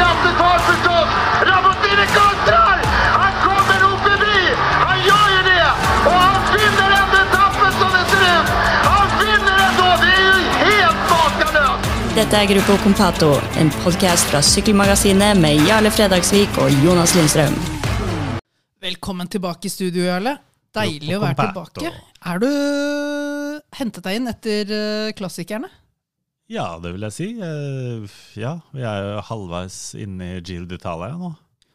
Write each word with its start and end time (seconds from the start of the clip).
krafttag 0.00 0.60
förstås! 0.70 1.08
Rabottini 1.50 2.06
kontrar! 2.18 2.78
Han 3.20 3.32
kommer 3.46 3.76
nog 3.84 3.98
förbi! 4.08 4.40
Han 4.86 4.98
gör 5.08 5.28
ju 5.36 5.40
det! 5.52 5.68
Och 6.08 6.18
han 6.26 6.40
vinner 6.56 6.90
ändå 7.00 7.16
etappen 7.26 7.72
som 7.80 7.90
det 7.96 8.04
ser 8.10 8.22
ut! 8.36 8.48
Han 8.90 9.08
vinner 9.22 9.56
ändå! 9.68 9.88
Det 10.02 10.12
är 10.20 10.22
ju 10.26 10.48
helt 10.64 11.02
makalöst! 11.12 12.14
Dette 12.14 12.36
er 12.36 12.46
Gruppo 12.52 12.76
Compato, 12.82 13.30
en 13.60 13.70
podkast 13.84 14.24
fra 14.30 14.42
Sykkelmagasinet 14.42 15.38
med 15.38 15.68
Jarle 15.68 15.90
Fredagsvik 15.90 16.58
og 16.58 16.70
Jonas 16.84 17.14
Lindstrøm. 17.14 17.54
Velkommen 18.82 19.28
tilbake 19.28 19.66
i 19.66 19.70
studio, 19.70 20.04
Jarle. 20.04 20.36
Deilig 20.74 21.16
å 21.18 21.20
være 21.20 21.36
tilbake. 21.46 21.92
Er 22.30 22.38
du 22.38 22.50
hentet 23.78 24.04
deg 24.04 24.18
inn 24.20 24.30
etter 24.30 24.72
eh, 24.76 25.12
klassikerne? 25.18 25.68
Ja, 26.50 26.66
det 26.82 26.90
vil 26.96 27.04
jeg 27.06 27.14
si. 27.14 27.28
Eh, 27.38 28.08
Ja, 28.40 28.56
vi 28.74 28.82
er 28.82 29.04
jo 29.06 29.20
halvveis 29.28 29.76
inne 29.98 30.32
i 30.36 30.40
Gil 30.42 30.66
d'Italia 30.70 31.14
nå. 31.18 31.30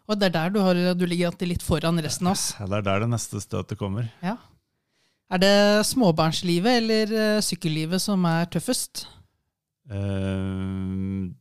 Og 0.05 0.19
det 0.21 0.27
er 0.27 0.33
der 0.35 0.51
du, 0.53 0.59
har, 0.61 0.77
du 0.93 1.05
ligger 1.09 1.33
litt 1.47 1.63
foran 1.65 1.97
resten 2.03 2.27
av 2.29 2.35
oss. 2.35 2.49
Ja, 2.59 2.67
Det 2.69 2.77
er 2.81 2.85
der 2.89 2.99
det 3.05 3.09
neste 3.15 3.39
støtet 3.41 3.79
kommer. 3.79 4.11
Ja. 4.21 4.35
Er 5.33 5.41
det 5.41 5.53
småbarnslivet 5.89 6.81
eller 6.83 7.13
eh, 7.17 7.39
sykkellivet 7.41 8.03
som 8.03 8.27
er 8.29 8.45
tøffest? 8.53 9.07
Eh, 9.89 11.31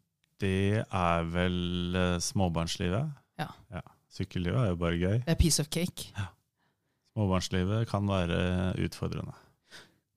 Det 0.40 0.84
er 0.86 1.28
vel 1.34 1.98
småbarnslivet. 2.24 3.10
Ja. 3.40 3.50
Sykkellivet 4.14 4.60
er 4.62 4.68
jo 4.70 4.76
bare 4.78 4.96
gøy. 5.00 5.18
Det 5.26 5.34
er 5.34 5.40
piece 5.40 5.58
of 5.60 5.68
cake. 5.74 6.12
Småbarnslivet 7.14 7.88
kan 7.90 8.06
være 8.08 8.38
utfordrende. 8.86 9.34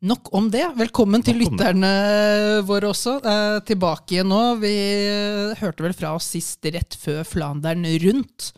Nok 0.05 0.29
om 0.37 0.45
det. 0.53 0.61
Velkommen 0.77 1.23
til 1.25 1.39
lytterne 1.41 1.89
våre 2.67 2.91
også. 2.91 3.15
Eh, 3.17 3.55
tilbake 3.65 4.13
igjen 4.13 4.29
nå. 4.29 4.41
Vi 4.61 4.69
eh, 5.09 5.55
hørte 5.57 5.81
vel 5.81 5.95
fra 5.97 6.11
oss 6.13 6.27
sist 6.35 6.61
rett 6.69 6.93
før 7.01 7.23
Flandern 7.25 7.81
rundt. 8.03 8.51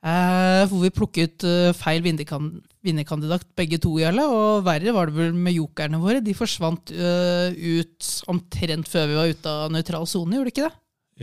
Eh, 0.00 0.62
hvor 0.70 0.86
vi 0.86 0.92
plukket 0.94 1.44
eh, 1.44 1.74
feil 1.76 2.00
vinnerkan 2.06 2.48
vinnerkandidat 2.80 3.44
begge 3.60 3.76
to, 3.82 3.92
Jarle. 4.00 4.24
Og 4.24 4.64
verre 4.64 4.96
var 4.96 5.12
det 5.12 5.18
vel 5.20 5.36
med 5.36 5.58
jokerne 5.58 6.00
våre. 6.00 6.24
De 6.24 6.32
forsvant 6.38 6.94
eh, 6.96 7.52
ut 7.52 8.12
omtrent 8.32 8.88
før 8.88 9.08
vi 9.12 9.20
var 9.20 9.36
ute 9.36 9.52
av 9.66 9.76
nøytral 9.76 10.08
sone, 10.08 10.38
gjorde 10.38 10.48
de 10.48 10.56
ikke 10.56 10.68
det? 10.70 10.76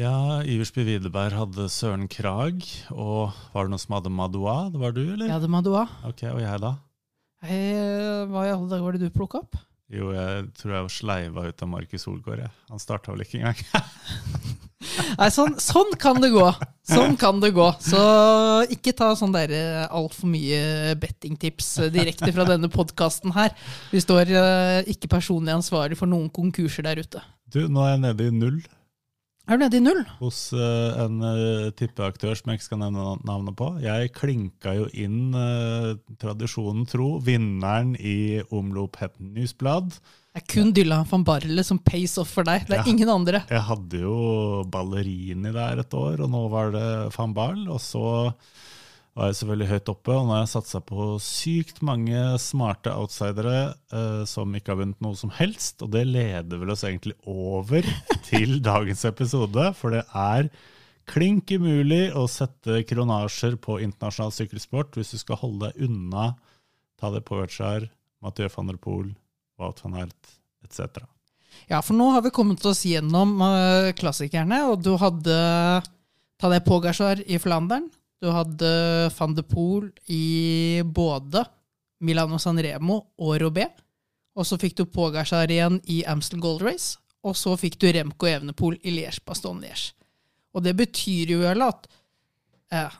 Ja, 0.05 0.15
Iversby 0.45 0.85
Widerberg 0.85 1.33
hadde 1.33 1.65
Søren 1.71 2.05
Krag, 2.11 2.61
og 2.93 3.33
var 3.55 3.65
det 3.65 3.73
noen 3.73 3.81
som 3.81 3.97
hadde 3.97 4.13
Madoua? 4.13 4.65
Det 4.69 4.85
var 4.85 4.93
du, 4.93 5.05
eller? 5.07 5.31
Jeg 5.31 5.39
hadde 5.39 5.49
må. 5.49 5.87
Ok, 6.05 6.27
Og 6.35 6.43
jeg, 6.43 6.61
da? 6.61 6.75
Eh, 7.45 8.25
hva 8.31 8.45
i 8.45 8.51
alle 8.53 8.69
dager 8.71 8.85
var 8.85 8.95
det 8.97 9.07
du 9.07 9.13
plukka 9.13 9.43
opp? 9.43 9.57
Jo, 9.93 10.09
jeg 10.15 10.47
tror 10.57 10.73
jeg 10.73 10.85
var 10.87 10.93
sleiva 10.93 11.43
ut 11.45 11.61
av 11.61 11.69
Markus 11.69 12.05
Solgaard. 12.07 12.45
Ja. 12.47 12.51
Han 12.71 12.81
starta 12.81 13.13
vel 13.13 13.25
ikke 13.25 13.41
engang. 13.41 13.59
Nei, 15.19 15.27
sånn, 15.33 15.55
sånn 15.61 15.93
kan 16.01 16.19
det 16.21 16.31
gå. 16.33 16.45
Sånn 16.89 17.15
kan 17.19 17.39
det 17.41 17.51
gå. 17.55 17.67
Så 17.83 17.99
ikke 18.73 18.95
ta 18.97 19.11
sånn 19.17 19.33
der 19.35 19.53
altfor 19.85 20.29
mye 20.31 20.95
bettingtips 21.01 21.69
eh, 21.83 21.91
direkte 21.93 22.31
fra 22.35 22.47
denne 22.49 22.69
podkasten 22.71 23.33
her. 23.37 23.53
Vi 23.93 24.01
står 24.03 24.33
eh, 24.33 24.79
ikke 24.95 25.11
personlig 25.15 25.55
ansvarlig 25.55 25.99
for 25.99 26.09
noen 26.09 26.31
konkurser 26.33 26.85
der 26.87 27.01
ute. 27.05 27.21
Du, 27.53 27.65
nå 27.69 27.85
er 27.85 27.95
jeg 27.95 28.03
nede 28.07 28.29
i 28.29 28.35
null. 28.35 28.59
Er 29.45 29.59
du 29.59 29.61
nede 29.61 29.77
i 29.77 29.83
null? 29.83 29.99
hos 30.17 30.37
uh, 30.57 30.95
en 31.03 31.19
uh, 31.21 31.69
tippeaktør 31.77 32.33
som 32.37 32.49
jeg 32.49 32.57
ikke 32.59 32.65
skal 32.65 32.79
nevne 32.81 33.03
navnet 33.27 33.53
på. 33.59 33.67
Jeg 33.83 34.09
klinka 34.17 34.73
jo 34.73 34.87
inn, 34.97 35.35
uh, 35.37 35.91
tradisjonen 36.21 36.87
tro, 36.89 37.19
vinneren 37.21 37.93
i 37.99 38.41
Omloop 38.49 38.97
Het 39.03 39.13
Newsblad. 39.21 39.93
Det 40.35 40.41
er 40.41 40.47
kun 40.51 40.73
Dylan 40.75 41.05
van 41.07 41.23
Barle 41.23 41.63
som 41.63 41.77
pays 41.79 42.17
off 42.19 42.33
for 42.35 42.43
deg. 42.43 42.65
Det 42.67 42.73
er 42.79 42.81
Ja. 42.83 42.89
ingen 42.91 43.07
andre. 43.13 43.43
Jeg 43.47 43.61
hadde 43.69 44.01
jo 44.01 44.63
Ballerini 44.67 45.53
der 45.53 45.79
et 45.85 45.93
år, 45.93 46.19
og 46.25 46.29
nå 46.33 46.41
var 46.51 46.71
det 46.73 46.89
van 47.15 47.33
Barle. 47.37 47.69
Og 47.71 47.79
så 47.79 48.33
var 49.15 49.29
jeg 49.29 49.37
selvfølgelig 49.39 49.69
høyt 49.69 49.89
oppe, 49.93 50.11
og 50.11 50.25
nå 50.27 50.33
har 50.35 50.41
jeg 50.41 50.51
satsa 50.51 50.81
på 50.83 51.05
sykt 51.23 51.77
mange 51.87 52.19
smarte 52.43 52.91
outsidere 52.91 53.59
eh, 53.95 54.23
som 54.27 54.51
ikke 54.57 54.73
har 54.73 54.81
vunnet 54.81 55.03
noe 55.03 55.15
som 55.15 55.31
helst. 55.37 55.79
Og 55.85 55.93
det 55.93 56.03
leder 56.09 56.59
vel 56.59 56.73
oss 56.73 56.83
egentlig 56.83 57.15
over 57.23 57.87
til 58.27 58.59
dagens 58.65 59.05
episode, 59.07 59.69
for 59.79 59.95
det 59.95 60.03
er 60.11 60.51
klink 61.07 61.53
umulig 61.55 62.09
å 62.17 62.25
sette 62.27 62.81
kronasjer 62.89 63.55
på 63.61 63.79
internasjonal 63.85 64.33
sykkelsport 64.35 64.97
hvis 64.97 65.13
du 65.15 65.21
skal 65.21 65.39
holde 65.39 65.69
deg 65.69 65.87
unna 65.87 66.33
Tadej 66.99 67.23
Pogacar, 67.27 67.87
Mathieu 68.23 68.51
van 68.51 68.71
der 68.71 68.79
Poel, 68.81 69.11
Wout 69.61 69.83
van 69.85 69.99
Aert 70.01 70.31
etc. 70.65 71.05
Ja, 71.71 71.79
for 71.79 71.95
nå 71.95 72.09
har 72.11 72.23
vi 72.25 72.35
kommet 72.35 72.63
oss 72.67 72.83
gjennom 72.83 73.37
eh, 73.47 73.93
klassikerne, 73.95 74.65
og 74.67 74.81
du 74.83 74.97
hadde 74.99 75.37
Tadej 76.41 76.65
Pogacar 76.67 77.23
i 77.23 77.39
Flandern. 77.39 77.87
Du 78.21 78.29
hadde 78.31 78.69
van 79.17 79.35
de 79.35 79.43
Poel 79.43 79.89
i 80.11 80.81
både 80.85 81.43
Milano 82.05 82.39
Sanremo 82.39 83.01
og 83.19 83.35
Robé. 83.41 83.67
Og 84.35 84.47
så 84.47 84.57
fikk 84.59 84.77
du 84.79 84.85
Pogacar 84.85 85.51
igjen 85.51 85.79
i 85.91 86.03
Amstel 86.07 86.41
Gold 86.43 86.63
Race. 86.65 86.97
Og 87.25 87.35
så 87.37 87.55
fikk 87.57 87.79
du 87.81 87.87
Remco 87.89 88.27
Evenepool 88.29 88.77
i 88.83 88.93
Liège-Baston-Liège. 88.93 89.93
Og 90.55 90.63
det 90.63 90.75
betyr 90.77 91.35
jo 91.35 91.39
vel 91.43 91.63
at 91.65 91.87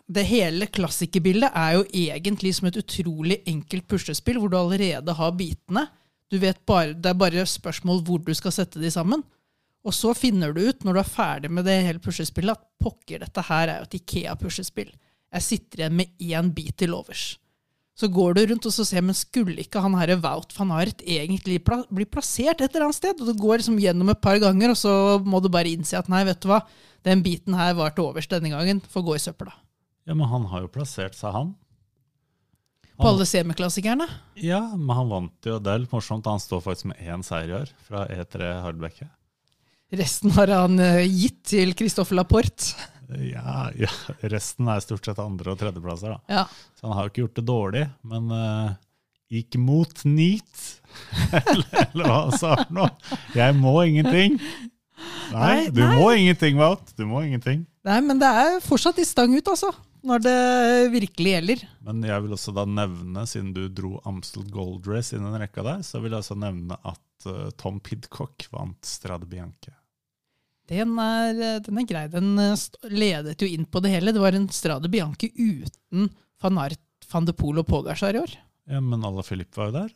det 0.08 0.24
hele 0.30 0.68
klassikerbildet 0.72 1.52
er 1.58 1.76
jo 1.78 1.86
egentlig 1.90 2.53
som 2.56 2.68
et 2.70 2.80
utrolig 2.80 3.40
enkelt 3.50 3.88
puslespill, 3.90 4.40
hvor 4.40 4.52
du 4.52 4.58
allerede 4.59 5.16
har 5.18 5.34
bitene. 5.36 5.88
Du 6.32 6.38
vet 6.42 6.59
bare, 6.66 6.94
Det 6.94 7.09
er 7.09 7.18
bare 7.18 7.46
spørsmål 7.46 8.03
hvor 8.06 8.20
du 8.24 8.34
skal 8.34 8.53
sette 8.56 8.80
de 8.80 8.92
sammen. 8.92 9.24
Og 9.86 9.94
så 9.94 10.14
finner 10.18 10.53
du 10.53 10.64
ut, 10.70 10.84
når 10.84 10.94
du 10.94 11.00
er 11.00 11.09
ferdig 11.09 11.52
med 11.52 11.66
det 11.66 11.84
hele 11.86 12.02
puslespillet, 12.02 12.58
at 12.58 12.82
pokker, 12.82 13.20
dette 13.22 13.42
her 13.42 13.68
er 13.68 13.78
jo 13.82 13.90
et 13.90 14.00
Ikea-puslespill. 14.00 14.94
Jeg 15.35 15.44
sitter 15.44 15.84
igjen 15.84 15.97
med 16.00 16.22
én 16.23 16.53
bit 16.56 16.78
til 16.79 16.96
overs. 16.96 17.34
Så 17.96 18.09
går 18.12 18.35
du 18.35 18.41
rundt 18.50 18.66
og 18.68 18.73
så 18.75 18.84
ser, 18.88 19.03
men 19.07 19.16
skulle 19.16 19.56
ikke 19.63 19.79
han 19.84 19.94
herre 19.96 20.18
Wout 20.19 20.51
van 20.57 20.73
Aert 20.75 21.00
egentlig 21.00 21.62
pla 21.63 21.78
bli 21.88 22.03
plassert 22.07 22.59
et 22.59 22.73
eller 22.73 22.90
annet 22.90 22.97
sted? 22.97 23.22
Og 23.23 23.29
du 23.29 23.40
går 23.40 23.62
liksom 23.62 23.78
gjennom 23.79 24.12
et 24.12 24.23
par 24.23 24.40
ganger, 24.44 24.73
og 24.73 24.79
så 24.79 24.96
må 25.23 25.40
du 25.40 25.47
bare 25.51 25.72
innse 25.72 25.96
at 26.00 26.12
nei, 26.12 26.25
vet 26.28 26.41
du 26.44 26.50
hva, 26.51 26.59
den 27.07 27.23
biten 27.23 27.56
her 27.56 27.75
var 27.78 27.96
til 27.96 28.09
overs 28.09 28.28
denne 28.31 28.51
gangen, 28.51 28.81
får 28.91 29.06
gå 29.07 29.16
i 29.16 29.22
søpla. 29.23 29.53
Ja, 30.06 30.13
men 30.13 30.28
han 30.28 30.47
har 30.51 30.66
jo 30.66 30.73
plassert 30.73 31.16
seg, 31.16 31.31
han. 31.35 31.53
På 32.96 33.09
alle 33.12 33.28
semiklassikerne. 33.28 34.07
Ja, 34.40 34.62
men 34.75 34.96
han 34.96 35.12
vant 35.12 35.47
jo. 35.47 35.57
Det 35.59 35.72
er 35.72 35.81
litt 35.84 35.91
morsomt. 35.91 36.28
Han 36.31 36.40
står 36.40 36.62
faktisk 36.63 36.91
med 36.94 37.02
én 37.03 37.23
seier 37.28 37.52
i 37.52 37.56
år, 37.57 37.72
fra 37.88 38.06
E3 38.12 38.52
Hardbecke. 38.63 39.07
Resten 39.96 40.31
har 40.35 40.52
han 40.52 40.79
eh, 40.81 41.03
gitt 41.07 41.41
til 41.52 41.75
Christoffer 41.78 42.17
Laporte. 42.17 42.75
Ja, 43.21 43.67
ja, 43.77 43.89
resten 44.31 44.67
er 44.71 44.81
stort 44.83 45.05
sett 45.05 45.19
andre- 45.21 45.53
og 45.53 45.59
tredjeplasser, 45.61 46.16
da. 46.16 46.19
Ja. 46.41 46.43
Så 46.79 46.88
han 46.88 46.95
har 46.97 47.05
jo 47.07 47.13
ikke 47.13 47.23
gjort 47.25 47.39
det 47.39 47.45
dårlig, 47.49 47.83
men 48.07 48.31
uh, 48.33 48.75
gikk 49.31 49.57
mot 49.61 50.05
neat. 50.09 50.63
eller, 51.31 51.66
eller 51.91 52.09
hva 52.09 52.21
han 52.25 52.38
sa 52.39 52.55
for 52.63 52.73
noe. 52.79 53.17
Jeg 53.38 53.57
må 53.59 53.75
ingenting. 53.85 54.39
Nei, 55.33 55.49
Nei, 55.49 55.69
du 55.75 55.81
nei. 55.83 55.95
må 55.99 56.11
ingenting, 56.16 56.57
Wout. 56.61 56.93
Du 56.97 57.03
må 57.09 57.21
ingenting. 57.25 57.66
Nei, 57.85 57.99
men 58.05 58.21
det 58.21 58.29
er 58.41 58.61
fortsatt 58.66 58.97
i 59.01 59.05
stang 59.07 59.33
ut, 59.35 59.51
altså. 59.51 59.69
Når 60.05 60.22
det 60.22 60.35
virkelig 60.93 61.31
gjelder. 61.33 61.63
Men 61.85 62.03
jeg 62.05 62.22
vil 62.25 62.35
også 62.35 62.53
da 62.53 62.63
nevne, 62.69 63.23
siden 63.29 63.53
du 63.55 63.63
dro 63.73 63.95
Amstel 64.05 64.45
Gold 64.53 64.85
Race 64.89 65.16
inn 65.17 65.25
i 65.25 65.31
den 65.31 65.41
rekka 65.41 65.63
der, 65.66 65.81
så 65.85 65.97
vil 66.01 66.13
jeg 66.13 66.22
også 66.22 66.37
nevne 66.37 66.77
at 66.85 67.25
eh, 67.29 67.47
Tom 67.57 67.79
Pidcock 67.81 68.45
vant 68.53 68.85
Strade 68.85 69.25
Bianche. 69.29 69.73
Den 70.70 70.96
er, 70.98 71.59
den 71.66 71.78
er 71.81 71.86
grei. 71.90 72.06
Den 72.09 72.31
eh, 72.42 72.64
ledet 72.90 73.42
jo 73.44 73.50
inn 73.50 73.68
på 73.70 73.81
det 73.86 73.92
hele. 73.94 74.14
Det 74.16 74.24
var 74.24 74.38
en 74.38 74.48
Strade 74.53 74.90
Bianchi 74.92 75.30
uten 75.36 76.09
van 76.42 76.58
Art, 76.64 76.81
van 77.12 77.28
de 77.28 77.36
Polo 77.38 77.62
og 77.62 77.70
Pogacar 77.70 78.18
i 78.18 78.24
år. 78.24 78.34
Ja, 78.70 78.81
men 78.81 79.06
Ala 79.06 79.22
Filip 79.26 79.53
var 79.58 79.70
jo 79.70 79.76
der. 79.78 79.94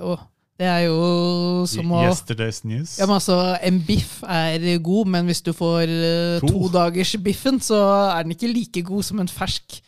Jo, 0.00 0.16
det 0.60 0.68
er 0.68 0.82
jo 0.84 1.64
som 1.68 1.94
å 1.96 2.02
Yesterday's 2.04 2.60
News. 2.68 2.98
ja, 3.00 3.06
men 3.08 3.16
altså, 3.16 3.38
En 3.64 3.80
biff 3.86 4.20
er 4.28 4.66
god, 4.84 5.08
men 5.08 5.30
hvis 5.30 5.40
du 5.46 5.54
får 5.56 5.88
uh, 5.88 6.44
To. 6.44 6.52
to 6.52 6.68
dagers 6.74 7.14
biffen, 7.24 7.60
så 7.64 7.80
er 8.12 8.26
den 8.26 8.36
ikke 8.36 8.52
like 8.52 8.84
god 8.86 9.08
som 9.08 9.22
en 9.24 9.32
fersk 9.32 9.80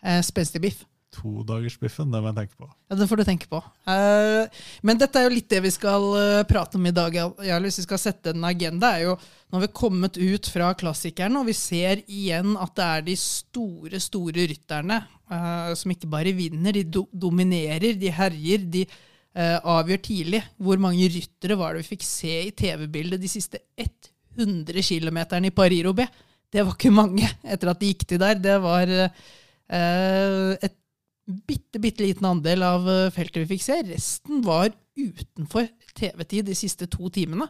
uh, 0.00 0.20
spenstig 0.24 0.64
biff. 0.64 0.80
Todagersbiffen, 1.14 2.10
det 2.12 2.20
må 2.20 2.30
jeg 2.30 2.38
tenke 2.40 2.58
på. 2.58 2.68
Ja, 2.90 2.96
Det 2.98 3.06
får 3.08 3.20
du 3.20 3.24
tenke 3.26 3.48
på. 3.50 3.60
Uh, 3.86 4.44
men 4.86 4.98
dette 5.00 5.20
er 5.20 5.28
jo 5.28 5.34
litt 5.34 5.48
det 5.50 5.62
vi 5.64 5.72
skal 5.74 6.06
uh, 6.14 6.42
prate 6.48 6.78
om 6.78 6.88
i 6.88 6.94
dag. 6.94 7.14
Ja, 7.14 7.58
hvis 7.62 7.80
vi 7.80 7.86
skal 7.86 8.00
sette 8.02 8.34
en 8.34 8.46
agenda, 8.46 8.94
er 8.94 9.08
jo 9.08 9.16
vi 9.54 9.62
har 9.62 9.70
kommet 9.76 10.18
ut 10.18 10.48
fra 10.50 10.72
klassikeren, 10.74 11.36
og 11.38 11.46
vi 11.46 11.54
ser 11.54 12.02
igjen 12.10 12.56
at 12.58 12.74
det 12.74 12.86
er 12.90 13.04
de 13.06 13.16
store, 13.20 14.00
store 14.02 14.48
rytterne 14.50 14.98
uh, 15.30 15.72
som 15.78 15.94
ikke 15.94 16.10
bare 16.10 16.34
vinner, 16.34 16.74
de 16.74 16.84
do 16.98 17.06
dominerer, 17.10 17.94
de 17.98 18.14
herjer, 18.14 18.70
de 18.78 18.86
avgjør 19.34 19.98
tidlig. 19.98 20.38
Hvor 20.62 20.78
mange 20.78 21.08
ryttere 21.10 21.56
var 21.58 21.74
det 21.74 21.80
vi 21.82 21.96
fikk 21.96 22.04
se 22.06 22.34
i 22.44 22.52
TV-bildet 22.54 23.18
de 23.18 23.26
siste 23.26 23.58
100 23.74 24.78
km 24.78 25.18
i 25.42 25.50
Paris-Roubais? 25.50 26.22
Det 26.54 26.62
var 26.62 26.76
ikke 26.76 26.92
mange 26.94 27.26
etter 27.42 27.72
at 27.72 27.80
de 27.80 27.88
gikk 27.90 28.04
til 28.12 28.20
der. 28.22 28.38
Det 28.38 28.54
var 28.62 28.92
et 28.94 30.76
bitte, 31.24 31.80
bitte 31.80 32.04
liten 32.04 32.26
andel 32.28 32.64
av 32.66 32.88
eh, 32.90 33.12
feltet 33.14 33.44
vi 33.44 33.54
fikk 33.54 33.64
se. 33.64 33.78
Resten 33.88 34.42
var 34.44 34.72
utenfor 34.96 35.68
TV-tid 35.96 36.46
de 36.48 36.56
siste 36.58 36.88
to 36.90 37.10
timene. 37.12 37.48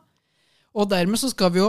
Og 0.75 0.89
dermed 0.91 1.21
så 1.21 1.31
skal 1.31 1.53
vi 1.55 1.61
jo 1.61 1.69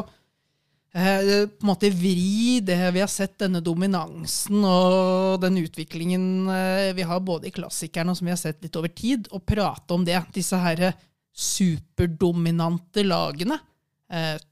eh, 0.96 1.46
på 1.50 1.66
en 1.66 1.70
måte 1.70 1.92
vri 1.94 2.62
det 2.66 2.78
vi 2.96 3.04
har 3.04 3.12
sett, 3.12 3.38
denne 3.42 3.62
dominansen 3.66 4.64
og 4.66 5.42
den 5.44 5.60
utviklingen 5.66 6.50
eh, 6.52 6.94
vi 6.98 7.06
har 7.06 7.26
både 7.26 7.50
i 7.50 7.56
klassikerne 7.56 8.14
og 8.14 8.20
som 8.20 8.30
vi 8.30 8.36
har 8.36 8.42
sett 8.42 8.64
litt 8.66 8.80
over 8.80 8.94
tid, 8.94 9.30
og 9.34 9.46
prate 9.48 9.98
om 9.98 10.06
det. 10.08 10.20
Disse 10.36 10.60
her 10.62 10.92
superdominante 11.36 13.04
lagene. 13.04 13.58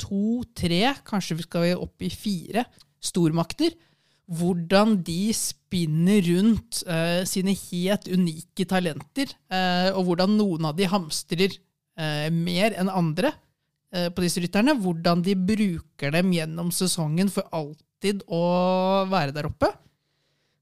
To, 0.02 0.42
tre, 0.58 0.80
kanskje 1.06 1.36
vi 1.38 1.44
skal 1.46 1.78
opp 1.78 2.02
i 2.04 2.10
fire 2.12 2.66
stormakter. 3.00 3.76
Hvordan 4.32 4.98
de 5.04 5.34
spinner 5.36 6.24
rundt 6.30 6.84
eh, 6.88 7.24
sine 7.28 7.56
helt 7.58 8.08
unike 8.08 8.66
talenter, 8.70 9.34
eh, 9.52 9.90
og 9.92 10.08
hvordan 10.08 10.38
noen 10.40 10.70
av 10.70 10.78
de 10.78 10.88
hamstrer 10.88 11.52
eh, 11.52 12.30
mer 12.32 12.78
enn 12.80 12.92
andre 12.92 13.34
eh, 13.92 14.08
på 14.14 14.24
disse 14.24 14.44
rytterne. 14.44 14.78
Hvordan 14.80 15.26
de 15.26 15.36
bruker 15.36 16.16
dem 16.16 16.32
gjennom 16.36 16.72
sesongen 16.72 17.32
for 17.34 17.50
alltid 17.52 18.24
å 18.32 18.46
være 19.12 19.36
der 19.36 19.52
oppe. 19.52 19.74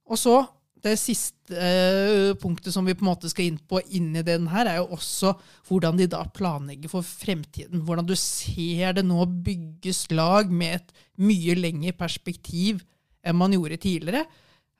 Og 0.10 0.20
så 0.20 0.42
det 0.82 0.96
siste 0.98 1.54
eh, 1.54 2.32
punktet 2.42 2.74
som 2.74 2.88
vi 2.88 2.96
på 2.98 3.06
en 3.06 3.12
måte 3.12 3.30
skal 3.30 3.52
inn 3.52 3.60
på 3.70 3.84
inni 3.94 4.24
den 4.26 4.48
her, 4.50 4.66
er 4.66 4.80
jo 4.80 4.98
også 4.98 5.36
hvordan 5.70 6.00
de 6.00 6.08
da 6.10 6.24
planlegger 6.34 6.90
for 6.90 7.06
fremtiden. 7.06 7.84
Hvordan 7.86 8.08
du 8.10 8.16
ser 8.18 8.98
det 8.98 9.06
nå 9.06 9.28
bygges 9.46 10.08
lag 10.14 10.50
med 10.50 10.80
et 10.80 10.96
mye 11.22 11.58
lengre 11.60 11.94
perspektiv 11.98 12.82
enn 13.24 13.38
man 13.38 13.54
gjorde 13.56 13.80
tidligere. 13.82 14.26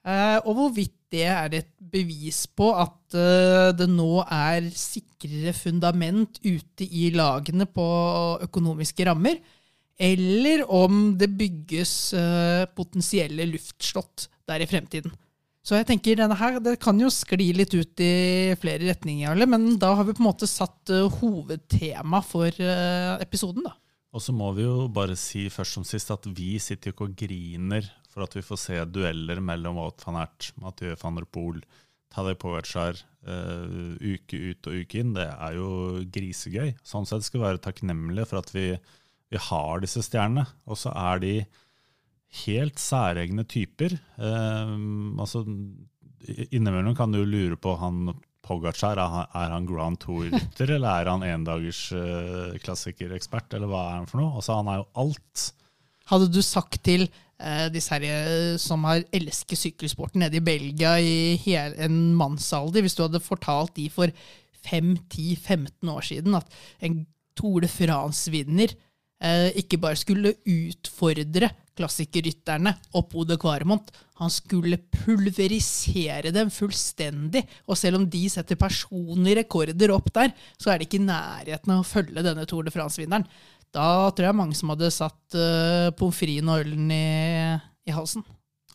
Eh, 0.02 0.38
og 0.42 0.56
hvorvidt 0.58 0.96
det 1.14 1.26
er 1.30 1.52
et 1.54 1.70
bevis 1.92 2.42
på 2.50 2.72
at 2.74 3.14
eh, 3.14 3.70
det 3.76 3.86
nå 3.90 4.24
er 4.24 4.66
sikrere 4.74 5.52
fundament 5.54 6.40
ute 6.42 6.86
i 6.88 7.10
lagene 7.14 7.68
på 7.70 7.86
økonomiske 8.48 9.06
rammer, 9.06 9.38
eller 10.02 10.64
om 10.66 11.12
det 11.20 11.30
bygges 11.38 11.92
eh, 12.18 12.64
potensielle 12.74 13.46
luftslott 13.52 14.26
der 14.50 14.64
i 14.64 14.66
fremtiden. 14.66 15.14
Så 15.62 15.78
jeg 15.78 15.86
tenker 15.86 16.18
denne 16.18 16.34
her, 16.34 16.58
Det 16.58 16.80
kan 16.82 16.98
jo 16.98 17.06
skli 17.06 17.52
litt 17.54 17.70
ut 17.70 18.00
i 18.02 18.56
flere 18.58 18.82
retninger, 18.88 19.46
men 19.46 19.76
da 19.78 19.92
har 19.94 20.08
vi 20.08 20.16
på 20.16 20.24
en 20.24 20.32
måte 20.32 20.48
satt 20.50 20.90
hovedtema 21.20 22.18
for 22.26 22.50
episoden. 23.22 23.62
da. 23.68 23.76
Og 24.10 24.20
så 24.20 24.34
må 24.34 24.50
vi 24.56 24.66
jo 24.66 24.88
bare 24.90 25.14
si 25.14 25.46
først 25.46 25.78
som 25.78 25.86
sist 25.86 26.10
at 26.10 26.26
vi 26.26 26.56
sitter 26.58 26.90
jo 26.90 26.96
ikke 26.96 27.06
og 27.06 27.14
griner 27.14 27.86
for 28.12 28.26
at 28.26 28.36
vi 28.36 28.44
får 28.44 28.60
se 28.60 28.82
dueller 28.92 29.40
mellom 29.44 29.78
Wout 29.80 30.04
van 30.06 30.20
Ert, 30.22 30.52
Mathieu 30.60 30.96
van 31.00 31.16
der 31.18 31.28
Poel, 31.32 31.62
Tadej 32.12 32.36
Pogacar 32.40 32.98
uh, 33.24 33.94
uke 33.96 34.40
ut 34.50 34.68
og 34.68 34.82
uke 34.82 35.00
inn. 35.00 35.14
Det 35.16 35.24
er 35.32 35.56
jo 35.56 36.02
grisegøy. 36.12 36.74
Sånn 36.84 37.08
sett 37.08 37.24
skal 37.24 37.40
vi 37.40 37.46
være 37.46 37.62
takknemlige 37.64 38.28
for 38.28 38.42
at 38.42 38.52
vi, 38.52 38.66
vi 39.32 39.40
har 39.48 39.80
disse 39.80 40.04
stjernene. 40.04 40.44
Og 40.68 40.80
så 40.82 40.92
er 40.92 41.22
de 41.24 41.34
helt 42.42 42.80
særegne 42.80 43.44
typer. 43.48 43.94
Eh, 44.16 44.76
altså, 45.20 45.42
innimellom 46.50 46.96
kan 46.96 47.12
du 47.12 47.22
lure 47.24 47.58
på 47.60 47.74
han 47.80 48.14
Pogacar, 48.42 48.98
er 48.98 49.52
han 49.54 49.66
Grand 49.68 50.00
Tour-rytter, 50.02 50.72
eller 50.74 51.04
er 51.04 51.10
han 51.12 51.22
endagers 51.22 51.84
uh, 51.94 52.56
klassikerekspert, 52.64 53.54
eller 53.54 53.70
hva 53.70 53.82
er 53.86 54.00
han 54.00 54.08
for 54.10 54.18
noe? 54.18 54.32
Altså, 54.40 54.56
han 54.58 54.70
er 54.72 54.80
jo 54.80 54.88
alt. 54.98 55.44
Hadde 56.10 56.26
du 56.34 56.40
sagt 56.42 56.80
til 56.82 57.06
disse 57.74 57.94
her, 57.94 58.04
eh, 58.06 58.58
som 58.62 58.84
har 58.88 59.04
elsket 59.14 59.60
sykkelsporten 59.60 60.22
nede 60.22 60.38
i 60.38 60.44
Belgia 60.44 60.94
i 61.00 61.34
hele, 61.42 61.74
en 61.86 62.14
mannsalder, 62.18 62.84
hvis 62.84 62.96
du 62.98 63.04
hadde 63.06 63.22
fortalt 63.22 63.74
de 63.78 63.88
for 63.92 64.12
5-10-15 64.66 65.90
år 65.90 66.06
siden 66.06 66.38
at 66.38 66.62
en 66.86 67.02
Tour 67.38 67.62
de 67.64 67.68
France-vinner 67.70 68.74
eh, 69.24 69.50
ikke 69.56 69.78
bare 69.80 69.96
skulle 69.96 70.34
utfordre 70.44 71.48
klassikerrytterne 71.78 72.74
opp 72.98 73.14
Ode 73.16 73.38
Kvaremont. 73.40 73.88
Han 74.20 74.30
skulle 74.30 74.78
pulverisere 74.92 76.32
dem 76.34 76.50
fullstendig. 76.52 77.46
Og 77.66 77.78
selv 77.80 78.02
om 78.02 78.04
de 78.12 78.26
setter 78.30 78.60
personlige 78.60 79.40
rekorder 79.40 79.94
opp 79.94 80.12
der, 80.14 80.34
så 80.60 80.70
er 80.70 80.78
det 80.78 80.90
ikke 80.90 81.00
i 81.00 81.06
nærheten 81.08 81.72
av 81.72 81.80
å 81.80 81.88
følge 81.88 82.26
denne 82.26 82.44
Tour 82.48 82.68
de 82.68 82.74
France-vinneren. 82.74 83.26
Da 83.72 84.12
tror 84.12 84.28
jeg 84.28 84.36
mange 84.36 84.58
som 84.58 84.72
hadde 84.74 84.92
satt 84.92 85.36
uh, 85.38 85.90
pommes 85.96 86.18
fritesen 86.18 86.52
og 86.52 86.64
ølen 86.64 86.92
i, 86.92 87.04
i 87.88 87.94
halsen. 87.96 88.24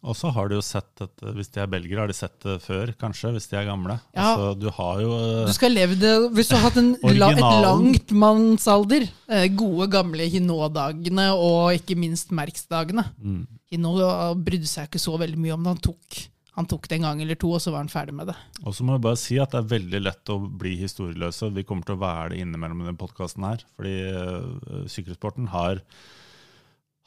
Og 0.06 0.14
så 0.16 0.30
har 0.34 0.50
de 0.50 0.58
jo 0.58 0.64
sett 0.64 0.88
dette, 1.00 1.32
Hvis 1.36 1.50
de 1.54 1.62
er 1.64 1.70
belgere, 1.72 2.04
har 2.04 2.12
de 2.12 2.16
sett 2.16 2.36
det 2.44 2.58
før, 2.64 2.92
kanskje? 3.02 3.32
Hvis 3.34 3.50
de 3.50 3.58
er 3.58 3.66
gamle. 3.68 3.98
Ja, 4.14 4.34
altså, 4.34 4.52
du 4.60 4.68
har 4.74 5.02
jo 5.02 5.12
Du 5.48 5.54
skal 5.56 5.74
leve 5.74 5.98
det 6.00 6.14
Hvis 6.38 6.52
du 6.52 6.56
har 6.56 6.68
hatt 6.68 6.78
en, 6.80 6.94
et 7.02 7.18
langt 7.18 8.14
mannsalder, 8.14 9.08
eh, 9.28 9.48
gode, 9.58 9.90
gamle 9.94 10.30
Hinot-dagene 10.32 11.32
og 11.34 11.74
ikke 11.80 11.98
minst 12.00 12.34
Merksdagene 12.36 13.08
mm. 13.18 13.42
Hinot 13.74 14.44
brydde 14.46 14.70
seg 14.70 14.88
ikke 14.88 15.02
så 15.02 15.18
veldig 15.20 15.42
mye 15.42 15.58
om 15.58 15.66
det. 15.66 15.74
Han 15.76 15.86
tok, 15.90 16.22
han 16.57 16.65
tok 16.65 16.88
det 16.89 16.98
en 16.98 17.06
gang 17.06 17.19
eller 17.21 17.38
to, 17.38 17.51
og 17.54 17.62
så 17.62 17.69
var 17.69 17.83
han 17.83 17.92
ferdig 17.92 18.15
med 18.18 18.31
det. 18.31 18.36
Og 18.65 18.74
så 18.74 18.86
må 18.86 18.95
jeg 18.95 19.06
bare 19.06 19.21
si 19.21 19.36
at 19.38 19.54
det 19.54 19.59
er 19.59 19.74
veldig 19.75 20.00
lett 20.01 20.31
å 20.33 20.39
bli 20.42 20.74
historieløse. 20.80 21.51
Vi 21.54 21.63
kommer 21.69 21.86
til 21.86 22.00
å 22.00 22.01
være 22.01 22.31
det 22.33 22.39
innimellom 22.42 22.81
i 22.81 22.88
denne 22.88 22.98
podkasten 22.98 23.45
her. 23.45 23.62
Fordi 23.77 23.98
uh, 24.09 24.88
sykkelsporten 24.89 25.51
har 25.54 25.83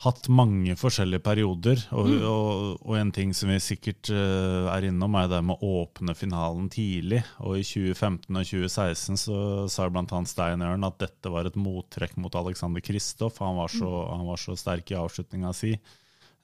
hatt 0.05 0.29
mange 0.33 0.77
forskjellige 0.79 1.25
perioder. 1.27 1.83
Og, 1.91 2.13
mm. 2.13 2.23
og, 2.31 2.53
og, 2.79 2.95
en 3.01 3.11
ting 3.17 3.35
som 3.35 3.51
vi 3.51 3.59
sikkert 3.65 4.13
uh, 4.15 4.71
er 4.71 4.87
innom, 4.87 5.19
er 5.19 5.27
det 5.33 5.43
med 5.51 5.59
å 5.59 5.73
åpne 5.83 6.15
finalen 6.15 6.71
tidlig. 6.71 7.25
Og 7.43 7.59
i 7.59 7.67
2015 7.67 8.31
og 8.31 8.47
2016 8.55 9.19
så 9.27 9.41
sa 9.67 9.89
bl.a. 9.91 10.23
Stein 10.31 10.63
Ørn 10.63 10.87
at 10.87 11.03
dette 11.03 11.35
var 11.35 11.51
et 11.51 11.59
mottrekk 11.59 12.15
mot 12.23 12.39
Alexander 12.39 12.87
Kristoff. 12.87 13.43
Han, 13.43 13.59
var 13.59 13.75
så, 13.75 13.91
mm. 13.91 14.15
han 14.15 14.29
var 14.31 14.47
så 14.47 14.55
sterk 14.63 14.95
i 14.95 15.01
avslutninga 15.03 15.51
si. 15.59 15.75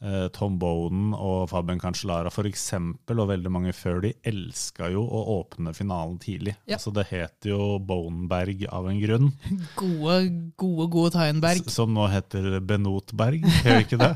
Eh, 0.05 0.27
Tom 0.37 0.59
Bowden 0.61 1.15
og 1.17 1.47
Fabian 1.49 1.81
Cancellara 1.81 2.29
f.eks., 2.29 2.67
og 2.77 3.23
veldig 3.31 3.53
mange 3.53 3.73
før 3.73 4.03
de, 4.05 4.13
elska 4.29 4.91
jo 4.93 5.01
å 5.03 5.23
åpne 5.39 5.73
finalen 5.77 6.19
tidlig. 6.21 6.53
Ja. 6.69 6.77
Altså 6.77 6.93
det 6.93 7.07
het 7.09 7.49
jo 7.49 7.79
Bonenberg 7.81 8.67
av 8.69 8.91
en 8.91 9.01
grunn. 9.01 9.31
Gode, 9.81 10.19
gode, 10.61 10.89
gode 10.93 11.15
Tyenberg. 11.17 11.71
Som 11.73 11.97
nå 11.97 12.11
heter 12.13 12.61
Benotberg, 12.61 13.49
gjør 13.65 13.85
ikke 13.87 14.01
det? 14.03 14.13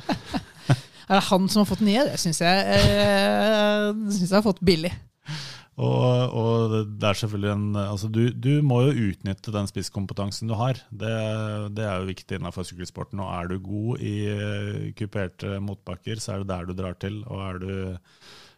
er 1.09 1.17
det 1.17 1.25
han 1.31 1.49
som 1.49 1.65
har 1.65 1.71
fått 1.73 1.87
nye? 1.87 2.05
Det 2.11 2.21
syns 2.21 2.43
jeg, 2.44 2.76
eh, 2.76 3.88
synes 4.12 4.29
jeg 4.29 4.37
har 4.37 4.44
fått 4.44 4.61
billig. 4.61 4.93
Og, 5.81 6.35
og, 6.37 6.75
det 7.00 7.09
er 7.09 7.17
selvfølgelig 7.17 7.50
en 7.55 7.79
altså 7.81 8.11
du, 8.12 8.27
du, 8.35 8.50
må 8.67 8.82
jo 8.85 9.09
utnytte 9.11 9.55
den 9.55 9.69
spisskompetansen 9.71 10.50
du 10.50 10.56
har. 10.59 10.81
Det, 10.91 11.15
det, 11.77 11.87
er 11.87 12.03
jo 12.03 12.11
viktig 12.11 12.37
innenfor 12.37 12.67
sykkelsporten. 12.69 13.23
Og 13.25 13.32
er 13.32 13.49
du 13.49 13.56
god 13.65 14.05
i 14.05 14.15
eh, 14.35 14.91
kuperte 14.99 15.57
motbakker, 15.64 16.21
så 16.21 16.35
er 16.35 16.45
det 16.45 16.50
der 16.52 16.69
du 16.69 16.76
drar 16.76 16.99
til. 17.00 17.23
Og 17.31 17.45
er 17.47 17.62
du 17.62 17.73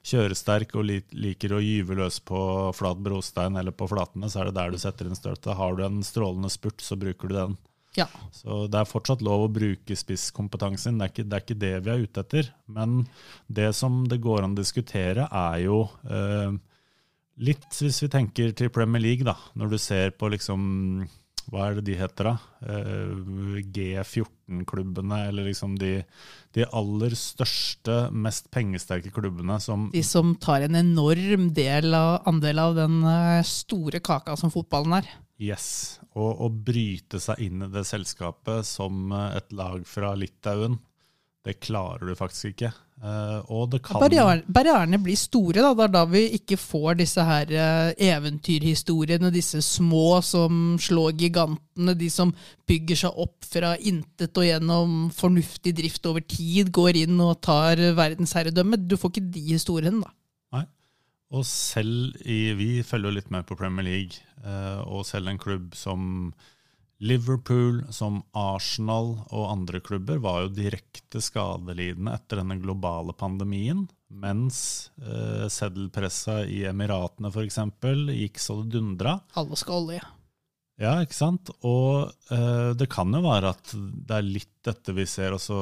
kjøresterk 0.03 0.75
og 0.75 0.89
liker 0.89 1.55
å 1.55 1.63
gyve 1.63 1.97
løs 2.01 2.19
på 2.27 2.39
flat 2.75 2.99
brostein 3.03 3.59
eller 3.61 3.75
på 3.75 3.87
flatene, 3.91 4.31
så 4.31 4.43
er 4.43 4.51
det 4.51 4.57
der 4.59 4.73
du 4.75 4.81
setter 4.83 5.07
inn 5.07 5.19
støtet. 5.19 5.55
Har 5.59 5.79
du 5.79 5.85
en 5.87 6.03
strålende 6.07 6.51
spurt, 6.51 6.83
så 6.83 6.99
bruker 6.99 7.31
du 7.31 7.37
den. 7.39 7.55
Ja. 7.95 8.09
Så 8.33 8.65
det 8.73 8.81
er 8.81 8.89
fortsatt 8.89 9.23
lov 9.23 9.47
å 9.47 9.53
bruke 9.53 9.97
spisskompetansen. 9.97 10.99
Det 10.99 11.07
er, 11.07 11.13
ikke, 11.13 11.29
det 11.29 11.39
er 11.39 11.45
ikke 11.45 11.61
det 11.61 11.73
vi 11.85 11.93
er 11.93 12.05
ute 12.07 12.25
etter. 12.25 12.51
Men 12.73 13.03
det 13.47 13.71
som 13.79 14.03
det 14.09 14.23
går 14.25 14.43
an 14.43 14.57
å 14.57 14.61
diskutere, 14.63 15.29
er 15.29 15.59
jo 15.67 15.85
eh, 16.09 16.57
Litt 17.41 17.79
hvis 17.81 18.03
vi 18.05 18.11
tenker 18.13 18.53
til 18.57 18.71
Premier 18.73 19.01
League, 19.03 19.25
da. 19.25 19.39
Når 19.57 19.73
du 19.73 19.79
ser 19.81 20.13
på 20.19 20.29
liksom 20.33 21.07
Hva 21.51 21.65
er 21.67 21.79
det 21.79 21.87
de 21.89 21.97
heter, 21.99 22.29
da? 22.29 22.35
Eh, 22.69 23.63
G14-klubbene, 23.75 25.23
eller 25.31 25.49
liksom 25.49 25.75
de, 25.81 26.05
de, 26.55 26.67
aller 26.69 27.17
største, 27.19 27.97
mest 28.13 28.51
pengesterke 28.55 29.11
klubbene 29.15 29.59
som 29.61 29.89
De 29.95 30.05
som 30.07 30.37
tar 30.37 30.69
en 30.69 30.79
enorm 30.79 31.49
del 31.57 31.97
av, 31.99 32.21
andel 32.31 32.63
av 32.63 32.79
den 32.79 33.03
eh, 33.03 33.43
store 33.49 34.03
kaka 34.05 34.37
som 34.39 34.53
fotballen 34.55 35.01
er. 35.01 35.11
Yes. 35.43 35.99
Og 36.15 36.45
å 36.47 36.53
bryte 36.53 37.19
seg 37.23 37.41
inn 37.49 37.65
i 37.65 37.73
det 37.73 37.83
selskapet 37.89 38.69
som 38.69 39.11
eh, 39.11 39.39
et 39.41 39.57
lag 39.57 39.83
fra 39.89 40.15
Litauen, 40.15 40.79
det 41.43 41.59
klarer 41.59 42.07
du 42.07 42.15
faktisk 42.15 42.53
ikke. 42.53 42.71
Uh, 43.03 43.43
og 43.51 43.65
det 43.73 43.81
kan 43.83 43.99
Barrierene 43.99 44.99
blir 45.03 45.19
store. 45.19 45.59
Da. 45.59 45.73
Det 45.75 45.87
er 45.89 45.95
da 45.97 46.03
vi 46.07 46.21
ikke 46.37 46.55
får 46.61 47.01
disse 47.01 47.25
her 47.27 47.51
uh, 47.51 47.89
eventyrhistoriene, 47.99 49.33
disse 49.35 49.59
små 49.67 50.21
som 50.23 50.77
slår 50.79 51.17
gigantene, 51.19 51.97
de 51.99 52.11
som 52.15 52.31
bygger 52.71 53.01
seg 53.01 53.19
opp 53.25 53.43
fra 53.43 53.75
intet 53.91 54.39
og 54.39 54.47
gjennom 54.47 54.95
fornuftig 55.17 55.75
drift 55.83 56.07
over 56.07 56.23
tid 56.23 56.71
går 56.71 57.01
inn 57.03 57.19
og 57.25 57.41
tar 57.43 57.83
verdensherredømme. 57.99 58.79
Du 58.87 58.95
får 58.95 59.17
ikke 59.17 59.33
de 59.35 59.45
historiene, 59.49 60.05
da. 60.05 60.15
Nei. 60.55 60.65
Og 61.35 61.47
selv 61.49 62.15
i 62.23 62.53
Vi 62.55 62.71
følger 62.87 63.11
jo 63.11 63.19
litt 63.19 63.35
med 63.35 63.51
på 63.51 63.59
Premier 63.59 63.89
League, 63.89 64.23
uh, 64.47 64.79
og 64.87 65.03
selv 65.11 65.33
en 65.33 65.43
klubb 65.43 65.75
som 65.75 66.31
Liverpool, 67.03 67.81
som 67.91 68.21
Arsenal 68.39 69.17
og 69.35 69.49
andre 69.51 69.81
klubber, 69.83 70.21
var 70.23 70.45
jo 70.45 70.53
direkte 70.55 71.19
skadelidende 71.23 72.15
etter 72.15 72.39
denne 72.39 72.61
globale 72.63 73.15
pandemien. 73.19 73.89
Mens 74.13 74.91
eh, 75.03 75.49
seddelpressa 75.51 76.43
i 76.47 76.63
Emiratene 76.71 77.33
f.eks. 77.33 77.59
gikk 78.15 78.39
så 78.39 78.61
det 78.61 78.77
dundra. 78.77 79.17
Alle 79.41 79.59
skal 79.59 79.81
olje. 79.81 80.03
Ja, 80.81 80.93
ikke 81.03 81.17
sant? 81.17 81.51
Og 81.67 82.13
eh, 82.33 82.71
det 82.79 82.87
kan 82.93 83.11
jo 83.15 83.23
være 83.25 83.51
at 83.57 83.73
det 83.75 84.19
er 84.19 84.29
litt 84.29 84.53
dette 84.63 84.95
vi 84.95 85.07
ser 85.11 85.35
også. 85.35 85.57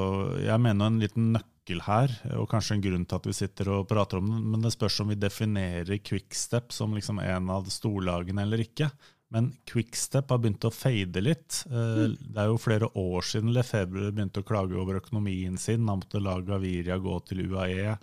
Jeg 0.44 0.60
mener 0.60 0.90
en 0.90 1.00
liten 1.00 1.30
nøkkel 1.38 1.80
her, 1.86 2.12
og 2.36 2.50
kanskje 2.52 2.76
en 2.76 2.84
grunn 2.84 3.06
til 3.08 3.16
at 3.16 3.30
vi 3.30 3.36
sitter 3.36 3.72
og 3.78 3.88
prater 3.88 4.20
om 4.20 4.28
det, 4.28 4.42
men 4.52 4.66
det 4.66 4.74
spørs 4.76 5.00
om 5.00 5.08
vi 5.12 5.16
definerer 5.16 6.02
Quickstep 6.04 6.76
som 6.76 6.92
liksom 6.96 7.22
en 7.24 7.48
av 7.56 7.72
storlagene 7.72 8.44
eller 8.44 8.64
ikke. 8.66 8.90
Men 9.30 9.52
Quickstep 9.70 10.32
har 10.32 10.40
begynt 10.42 10.64
å 10.66 10.72
fade 10.74 11.22
litt. 11.22 11.62
Eh, 11.70 12.10
Det 12.18 12.36
er 12.42 12.50
jo 12.50 12.58
flere 12.58 12.90
år 12.98 13.22
siden 13.22 13.54
Lefebvre 13.54 14.10
begynte 14.10 14.42
å 14.42 14.46
klage 14.46 14.74
over 14.74 14.98
økonomien 15.00 15.58
sin. 15.58 15.86
Han 15.88 16.00
måtte 16.02 16.22
la 16.22 16.40
Gaviria 16.40 16.98
gå 16.98 17.18
til 17.28 17.46
UAE 17.46 17.96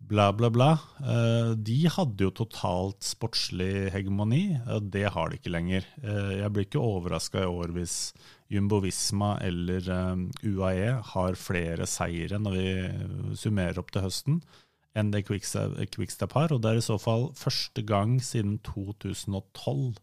bla, 0.00 0.32
bla, 0.32 0.50
bla. 0.50 0.72
Eh, 0.98 1.54
De 1.54 1.78
hadde 1.88 2.24
jo 2.24 2.30
totalt 2.34 3.04
sportslig 3.04 3.90
hegemoni, 3.94 4.58
det 4.90 5.06
har 5.12 5.30
de 5.30 5.38
ikke 5.38 5.52
lenger. 5.54 5.86
Eh, 6.02 6.40
Jeg 6.40 6.52
blir 6.52 6.66
ikke 6.66 6.82
overraska 6.82 7.42
i 7.44 7.50
år 7.50 7.70
hvis 7.76 8.12
Jumbo 8.50 8.80
Visma 8.80 9.38
eller 9.40 9.80
UAE 10.42 11.00
har 11.12 11.34
flere 11.38 11.86
seire 11.86 12.40
når 12.40 12.56
vi 12.58 13.36
summerer 13.36 13.78
opp 13.78 13.92
til 13.92 14.02
høsten, 14.02 14.42
enn 14.96 15.12
det 15.12 15.26
Quickstep, 15.28 15.76
Quickstep 15.94 16.32
har. 16.32 16.50
Og 16.50 16.62
det 16.62 16.70
er 16.72 16.80
i 16.80 16.88
så 16.88 16.98
fall 16.98 17.30
første 17.38 17.84
gang 17.86 18.18
siden 18.18 18.58
2012 18.66 19.94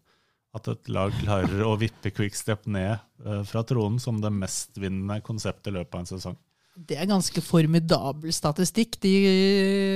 at 0.56 0.70
et 0.72 0.92
lag 0.94 1.14
klarer 1.22 1.64
å 1.66 1.76
vippe 1.80 2.12
Quickstep 2.16 2.68
ned 2.72 2.96
eh, 2.96 3.42
fra 3.48 3.64
tronen 3.68 4.00
som 4.02 4.22
det 4.24 4.32
mestvinnende 4.34 5.20
konseptet 5.26 5.72
i 5.72 5.78
løpet 5.78 5.98
av 5.98 6.04
en 6.04 6.12
sesong. 6.14 6.38
Det 6.78 7.00
er 7.00 7.10
ganske 7.10 7.42
formidabel 7.42 8.34
statistikk. 8.36 9.00
De 9.02 9.14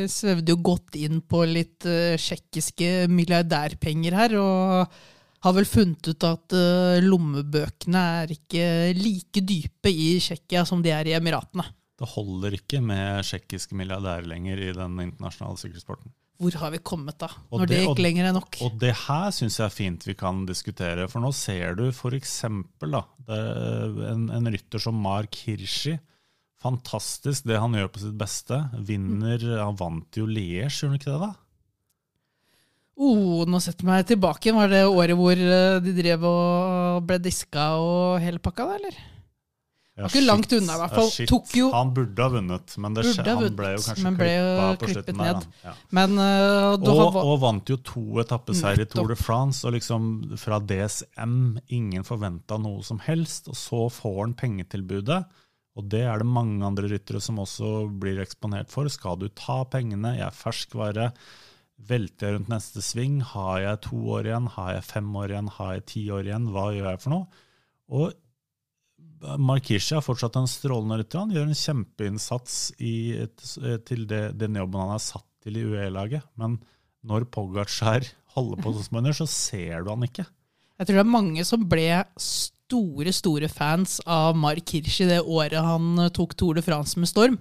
svevde 0.09 0.55
jo 0.55 0.61
godt 0.65 0.97
inn 0.97 1.19
på 1.21 1.43
litt 1.45 1.85
eh, 1.85 2.17
tsjekkiske 2.17 3.09
milliardærpenger 3.11 4.17
her, 4.17 4.37
og 4.41 4.95
har 5.45 5.57
vel 5.57 5.69
funnet 5.69 6.09
ut 6.09 6.25
at 6.27 6.55
eh, 6.57 7.03
lommebøkene 7.05 8.01
er 8.23 8.33
ikke 8.33 8.65
like 8.97 9.45
dype 9.45 9.93
i 9.93 10.15
Tsjekkia 10.21 10.65
som 10.69 10.81
de 10.85 10.93
er 10.93 11.09
i 11.09 11.15
Emiratene. 11.17 11.67
Det 12.01 12.09
holder 12.09 12.57
ikke 12.57 12.81
med 12.81 13.21
tsjekkiske 13.27 13.77
milliardærer 13.77 14.25
lenger 14.25 14.61
i 14.61 14.71
den 14.73 14.97
internasjonale 15.03 15.61
sykkelsporten. 15.61 16.13
Hvor 16.41 16.55
har 16.57 16.71
vi 16.73 16.79
kommet 16.81 17.19
da, 17.21 17.27
når 17.51 17.67
det, 17.69 17.75
det- 17.77 17.87
og- 17.91 17.99
lenger 18.01 18.25
enn 18.31 18.37
nok? 18.39 18.57
Og 18.65 18.79
det 18.81 18.95
her 19.05 19.29
syns 19.35 19.59
jeg 19.59 19.65
er 19.67 19.75
fint 19.75 20.07
vi 20.09 20.15
kan 20.17 20.43
diskutere, 20.49 21.05
for 21.11 21.21
nå 21.21 21.29
ser 21.37 21.75
du 21.77 21.83
f.eks. 21.91 22.39
en, 22.47 24.23
en 24.33 24.49
rytter 24.55 24.81
som 24.81 24.97
Mark 24.97 25.35
Hirschi. 25.45 25.99
Fantastisk 26.61 27.45
det 27.49 27.57
han 27.61 27.73
gjør 27.73 27.87
på 27.93 28.01
sitt 28.03 28.17
beste. 28.17 28.57
Vinner 28.85 29.41
Han 29.63 29.77
vant 29.79 30.17
jo 30.19 30.27
Liège, 30.29 30.69
gjorde 30.69 30.91
han 30.91 30.99
ikke 30.99 31.13
det? 31.13 31.21
da? 31.27 31.31
Oh, 33.01 33.45
nå 33.49 33.57
setter 33.63 33.81
jeg 33.85 33.89
meg 33.89 34.05
tilbake. 34.11 34.53
Var 34.53 34.67
det 34.69 34.81
året 34.85 35.17
hvor 35.17 35.33
eh, 35.41 35.79
de 35.81 35.93
drev 35.97 36.25
og 36.27 37.05
ble 37.09 37.17
diska 37.23 37.71
og 37.81 38.19
hele 38.21 38.37
pakka, 38.43 38.67
da, 38.69 38.75
eller? 38.77 38.99
Ja, 40.01 40.07
ikke 40.09 40.23
langt 40.25 40.53
unna, 40.57 40.73
i 40.75 40.81
hvert 40.81 40.95
fall. 40.97 41.07
Ja, 41.07 41.13
shit. 41.15 41.29
Tok 41.29 41.51
jo- 41.57 41.71
Han 41.75 41.91
burde 41.93 42.23
ha 42.25 42.29
vunnet, 42.33 42.73
men 42.81 42.93
det, 42.97 43.03
skje- 43.05 43.25
han 43.27 43.55
ble 43.59 43.69
jo 43.75 43.81
kanskje 43.85 44.13
ble 44.17 44.29
jo 44.31 44.47
på 44.81 44.87
klippet 44.89 45.05
der. 45.11 45.19
ned. 45.21 45.43
da. 45.45 45.67
Ja. 45.69 45.73
Men 45.99 46.17
uh, 46.17 46.71
Og, 46.73 46.87
var- 46.89 47.19
og 47.23 47.35
vant 47.43 47.69
jo 47.73 47.77
to 47.77 48.03
etappeseier 48.23 48.81
i 48.81 48.89
Tour 48.89 49.13
de 49.13 49.17
France, 49.19 49.61
og 49.67 49.73
liksom 49.77 50.09
fra 50.41 50.59
DSM 50.59 51.59
ingen 51.69 52.03
forventa 52.07 52.57
noe 52.59 52.81
som 52.83 52.99
helst. 53.05 53.47
Og 53.47 53.55
så 53.55 53.85
får 54.01 54.19
han 54.25 54.33
pengetilbudet, 54.41 55.21
og 55.77 55.87
det 55.87 56.01
er 56.03 56.17
det 56.19 56.27
mange 56.27 56.65
andre 56.67 56.89
ryttere 56.91 57.21
som 57.23 57.37
også 57.39 57.85
blir 58.01 58.19
eksponert 58.25 58.69
for. 58.73 58.89
Skal 58.91 59.15
du 59.21 59.29
ta 59.29 59.61
pengene, 59.71 60.17
jeg 60.17 60.27
er 60.27 60.35
ferskvare, 60.35 61.11
velter 61.81 62.27
jeg 62.27 62.35
rundt 62.35 62.49
neste 62.51 62.81
sving, 62.83 63.21
har 63.25 63.61
jeg 63.63 63.79
to 63.87 63.97
år 64.17 64.27
igjen, 64.29 64.49
har 64.57 64.73
jeg 64.75 64.83
fem 64.85 65.07
år 65.17 65.31
igjen, 65.33 65.47
har 65.55 65.71
jeg 65.77 65.85
ti 65.89 66.03
år 66.13 66.27
igjen, 66.27 66.49
hva 66.53 66.65
gjør 66.75 66.89
jeg 66.91 67.01
for 67.05 67.09
noe? 67.15 67.27
Og 67.89 68.13
Mark 69.37 69.67
Hirschi 69.69 69.95
er 69.97 70.01
fortsatt 70.05 70.35
en 70.39 70.47
strålende 70.49 70.97
rytter. 71.01 71.19
Han 71.23 71.31
gjør 71.35 71.47
en 71.49 71.57
kjempeinnsats 71.57 72.55
i, 72.81 72.93
et- 73.25 73.85
til 73.85 74.05
det, 74.09 74.21
den 74.41 74.55
jobben 74.57 74.81
han 74.81 74.95
er 74.95 75.03
satt 75.03 75.25
til 75.43 75.57
i 75.57 75.65
UE-laget. 75.67 76.23
Men 76.37 76.59
når 77.05 77.25
Pogacar 77.33 78.05
holder 78.35 78.61
på 78.63 78.73
som 78.77 78.97
han 78.99 79.09
gjør, 79.09 79.19
så 79.23 79.27
ser 79.29 79.83
du 79.85 79.89
han 79.93 80.03
ikke. 80.07 80.25
Jeg 80.79 80.87
tror 80.87 80.97
det 80.97 81.05
er 81.05 81.13
mange 81.13 81.45
som 81.45 81.65
ble 81.69 81.87
store, 82.17 83.13
store 83.13 83.49
fans 83.51 83.99
av 84.09 84.35
Mark 84.39 84.65
Hirschi 84.73 85.05
det 85.09 85.21
året 85.21 85.57
han 85.61 85.99
eh, 86.07 86.09
tok 86.15 86.33
Tour 86.39 86.57
de 86.57 86.63
France 86.65 86.97
med 86.97 87.09
storm. 87.11 87.37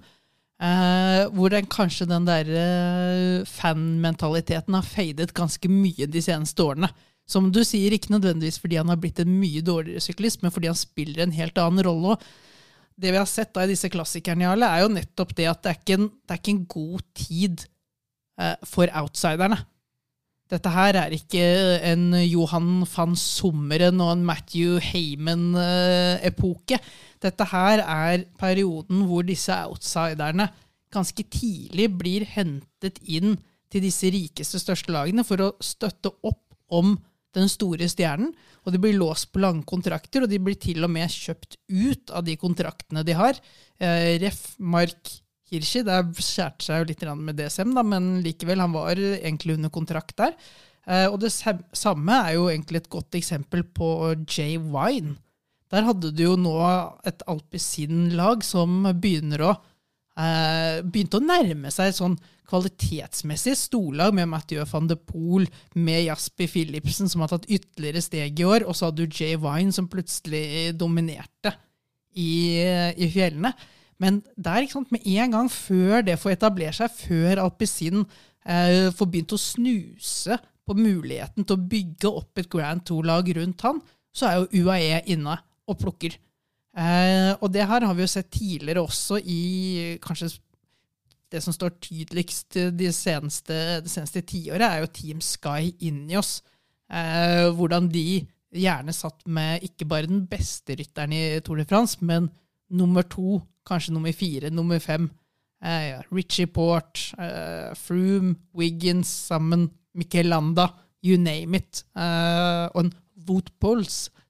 Eh, 0.61 1.23
hvor 1.33 1.49
den, 1.49 1.65
kanskje 1.65 2.05
den 2.05 2.27
der 2.27 2.45
eh, 2.53 3.45
fanmentaliteten 3.49 4.75
har 4.77 4.85
fadet 4.85 5.33
ganske 5.33 5.69
mye 5.71 6.05
de 6.05 6.21
seneste 6.21 6.61
årene. 6.61 6.89
Som 7.29 7.49
du 7.53 7.61
sier, 7.67 7.93
ikke 7.95 8.13
nødvendigvis 8.13 8.59
fordi 8.61 8.79
han 8.79 8.91
har 8.91 8.99
blitt 9.01 9.21
en 9.23 9.33
mye 9.39 9.63
dårligere 9.63 10.03
syklist, 10.03 10.41
men 10.43 10.53
fordi 10.53 10.71
han 10.71 10.79
spiller 10.79 11.23
en 11.25 11.35
helt 11.35 11.59
annen 11.61 11.85
rolle. 11.87 12.15
Og 12.15 12.97
det 13.01 13.13
vi 13.13 13.19
har 13.19 13.29
sett 13.29 13.53
da 13.55 13.65
i 13.65 13.71
disse 13.71 13.89
klassikerne, 13.91 14.45
Jarle, 14.45 14.67
er 14.67 14.83
jo 14.83 14.95
nettopp 14.95 15.35
det 15.37 15.47
at 15.49 15.61
det 15.63 15.71
er 15.71 15.79
ikke 15.79 15.99
en, 15.99 16.09
er 16.29 16.41
ikke 16.41 16.55
en 16.55 16.65
god 16.75 17.05
tid 17.17 17.67
eh, 18.41 18.57
for 18.67 18.91
outsiderne. 19.01 19.61
Dette 20.51 20.71
her 20.73 20.97
er 20.99 21.13
ikke 21.15 21.43
en 21.87 22.09
Johan 22.27 22.81
van 22.91 23.13
Sommeren 23.15 24.01
og 24.03 24.17
en 24.17 24.25
Matthew 24.27 24.81
Heyman-epoke. 24.83 26.81
Dette 27.23 27.47
her 27.53 27.83
er 27.85 28.25
perioden 28.39 29.05
hvor 29.07 29.23
disse 29.23 29.55
outsiderne 29.55 30.49
ganske 30.91 31.23
tidlig 31.31 31.87
blir 31.95 32.27
hentet 32.27 32.99
inn 33.07 33.37
til 33.71 33.85
disse 33.85 34.11
rikeste, 34.11 34.59
største 34.59 34.91
lagene 34.91 35.23
for 35.23 35.39
å 35.39 35.53
støtte 35.63 36.11
opp 36.27 36.43
om 36.67 36.97
den 37.37 37.49
store 37.51 37.87
stjernen. 37.91 38.31
Og 38.65 38.73
de 38.73 38.81
blir 38.81 38.97
låst 38.97 39.31
på 39.33 39.41
lange 39.41 39.65
kontrakter, 39.67 40.23
og 40.23 40.31
de 40.31 40.39
blir 40.41 40.59
til 40.61 40.83
og 40.85 40.91
med 40.93 41.11
kjøpt 41.11 41.57
ut 41.71 42.13
av 42.13 42.25
de 42.27 42.37
kontraktene 42.39 43.05
de 43.07 43.17
har. 43.17 43.39
Eh, 43.81 44.17
Ref. 44.21 44.43
Mark 44.59 45.15
Hirschi, 45.51 45.81
det 45.83 45.97
skjærte 46.23 46.63
seg 46.63 46.81
jo 46.81 46.89
litt 46.91 47.01
med 47.19 47.35
DSM, 47.39 47.73
da, 47.75 47.83
men 47.83 48.21
likevel, 48.23 48.61
han 48.63 48.75
var 48.75 48.95
egentlig 48.95 49.57
under 49.57 49.73
kontrakt 49.73 50.15
der. 50.21 50.37
Eh, 50.87 51.07
og 51.09 51.19
det 51.23 51.33
samme 51.33 52.21
er 52.21 52.37
jo 52.37 52.47
egentlig 52.51 52.83
et 52.83 52.93
godt 52.93 53.17
eksempel 53.19 53.65
på 53.67 53.91
Jay 54.23 54.55
Wine. 54.57 55.17
Der 55.71 55.85
hadde 55.87 56.11
du 56.11 56.23
jo 56.23 56.37
nå 56.39 56.55
et 57.07 57.23
alpisin-lag 57.31 58.43
som 58.43 58.83
begynner 58.99 59.45
å 59.47 59.51
begynte 60.15 61.17
å 61.17 61.23
nærme 61.23 61.71
seg 61.71 61.93
sånn 61.95 62.17
kvalitetsmessig 62.51 63.53
storlag 63.55 64.15
med 64.15 64.29
Mathieu 64.31 64.65
van 64.67 64.89
de 64.89 64.97
Poel, 64.99 65.47
med 65.73 66.03
Jasper 66.03 66.49
Philipsen, 66.51 67.09
som 67.11 67.23
har 67.23 67.31
tatt 67.31 67.47
ytterligere 67.47 68.03
steg 68.03 68.41
i 68.41 68.47
år, 68.47 68.65
og 68.67 68.75
så 68.75 68.89
hadde 68.89 69.05
du 69.05 69.21
Jay 69.21 69.37
Vine, 69.39 69.71
som 69.75 69.87
plutselig 69.91 70.73
dominerte 70.79 71.53
i, 72.11 72.59
i 72.97 73.07
fjellene. 73.13 73.53
Men 74.01 74.19
der, 74.35 74.65
ikke 74.65 74.79
sant, 74.79 74.91
med 74.93 75.05
en 75.05 75.37
gang 75.37 75.51
før 75.53 76.01
det 76.05 76.17
får 76.19 76.35
etablere 76.35 76.73
seg, 76.75 76.91
før 76.91 77.43
alpisin 77.45 78.01
eh, 78.01 78.89
får 78.97 79.11
begynt 79.13 79.35
å 79.35 79.39
snuse 79.39 80.39
på 80.65 80.75
muligheten 80.77 81.45
til 81.45 81.57
å 81.57 81.69
bygge 81.71 82.09
opp 82.09 82.41
et 82.41 82.49
Grand 82.51 82.83
Tour-lag 82.87 83.29
rundt 83.37 83.63
han, 83.67 83.81
så 84.11 84.27
er 84.27 84.39
jo 84.39 84.65
UAE 84.65 85.03
inne 85.13 85.37
og 85.69 85.79
plukker. 85.79 86.17
Eh, 86.71 87.33
og 87.41 87.51
det 87.51 87.67
her 87.67 87.83
har 87.83 87.97
vi 87.97 88.05
jo 88.05 88.11
sett 88.11 88.31
tidligere 88.31 88.83
også 88.85 89.19
i 89.19 89.97
kanskje 90.03 90.31
det 91.31 91.39
som 91.43 91.55
står 91.55 91.77
tydeligst 91.79 92.57
de 92.75 92.89
seneste, 92.91 93.55
det 93.83 93.91
seneste 93.91 94.23
tiåret, 94.27 94.65
er 94.67 94.81
jo 94.83 94.91
Team 94.91 95.21
Sky 95.23 95.71
Ineos. 95.87 96.41
Eh, 96.91 97.47
hvordan 97.55 97.87
de 97.91 98.25
gjerne 98.51 98.93
satt 98.95 99.23
med 99.31 99.63
ikke 99.63 99.87
bare 99.87 100.09
den 100.11 100.25
beste 100.27 100.75
rytteren 100.75 101.15
i 101.15 101.23
Tour 101.39 101.61
de 101.61 101.65
France, 101.67 101.99
men 102.03 102.27
nummer 102.71 103.07
to, 103.07 103.39
kanskje 103.67 103.95
nummer 103.95 104.11
fire, 104.15 104.51
nummer 104.51 104.79
fem. 104.83 105.09
Eh, 105.63 105.87
ja, 105.91 106.01
Richie 106.11 106.47
Port, 106.51 107.13
eh, 107.17 107.71
Froome, 107.79 108.35
Wiggins 108.57 109.07
sammen, 109.07 109.69
Mikel 109.95 110.27
Landa, 110.27 110.67
you 111.03 111.17
name 111.17 111.57
it. 111.57 111.85
Eh, 111.95 112.67
og 112.73 112.85
en 112.85 112.93
Wout 113.27 113.51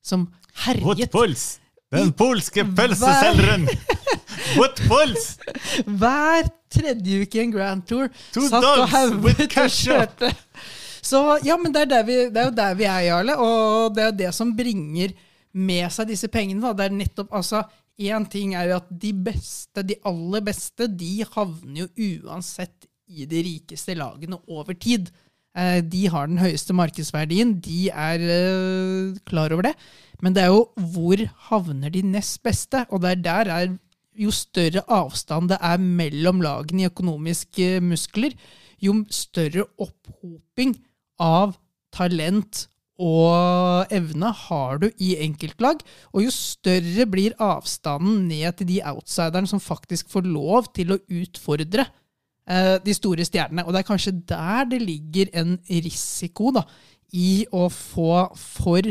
som 0.04 0.28
herjet 0.66 0.84
Woodpuls! 0.84 1.61
Den 1.92 2.12
polske 2.16 2.64
pølseselgeren! 2.78 3.68
What 4.58 4.80
pols? 4.88 5.36
hver 5.86 6.48
tredje 6.72 7.24
uke 7.26 7.40
i 7.40 7.44
en 7.44 7.52
Grand 7.54 7.84
Tour. 7.88 8.08
Two 8.34 8.48
satt 8.48 8.64
og 8.66 8.88
hauget 8.92 9.44
og 9.60 9.76
kjørte. 9.76 10.32
Så 11.02 11.20
ja, 11.46 11.58
men 11.60 11.74
det 11.76 11.84
er, 11.90 12.06
vi, 12.08 12.18
det 12.32 12.40
er 12.40 12.50
jo 12.50 12.56
der 12.56 12.78
vi 12.80 12.88
er, 12.88 13.00
Jarle. 13.10 13.36
Og 13.42 13.96
det 13.96 14.04
er 14.04 14.10
jo 14.12 14.18
det 14.22 14.32
som 14.38 14.54
bringer 14.58 15.14
med 15.58 15.92
seg 15.92 16.12
disse 16.14 16.30
pengene. 16.32 16.62
Da. 16.64 16.74
Det 16.78 16.88
er 16.88 16.98
nettopp, 17.02 17.32
altså, 17.42 17.64
Én 18.02 18.24
ting 18.32 18.56
er 18.58 18.70
jo 18.72 18.78
at 18.80 18.88
de 19.04 19.12
beste, 19.28 19.84
de 19.86 19.98
aller 20.10 20.42
beste, 20.48 20.88
de 20.88 21.26
havner 21.36 21.84
jo 21.84 21.90
uansett 22.26 22.88
i 23.12 23.28
de 23.30 23.42
rikeste 23.46 23.94
lagene 24.00 24.40
over 24.50 24.74
tid. 24.74 25.12
Eh, 25.54 25.82
De 25.86 26.06
har 26.10 26.32
den 26.32 26.40
høyeste 26.42 26.74
markedsverdien, 26.74 27.52
de 27.62 27.92
er 27.92 28.24
eh, 28.26 29.20
klar 29.28 29.54
over 29.54 29.68
det. 29.70 29.76
Men 30.22 30.36
det 30.36 30.44
er 30.44 30.52
jo 30.54 30.68
hvor 30.94 31.24
havner 31.50 31.94
de 31.94 32.04
nest 32.06 32.42
beste? 32.46 32.86
Og 32.90 33.02
der, 33.04 33.16
der 33.16 33.52
er 33.52 33.72
jo 34.18 34.32
større 34.34 34.84
avstand 34.92 35.50
det 35.52 35.58
er 35.62 35.82
mellom 35.82 36.42
lagene 36.44 36.86
i 36.86 36.90
økonomiske 36.92 37.80
muskler, 37.84 38.36
jo 38.82 38.96
større 39.14 39.68
opphoping 39.82 40.76
av 41.22 41.56
talent 41.94 42.66
og 43.02 43.90
evne 43.94 44.30
har 44.44 44.82
du 44.82 44.88
i 45.02 45.16
enkeltlag, 45.26 45.80
og 46.14 46.26
jo 46.26 46.34
større 46.34 47.08
blir 47.10 47.34
avstanden 47.42 48.28
ned 48.30 48.60
til 48.60 48.70
de 48.76 48.82
outsiderne 48.92 49.50
som 49.50 49.64
faktisk 49.64 50.12
får 50.12 50.28
lov 50.30 50.70
til 50.76 50.94
å 50.94 51.00
utfordre 51.10 51.88
eh, 52.46 52.78
de 52.84 52.94
store 52.94 53.26
stjernene. 53.26 53.66
Og 53.66 53.74
det 53.74 53.82
er 53.82 53.90
kanskje 53.90 54.14
der 54.30 54.70
det 54.70 54.84
ligger 54.84 55.32
en 55.42 55.58
risiko 55.66 56.52
da, 56.54 56.68
i 57.12 57.48
å 57.52 57.66
få 57.74 58.28
for 58.38 58.86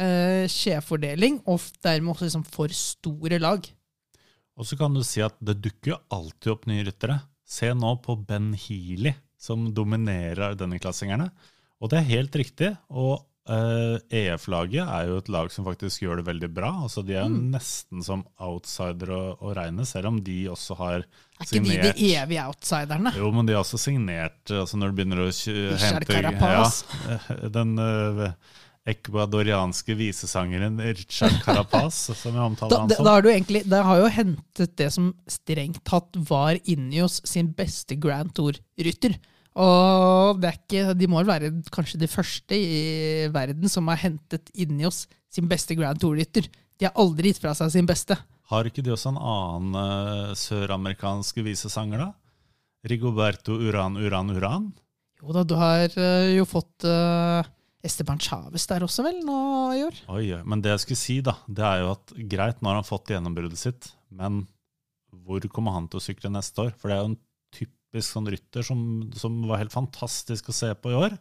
eh, 0.00 0.44
skjevfordeling, 0.50 1.42
og 1.50 1.62
dermed 1.84 2.14
også 2.14 2.28
liksom 2.28 2.46
for 2.48 2.74
store 2.74 3.40
lag. 3.42 3.68
Og 4.60 4.68
så 4.68 4.76
kan 4.76 4.94
du 4.96 5.02
si 5.06 5.22
at 5.24 5.36
det 5.40 5.60
dukker 5.64 5.94
jo 5.94 6.02
alltid 6.12 6.54
opp 6.54 6.68
nye 6.68 6.84
ryttere. 6.88 7.20
Se 7.48 7.72
nå 7.74 7.94
på 8.04 8.18
Ben 8.28 8.52
Healy, 8.54 9.14
som 9.40 9.70
dominerer 9.74 10.56
denne 10.58 10.80
klassingerne. 10.82 11.30
Og 11.80 11.92
det 11.92 12.00
er 12.00 12.12
helt 12.12 12.40
riktig. 12.42 12.74
Og 12.92 13.18
Uh, 13.50 13.96
EF-laget 14.14 14.84
er 14.84 15.08
jo 15.08 15.16
et 15.18 15.28
lag 15.32 15.48
som 15.50 15.64
faktisk 15.66 16.04
gjør 16.04 16.20
det 16.20 16.26
veldig 16.28 16.50
bra. 16.54 16.68
Altså 16.84 17.02
De 17.02 17.16
er 17.18 17.24
mm. 17.26 17.38
nesten 17.54 18.04
som 18.04 18.20
outsider 18.38 19.10
å, 19.10 19.20
å, 19.40 19.54
regne, 19.56 19.86
selv 19.88 20.12
om 20.12 20.20
de 20.22 20.36
også 20.52 20.76
har 20.78 20.98
er 21.00 21.48
signert 21.48 21.72
Er 21.72 21.88
ikke 21.88 21.96
de 21.96 22.02
de 22.04 22.10
evige 22.20 22.44
outsiderne? 22.52 23.14
Jo, 23.16 23.32
men 23.34 23.48
de 23.48 23.56
har 23.56 23.64
også 23.64 23.80
signert 23.80 24.52
altså 24.54 24.78
Når 24.78 24.92
du 24.92 25.00
begynner 25.00 25.24
å 25.24 25.30
hente 25.32 26.20
ja, 26.20 26.62
eh, 27.16 27.32
Den 27.56 27.74
uh, 27.80 28.28
ekvadorianske 28.88 29.94
visesangeren 29.98 30.78
Richard 30.80 31.36
Carapaz, 31.44 31.98
som 32.20 32.32
jeg 32.36 32.44
omtaler 32.44 32.72
da, 32.72 32.80
han 32.84 32.94
som. 32.94 33.04
Da 33.06 33.16
har 33.16 33.24
du 33.24 33.28
egentlig, 33.32 33.64
da 33.68 33.82
har 33.86 34.00
jo 34.00 34.14
hentet 34.14 34.76
det 34.80 34.88
som 34.94 35.10
strengt 35.30 35.82
tatt 35.88 36.16
var 36.30 36.58
inni 36.64 37.02
oss 37.04 37.20
sin 37.28 37.52
beste 37.56 37.98
Grand 38.00 38.32
Tour-rytter. 38.36 39.18
Og 39.60 40.40
det 40.40 40.48
er 40.48 40.58
ikke, 40.58 40.82
de 40.96 41.08
må 41.10 41.20
vel 41.20 41.30
være 41.32 41.52
kanskje 41.74 42.00
de 42.00 42.08
første 42.10 42.56
i 42.56 43.28
verden 43.34 43.68
som 43.68 43.88
har 43.90 44.00
hentet 44.00 44.52
inni 44.54 44.86
oss 44.88 45.04
sin 45.30 45.50
beste 45.50 45.76
Grand 45.78 46.00
Tour-rytter. 46.00 46.46
De 46.80 46.88
har 46.88 46.96
aldri 46.98 47.32
gitt 47.32 47.42
fra 47.42 47.52
seg 47.58 47.72
sin 47.74 47.88
beste. 47.88 48.16
Har 48.50 48.66
ikke 48.66 48.82
de 48.82 48.94
også 48.94 49.12
en 49.12 49.20
annen 49.20 49.76
uh, 49.76 50.36
søramerikansk 50.38 51.42
visesanger, 51.46 52.06
da? 52.06 52.10
Rigoberto 52.90 53.58
Uran 53.60 53.98
Uran 54.00 54.32
Uran? 54.32 54.70
Jo 55.20 55.34
da, 55.36 55.44
du 55.44 55.54
har 55.60 55.92
uh, 56.00 56.30
jo 56.32 56.46
fått 56.48 56.86
uh, 56.88 57.44
Esteban 57.86 58.20
Chávez 58.20 58.66
der 58.68 58.84
også, 58.84 59.04
vel, 59.06 59.20
nå 59.24 59.40
i 59.72 59.84
år? 59.86 60.00
Oi. 60.12 60.24
Men 60.44 60.62
det 60.64 60.74
jeg 60.74 60.84
skulle 60.84 61.00
si, 61.00 61.20
da, 61.24 61.38
det 61.48 61.64
er 61.64 61.84
jo 61.84 61.92
at 61.94 62.14
greit, 62.32 62.60
nå 62.60 62.72
har 62.72 62.80
han 62.82 62.88
fått 62.88 63.12
gjennombruddet 63.14 63.60
sitt, 63.60 63.92
men 64.12 64.42
hvor 65.24 65.44
kommer 65.52 65.74
han 65.74 65.88
til 65.90 66.00
å 66.00 66.04
sykle 66.04 66.32
neste 66.32 66.66
år? 66.66 66.74
For 66.78 66.90
det 66.90 66.96
er 66.96 67.00
jo 67.04 67.12
en 67.12 67.22
typisk 67.56 68.12
sånn 68.12 68.28
rytter 68.30 68.66
som, 68.66 68.82
som, 69.16 69.40
var 69.48 69.62
helt 69.62 69.74
fantastisk 69.74 70.50
å 70.50 70.56
se 70.56 70.70
på 70.76 70.92
i 70.92 70.98
år. 70.98 71.16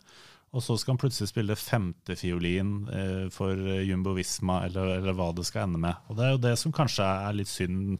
Og 0.49 0.63
så 0.65 0.73
skal 0.81 0.95
han 0.95 0.99
plutselig 1.03 1.29
spille 1.29 1.57
femtefiolin 1.57 2.71
eh, 2.89 3.25
for 3.33 3.53
Jumbo 3.85 4.15
Visma, 4.17 4.63
eller, 4.65 4.95
eller, 4.97 5.13
hva 5.17 5.29
det 5.37 5.45
skal 5.45 5.67
ende 5.67 5.81
med. 5.83 5.97
Og 6.09 6.17
Det 6.17 6.25
er 6.25 6.31
jo 6.33 6.43
det 6.47 6.53
som 6.57 6.73
kanskje 6.73 7.05
er 7.05 7.37
litt 7.37 7.51
synd, 7.51 7.99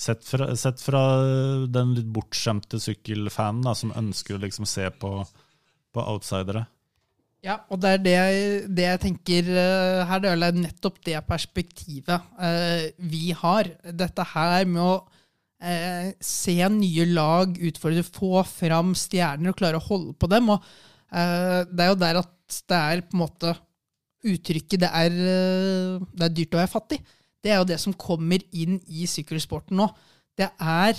sett 0.00 0.24
fra, 0.24 0.48
sett 0.56 0.80
fra 0.80 1.02
den 1.68 1.92
litt 1.98 2.08
bortskjemte 2.12 2.80
sykkelfanen 2.80 3.60
da, 3.68 3.76
som 3.76 3.92
ønsker 3.94 4.38
å 4.38 4.44
liksom 4.46 4.68
se 4.68 4.88
på, 4.96 5.18
på 5.92 6.06
outsidere. 6.14 6.64
Ja, 7.42 7.56
og 7.74 7.80
det 7.82 7.90
er 7.90 8.02
det, 8.02 8.18
det 8.70 8.84
jeg 8.86 9.00
tenker 9.02 9.48
uh, 9.50 10.02
her. 10.06 10.22
Det 10.22 10.30
er 10.30 10.60
nettopp 10.60 11.00
det 11.02 11.18
perspektivet 11.26 12.30
uh, 12.38 12.84
vi 13.02 13.32
har. 13.34 13.72
Dette 13.82 14.26
her 14.34 14.68
med 14.70 14.82
å 14.84 14.94
eh, 15.62 16.12
se 16.22 16.56
nye 16.74 17.06
lag 17.10 17.56
utfordre, 17.68 18.04
få 18.06 18.42
fram 18.48 18.94
stjerner 18.98 19.52
og 19.52 19.58
klare 19.58 19.80
å 19.80 19.86
holde 19.86 20.14
på 20.18 20.30
dem. 20.30 20.50
Og 20.54 20.64
eh, 21.14 21.62
det 21.70 21.84
er 21.84 21.92
jo 21.92 22.00
der 22.02 22.22
at 22.22 22.62
det 22.68 22.78
er 22.78 23.04
på 23.06 23.16
en 23.16 23.22
måte 23.24 23.54
uttrykket 24.32 24.84
det 24.84 24.90
er, 24.94 25.14
eh, 25.34 26.08
det 26.14 26.28
er 26.28 26.36
dyrt 26.36 26.56
å 26.56 26.62
være 26.62 26.74
fattig. 26.74 27.00
Det 27.42 27.52
er 27.52 27.62
jo 27.62 27.70
det 27.72 27.80
som 27.82 27.96
kommer 27.98 28.42
inn 28.54 28.78
i 28.86 29.08
sykkelsporten 29.10 29.78
nå. 29.78 29.88
Det 30.38 30.48
er 30.58 30.98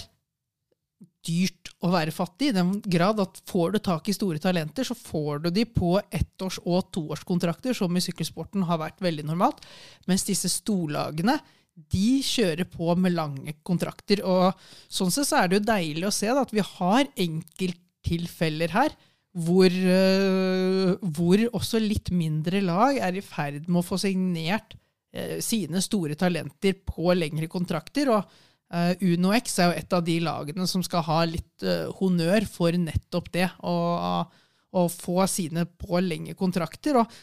dyrt 1.24 1.72
å 1.84 1.92
være 1.94 2.14
fattig, 2.16 2.52
i 2.52 2.56
den 2.56 2.76
grad 2.82 3.20
at 3.24 3.40
får 3.50 3.74
du 3.74 3.80
tak 3.84 4.08
i 4.10 4.16
store 4.16 4.42
talenter, 4.44 4.88
så 4.88 4.96
får 4.98 5.46
du 5.46 5.50
de 5.56 5.66
på 5.68 5.96
ettårs- 6.12 6.62
og 6.64 6.92
toårskontrakter, 6.96 7.76
som 7.78 7.96
i 7.96 8.04
sykkelsporten 8.04 8.66
har 8.70 8.82
vært 8.82 9.04
veldig 9.04 9.26
normalt. 9.28 9.64
Mens 10.10 10.26
disse 10.28 10.52
storlagene 10.52 11.38
de 11.74 12.20
kjører 12.24 12.68
på 12.70 12.94
med 13.00 13.16
lange 13.16 13.56
kontrakter. 13.66 14.22
Og 14.28 14.54
sånn 14.92 15.12
sett 15.14 15.30
så 15.30 15.42
er 15.42 15.50
det 15.50 15.60
jo 15.60 15.72
deilig 15.72 16.08
å 16.08 16.14
se 16.14 16.30
da, 16.30 16.44
at 16.44 16.54
vi 16.54 16.64
har 16.66 17.10
enkelttilfeller 17.26 18.76
her 18.76 18.96
hvor, 19.34 19.74
uh, 19.74 20.94
hvor, 21.02 21.42
også 21.58 21.82
litt 21.82 22.12
mindre 22.14 22.62
lag 22.62 23.00
er 23.02 23.18
i 23.18 23.26
ferd 23.26 23.66
med 23.66 23.82
å 23.82 23.88
få 23.88 23.98
signert 23.98 24.76
uh, 24.78 25.40
sine 25.42 25.82
store 25.82 26.18
talenter 26.20 26.78
på 26.86 27.16
lengre 27.18 27.50
kontrakter. 27.50 28.14
og 28.14 28.53
uh, 28.74 28.94
Uno 29.06 29.34
X 29.38 29.60
er 29.60 29.70
jo 29.70 29.82
et 29.82 29.96
av 29.96 30.04
de 30.06 30.18
lagene 30.24 30.68
som 30.70 30.84
skal 30.86 31.06
ha 31.08 31.22
litt 31.30 31.66
honnør 32.00 32.48
for 32.50 32.76
nettopp 32.76 33.30
det. 33.34 33.50
Å 33.64 34.88
få 34.90 35.28
sine 35.30 35.68
på 35.70 36.02
lengre 36.02 36.36
kontrakter. 36.38 36.98
og 37.04 37.22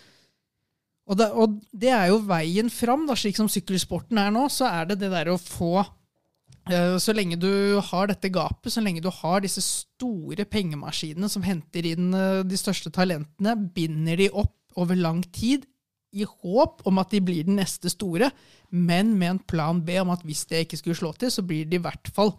og 1.10 1.16
det, 1.18 1.26
og 1.34 1.54
det, 1.74 1.88
er 1.90 2.04
jo 2.12 2.20
veien 2.22 2.68
fram, 2.70 3.02
da, 3.08 3.16
slik 3.18 3.34
som 3.34 3.48
sykkelsporten 3.50 4.20
er 4.22 4.28
nå. 4.30 4.44
Så 4.46 4.68
er 4.68 4.84
det 4.86 5.00
det 5.00 5.08
der 5.10 5.32
å 5.32 5.40
få 5.42 5.80
uh, 5.82 6.98
Så 7.02 7.14
lenge 7.16 7.34
du 7.40 7.80
har 7.88 8.06
dette 8.06 8.30
gapet, 8.30 8.70
så 8.70 8.84
lenge 8.84 9.02
du 9.02 9.10
har 9.10 9.42
disse 9.42 9.64
store 9.64 10.46
pengemaskinene 10.46 11.26
som 11.32 11.42
henter 11.42 11.88
inn 11.90 12.14
de 12.46 12.60
største 12.60 12.94
talentene, 12.94 13.56
binder 13.74 14.22
de 14.22 14.30
opp 14.30 14.54
over 14.78 14.94
lang 14.94 15.24
tid 15.34 15.66
i 16.10 16.26
håp 16.26 16.82
om 16.88 16.98
at 17.02 17.12
de 17.14 17.20
blir 17.22 17.46
den 17.46 17.58
neste 17.60 17.90
store, 17.92 18.30
men 18.70 19.12
med 19.18 19.34
en 19.34 19.42
plan 19.52 19.80
B 19.84 19.96
om 20.02 20.10
at 20.14 20.24
hvis 20.26 20.44
det 20.50 20.64
ikke 20.64 20.80
skulle 20.80 20.98
slå 20.98 21.12
til, 21.18 21.30
så 21.30 21.44
blir 21.46 21.68
de 21.70 21.78
i 21.78 21.82
hvert 21.82 22.10
fall 22.14 22.34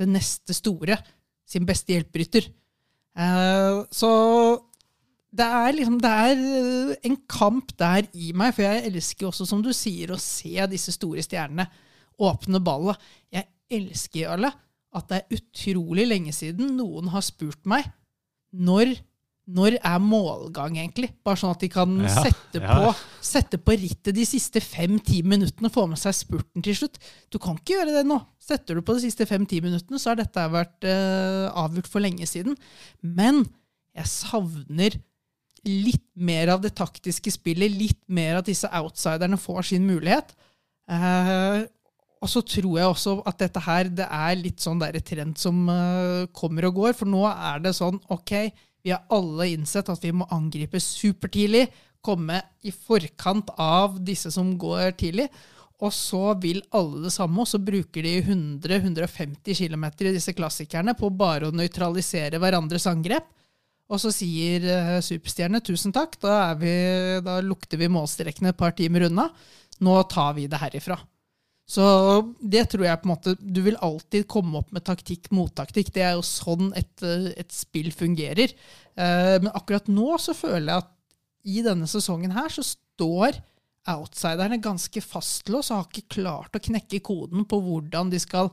den 0.00 0.14
neste 0.16 0.56
store, 0.56 0.98
sin 1.46 1.66
beste 1.68 1.94
hjelperytter. 1.94 2.48
Uh, 3.14 3.84
så 3.94 4.10
det 5.34 5.46
er 5.46 5.74
liksom 5.74 5.98
Det 6.02 6.10
er 6.10 6.32
eh, 6.38 6.96
en 7.08 7.16
kamp 7.30 7.72
der 7.78 8.06
i 8.14 8.30
meg, 8.36 8.54
for 8.54 8.62
jeg 8.62 8.86
elsker 8.90 9.28
også, 9.28 9.46
som 9.46 9.62
du 9.62 9.72
sier, 9.74 10.12
å 10.14 10.20
se 10.20 10.54
disse 10.70 10.94
store 10.94 11.22
stjernene 11.26 11.66
åpne 12.22 12.60
ballet. 12.62 13.00
Jeg 13.34 13.48
elsker 13.74 14.30
alle 14.30 14.52
at 14.94 15.08
det 15.10 15.18
er 15.18 15.40
utrolig 15.40 16.06
lenge 16.06 16.34
siden 16.34 16.76
noen 16.78 17.10
har 17.10 17.24
spurt 17.26 17.64
meg 17.66 17.88
når, 18.54 18.94
når 19.44 19.76
er 19.76 20.00
målgang, 20.00 20.78
egentlig? 20.80 21.10
Bare 21.24 21.36
sånn 21.36 21.52
at 21.52 21.60
de 21.60 21.68
kan 21.72 21.90
ja, 22.00 22.12
sette, 22.24 22.62
ja. 22.62 22.76
på, 22.78 22.92
sette, 23.24 23.60
på, 23.60 23.74
rittet 23.76 24.16
de 24.16 24.24
siste 24.28 24.62
fem-ti 24.64 25.20
minuttene 25.26 25.68
og 25.68 25.74
få 25.74 25.84
med 25.90 26.00
seg 26.00 26.16
spurten 26.16 26.64
til 26.64 26.78
slutt. 26.78 26.96
Du 27.28 27.36
kan 27.42 27.58
ikke 27.60 27.76
gjøre 27.76 27.98
det 27.98 28.06
nå. 28.08 28.18
Setter 28.40 28.78
du 28.78 28.84
på 28.84 28.96
de 28.96 29.04
siste 29.04 29.26
fem-ti 29.28 29.60
minuttene, 29.64 30.00
så 30.00 30.12
har 30.12 30.22
dette 30.22 30.46
vært 30.52 30.88
uh, 30.88 31.52
avgjort 31.64 31.90
for 31.92 32.04
lenge 32.04 32.28
siden. 32.28 32.56
Men 33.04 33.44
jeg 33.94 34.10
savner 34.10 34.96
litt 35.64 36.06
mer 36.16 36.54
av 36.56 36.64
det 36.64 36.74
taktiske 36.76 37.32
spillet, 37.32 37.72
litt 37.72 38.00
mer 38.12 38.40
at 38.40 38.48
disse 38.48 38.68
outsiderne 38.68 39.38
får 39.40 39.70
sin 39.70 39.86
mulighet. 39.88 40.34
Eh, 40.92 41.64
og 42.24 42.30
så 42.30 42.40
tror 42.44 42.78
jeg 42.78 42.90
også 42.90 43.14
at 43.28 43.40
dette 43.40 43.62
her 43.64 43.88
det 43.92 44.06
er 44.08 44.36
litt 44.40 44.62
sånn 44.64 44.80
der 44.80 44.96
trend 45.04 45.36
som 45.40 45.66
uh, 45.68 46.24
kommer 46.36 46.68
og 46.70 46.78
går. 46.80 46.94
For 46.96 47.08
nå 47.08 47.24
er 47.28 47.64
det 47.64 47.74
sånn 47.76 47.98
ok, 48.12 48.32
vi 48.84 48.92
har 48.92 49.06
alle 49.08 49.48
innsett 49.54 49.88
at 49.88 50.02
vi 50.04 50.12
må 50.12 50.26
angripe 50.34 50.80
supertidlig. 50.82 51.66
Komme 52.04 52.42
i 52.60 52.72
forkant 52.72 53.48
av 53.56 53.96
disse 54.04 54.28
som 54.34 54.50
går 54.60 54.92
tidlig. 55.00 55.30
Og 55.80 55.92
så 55.92 56.34
vil 56.40 56.60
alle 56.76 57.06
det 57.06 57.12
samme, 57.14 57.40
og 57.42 57.48
så 57.48 57.58
bruker 57.58 58.04
de 58.04 58.18
100-150 58.20 59.56
km 59.56 59.86
i 59.88 60.12
disse 60.12 60.34
klassikerne 60.36 60.94
på 60.98 61.10
bare 61.16 61.48
å 61.48 61.56
nøytralisere 61.56 62.38
hverandres 62.40 62.86
angrep. 62.92 63.26
Og 63.88 64.00
så 64.00 64.12
sier 64.14 64.68
uh, 64.68 65.00
superstjerne 65.04 65.60
tusen 65.64 65.92
takk, 65.92 66.16
da, 66.22 66.36
vi, 66.56 66.72
da 67.24 67.40
lukter 67.44 67.80
vi 67.80 67.90
målstrekene 67.92 68.52
et 68.52 68.60
par 68.60 68.76
timer 68.76 69.08
unna. 69.08 69.30
Nå 69.84 69.96
tar 70.12 70.36
vi 70.36 70.46
det 70.48 70.60
herifra. 70.60 71.00
Så 71.64 71.84
det 72.44 72.66
tror 72.72 72.84
jeg 72.84 73.00
på 73.00 73.08
en 73.08 73.12
måte 73.14 73.32
Du 73.40 73.62
vil 73.64 73.78
alltid 73.80 74.26
komme 74.28 74.60
opp 74.60 74.72
med 74.74 74.84
taktikk, 74.84 75.30
mot 75.32 75.52
taktikk. 75.56 75.94
Det 75.94 76.04
er 76.04 76.18
jo 76.18 76.24
sånn 76.26 76.74
et, 76.76 76.92
et 77.04 77.54
spill 77.54 77.88
fungerer. 77.94 78.52
Eh, 78.94 79.36
men 79.40 79.52
akkurat 79.54 79.88
nå 79.88 80.18
så 80.20 80.36
føler 80.36 80.68
jeg 80.68 80.84
at 80.84 80.92
i 81.44 81.64
denne 81.64 81.88
sesongen 81.88 82.32
her 82.36 82.52
så 82.52 82.64
står 82.64 83.40
outsiderne 83.92 84.60
ganske 84.64 85.00
fastlåst 85.04 85.72
og 85.72 85.80
har 85.80 85.88
ikke 85.90 86.20
klart 86.20 86.56
å 86.56 86.62
knekke 86.62 87.02
koden 87.04 87.44
på 87.48 87.58
hvordan 87.60 88.12
de 88.12 88.20
skal 88.22 88.48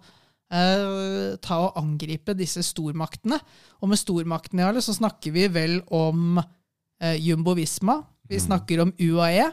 eh, 0.52 1.36
ta 1.44 1.60
og 1.68 1.78
angripe 1.80 2.36
disse 2.36 2.64
stormaktene. 2.68 3.40
Og 3.80 3.92
med 3.92 4.00
stormaktene 4.00 4.66
Jarle, 4.66 4.84
så 4.84 4.96
snakker 4.96 5.36
vi 5.36 5.48
vel 5.52 5.80
om 5.88 6.40
eh, 6.40 7.16
Jumbo 7.20 7.56
Visma, 7.60 8.02
vi 8.28 8.40
mm. 8.40 8.46
snakker 8.48 8.84
om 8.84 8.96
UAE, 9.00 9.48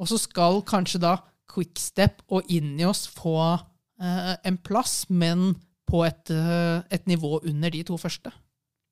og 0.00 0.10
så 0.10 0.18
skal 0.20 0.60
kanskje 0.66 1.00
da 1.04 1.16
Quickstep 1.50 2.22
og 2.28 2.48
Inios 2.48 3.06
få 3.08 3.36
eh, 3.54 4.34
en 4.46 4.58
plass, 4.58 5.04
men 5.10 5.54
på 5.86 6.04
et, 6.06 6.30
eh, 6.32 6.82
et, 6.90 7.06
nivå 7.06 7.40
under 7.44 7.70
de 7.70 7.82
to 7.82 7.96
første. 8.00 8.32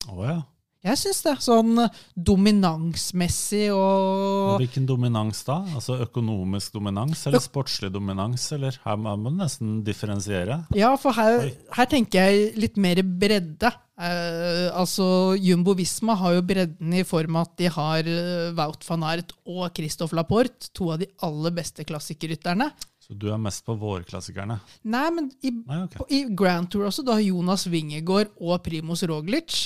Oh, 0.08 0.24
ja. 0.26 0.40
Jeg 0.82 0.98
syns 0.98 1.20
det. 1.22 1.34
Sånn 1.44 1.78
dominansmessig 2.18 3.68
og 3.74 4.58
Hvilken 4.58 4.86
dominans 4.88 5.44
da? 5.46 5.60
Altså 5.76 6.00
Økonomisk 6.02 6.74
dominans 6.74 7.22
eller 7.30 7.42
sportslig 7.42 7.92
dominans? 7.94 8.48
Eller 8.56 8.78
her 8.82 8.98
må 8.98 9.14
man 9.20 9.38
nesten 9.44 9.80
differensiere. 9.86 10.64
Ja, 10.74 10.90
for 10.98 11.14
her, 11.14 11.52
her 11.76 11.90
tenker 11.90 12.26
jeg 12.26 12.52
litt 12.58 12.80
mer 12.82 12.98
bredde. 13.06 13.70
Eh, 14.02 14.68
altså, 14.74 15.36
Jumbo 15.38 15.76
Visma 15.78 16.16
har 16.18 16.34
jo 16.38 16.46
bredden 16.50 16.94
i 16.98 17.04
form 17.06 17.38
av 17.38 17.46
at 17.46 17.60
de 17.60 17.68
har 17.70 18.08
eh, 18.08 18.54
Wout 18.56 18.86
van 18.88 19.04
Aert 19.12 19.34
og 19.46 19.68
Christophe 19.76 20.18
Laporte, 20.18 20.72
to 20.74 20.90
av 20.94 21.02
de 21.04 21.10
aller 21.22 21.54
beste 21.54 21.86
klassikerrytterne. 21.86 22.72
Så 23.02 23.14
du 23.18 23.28
er 23.30 23.38
mest 23.42 23.62
på 23.66 23.76
vårklassikerne? 23.78 24.58
Nei, 24.90 25.06
men 25.14 25.30
i, 25.42 25.52
Nei, 25.54 25.84
okay. 25.84 26.00
på, 26.00 26.08
i 26.10 26.24
Grand 26.38 26.70
Tour 26.72 26.88
også, 26.90 27.06
du 27.06 27.12
har 27.14 27.22
Jonas 27.22 27.68
Wingegård 27.70 28.34
og 28.40 28.58
Primus 28.66 29.04
Roglic. 29.10 29.60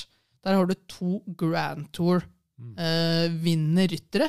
Der 0.46 0.54
har 0.54 0.62
du 0.70 0.76
to 0.86 1.18
Grand 1.34 1.90
Tour-vinner-ryttere. 1.96 4.28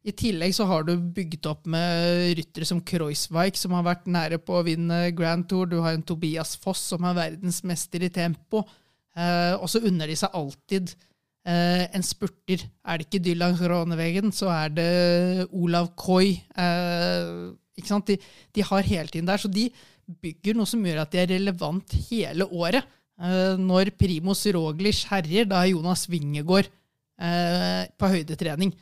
I 0.00 0.16
tillegg 0.16 0.54
så 0.56 0.64
har 0.70 0.86
du 0.86 0.94
bygget 0.96 1.44
opp 1.50 1.66
med 1.68 2.32
ryttere 2.38 2.64
som 2.68 2.80
Kreuzweig, 2.86 3.56
som 3.58 3.72
har 3.76 3.82
vært 3.84 4.06
nære 4.08 4.38
på 4.40 4.52
å 4.56 4.62
vinne 4.64 5.12
Grand 5.16 5.48
Tour. 5.50 5.66
Du 5.68 5.80
har 5.82 5.92
en 5.92 6.02
Tobias 6.06 6.56
Foss, 6.62 6.80
som 6.94 7.04
er 7.04 7.18
verdensmester 7.18 8.02
i 8.06 8.14
tempo. 8.14 8.58
Eh, 9.18 9.54
og 9.58 9.68
så 9.68 9.78
unner 9.90 10.06
de 10.08 10.16
seg 10.16 10.30
alltid 10.38 10.94
eh, 11.44 11.84
en 11.90 12.04
spurter. 12.06 12.60
Er 12.86 12.94
det 12.96 13.04
ikke 13.08 13.24
Dylan 13.26 13.58
Gronewegen, 13.58 14.32
så 14.32 14.46
er 14.54 14.68
det 14.78 14.92
Olav 15.50 15.86
Koi. 15.98 16.28
Eh, 16.38 17.52
ikke 17.76 17.90
sant? 17.90 18.06
De, 18.08 18.16
de 18.54 18.60
har 18.70 18.82
hele 18.86 19.08
tiden 19.10 19.28
der, 19.28 19.38
så 19.42 19.48
de 19.52 19.66
bygger 20.22 20.54
noe 20.56 20.68
som 20.70 20.86
gjør 20.86 21.02
at 21.04 21.12
de 21.12 21.18
er 21.22 21.32
relevant 21.34 21.88
hele 22.08 22.44
året. 22.48 22.84
Eh, 23.20 23.56
når 23.60 23.92
Primus 24.00 24.46
Roglic 24.54 25.04
herjer, 25.10 25.48
da 25.48 25.60
er 25.60 25.74
Jonas 25.74 26.06
Wingegård 26.08 26.70
eh, 27.20 27.82
på 28.00 28.08
høydetrening. 28.14 28.72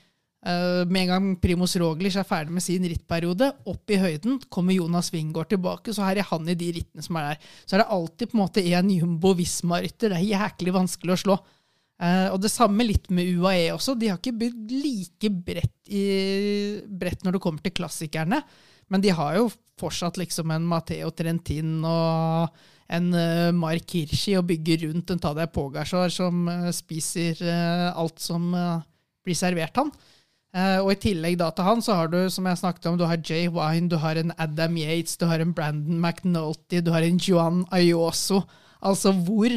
Eh, 0.46 0.84
med 0.86 1.02
en 1.02 1.10
gang 1.10 1.26
Primus 1.42 1.74
Roglic 1.80 2.14
er 2.20 2.28
ferdig 2.28 2.54
med 2.54 2.62
sin 2.62 2.86
rittperiode, 2.86 3.50
opp 3.66 3.90
i 3.90 3.98
høyden, 3.98 4.38
kommer 4.46 4.76
Jonas 4.76 5.10
Wingegård 5.14 5.50
tilbake, 5.50 5.94
så 5.94 6.06
her 6.06 6.22
er 6.22 6.30
han 6.30 6.46
i 6.46 6.56
de 6.58 6.70
rittene 6.78 7.04
som 7.04 7.18
er 7.18 7.32
der. 7.32 7.52
Så 7.64 7.74
er 7.74 7.82
det 7.82 7.90
alltid 7.98 8.30
på 8.30 8.38
en 8.38 8.44
måte 8.44 8.66
en 8.70 8.94
Jumbo 8.94 9.34
Visma-rytter. 9.38 10.14
Det 10.14 10.20
er 10.20 10.32
jæklig 10.36 10.76
vanskelig 10.78 11.16
å 11.16 11.22
slå. 11.26 11.38
Og 11.98 12.36
det 12.38 12.52
samme 12.52 12.84
litt 12.86 13.08
med 13.10 13.26
UAE 13.26 13.72
også. 13.74 13.96
De 13.98 14.06
har 14.06 14.20
ikke 14.20 14.36
bygd 14.38 14.70
like 14.70 15.30
bredt, 15.34 15.72
i, 15.90 16.04
bredt 16.86 17.24
når 17.26 17.34
det 17.34 17.40
kommer 17.42 17.64
til 17.64 17.74
klassikerne. 17.74 18.38
Men 18.86 19.02
de 19.02 19.10
har 19.10 19.34
jo 19.34 19.48
fortsatt 19.82 20.20
liksom 20.20 20.52
en 20.54 20.68
Matheo 20.70 21.10
Trentin 21.10 21.80
og 21.82 22.54
en 22.88 23.08
uh, 23.12 23.50
Mark 23.52 23.92
Hirschi 23.92 24.36
å 24.38 24.44
bygge 24.46 24.78
rundt 24.86 25.10
en 25.12 25.20
Tadej 25.20 25.50
Pogasjar 25.52 26.12
som 26.12 26.46
eh, 26.48 26.70
spiser 26.72 27.42
eh, 27.44 27.88
alt 27.92 28.22
som 28.22 28.48
eh, 28.56 28.86
blir 29.26 29.36
servert 29.36 29.76
han. 29.76 29.92
Eh, 30.56 30.78
og 30.80 30.94
i 30.94 31.00
tillegg 31.02 31.36
da 31.40 31.50
til 31.52 31.66
han 31.66 31.82
så 31.84 31.98
har 31.98 32.08
du 32.12 32.20
som 32.32 32.46
jeg 32.48 32.60
snakket 32.62 32.88
om, 32.88 32.96
du 32.96 33.04
har 33.08 33.20
Jay 33.20 33.50
Wine, 33.52 33.90
du 33.92 33.98
har 34.00 34.16
en 34.16 34.32
Adam 34.40 34.78
Yates, 34.80 35.18
du 35.20 35.26
har 35.28 35.44
en 35.44 35.52
Brandon 35.52 36.00
McNulty, 36.00 36.80
du 36.80 36.92
har 36.94 37.04
en 37.04 37.20
Juan 37.20 37.64
Ayoso. 37.74 38.40
Altså 38.80 39.12
hvor, 39.12 39.52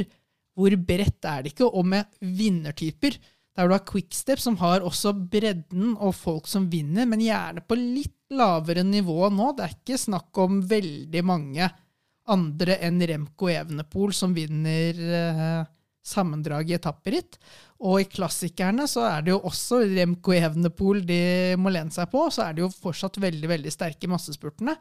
hvor 0.58 0.76
bredt 0.76 1.28
er 1.28 1.46
det 1.46 1.54
ikke? 1.54 1.70
Og 1.70 1.88
med 1.88 2.10
vinnertyper. 2.20 3.16
Der 3.56 3.68
du 3.68 3.76
har 3.76 3.84
Quickstep, 3.84 4.40
som 4.40 4.56
har 4.62 4.84
også 4.88 5.12
bredden 5.32 5.96
og 6.00 6.16
folk 6.16 6.48
som 6.48 6.70
vinner, 6.72 7.08
men 7.08 7.24
gjerne 7.24 7.64
på 7.68 7.76
litt 7.76 8.16
lavere 8.32 8.84
nivå 8.88 9.28
nå. 9.32 9.50
Det 9.56 9.66
er 9.66 9.74
ikke 9.76 10.00
snakk 10.00 10.40
om 10.40 10.62
veldig 10.68 11.24
mange 11.28 11.68
andre 12.30 12.78
enn 12.86 13.02
Remco 13.10 13.50
Evenepool 13.50 14.14
som 14.14 14.34
vinner 14.36 15.00
eh, 15.18 15.62
sammendrag 16.06 16.70
i 16.70 16.78
etapperitt. 16.78 17.38
Og 17.82 18.04
i 18.04 18.10
klassikerne 18.10 18.86
så 18.90 19.06
er 19.08 19.26
det 19.26 19.34
jo 19.34 19.42
også 19.50 19.82
Remco 19.90 20.34
Evenepool 20.36 21.02
de 21.08 21.22
må 21.62 21.74
lene 21.74 21.94
seg 21.94 22.10
på. 22.12 22.28
Så 22.34 22.46
er 22.46 22.58
de 22.58 22.66
jo 22.66 22.74
fortsatt 22.74 23.22
veldig 23.22 23.52
veldig 23.56 23.74
sterke 23.74 24.08
i 24.08 24.12
massespurtene. 24.12 24.76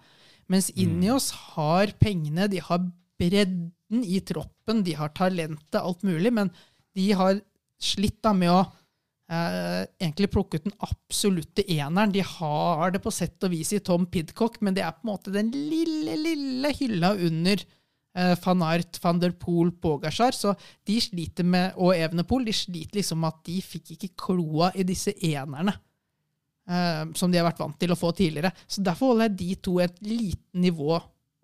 Mens 0.50 0.70
Ineos 0.74 1.30
har 1.54 1.94
pengene, 2.02 2.48
de 2.50 2.60
har 2.64 2.82
bredden 3.20 4.02
i 4.02 4.20
troppen, 4.26 4.82
de 4.84 4.96
har 4.98 5.12
talentet, 5.16 5.80
alt 5.80 6.04
mulig. 6.06 6.32
Men 6.34 6.50
de 6.96 7.10
har 7.16 7.40
slitt 7.80 8.20
da 8.24 8.34
med 8.36 8.52
å 8.52 8.64
eh, 9.30 9.82
egentlig 10.00 10.30
plukke 10.34 10.58
ut 10.60 10.66
den 10.68 10.76
absolutte 10.84 11.64
eneren. 11.70 12.12
De 12.14 12.22
har 12.26 12.94
det 12.94 13.02
på 13.04 13.12
sett 13.14 13.42
og 13.46 13.52
vis 13.54 13.72
i 13.76 13.82
Tom 13.84 14.06
Pidcock, 14.10 14.58
men 14.60 14.76
det 14.76 14.84
er 14.84 14.96
på 14.96 15.06
en 15.06 15.12
måte 15.12 15.34
den 15.34 15.52
lille, 15.54 16.16
lille 16.18 16.72
hylla 16.78 17.14
under 17.16 17.62
eh, 17.62 18.34
van 18.44 18.64
Art, 18.66 18.98
van 19.02 19.20
der 19.22 19.36
Poel, 19.38 19.70
Pogasjar. 19.72 20.36
Så 20.36 20.54
de 20.86 20.98
sliter 21.02 21.46
med, 21.46 21.78
og 21.78 21.94
Evenepool 21.96 22.48
de 22.48 22.56
sliter 22.56 23.00
liksom 23.00 23.22
med 23.22 23.34
at 23.34 23.46
de 23.46 23.60
fikk 23.64 23.94
ikke 23.96 24.12
kloa 24.26 24.72
i 24.74 24.86
disse 24.88 25.14
enerne. 25.14 25.76
eh, 26.70 27.06
som 27.14 27.30
de 27.30 27.38
har 27.40 27.48
vært 27.48 27.62
vant 27.62 27.78
til 27.80 27.90
å 27.94 27.98
få 27.98 28.12
tidligere. 28.14 28.52
Så 28.66 28.82
Derfor 28.86 29.14
holder 29.14 29.30
jeg 29.30 29.38
de 29.40 29.54
to 29.64 29.78
et 29.82 29.96
lite 30.04 30.60
nivå 30.60 31.00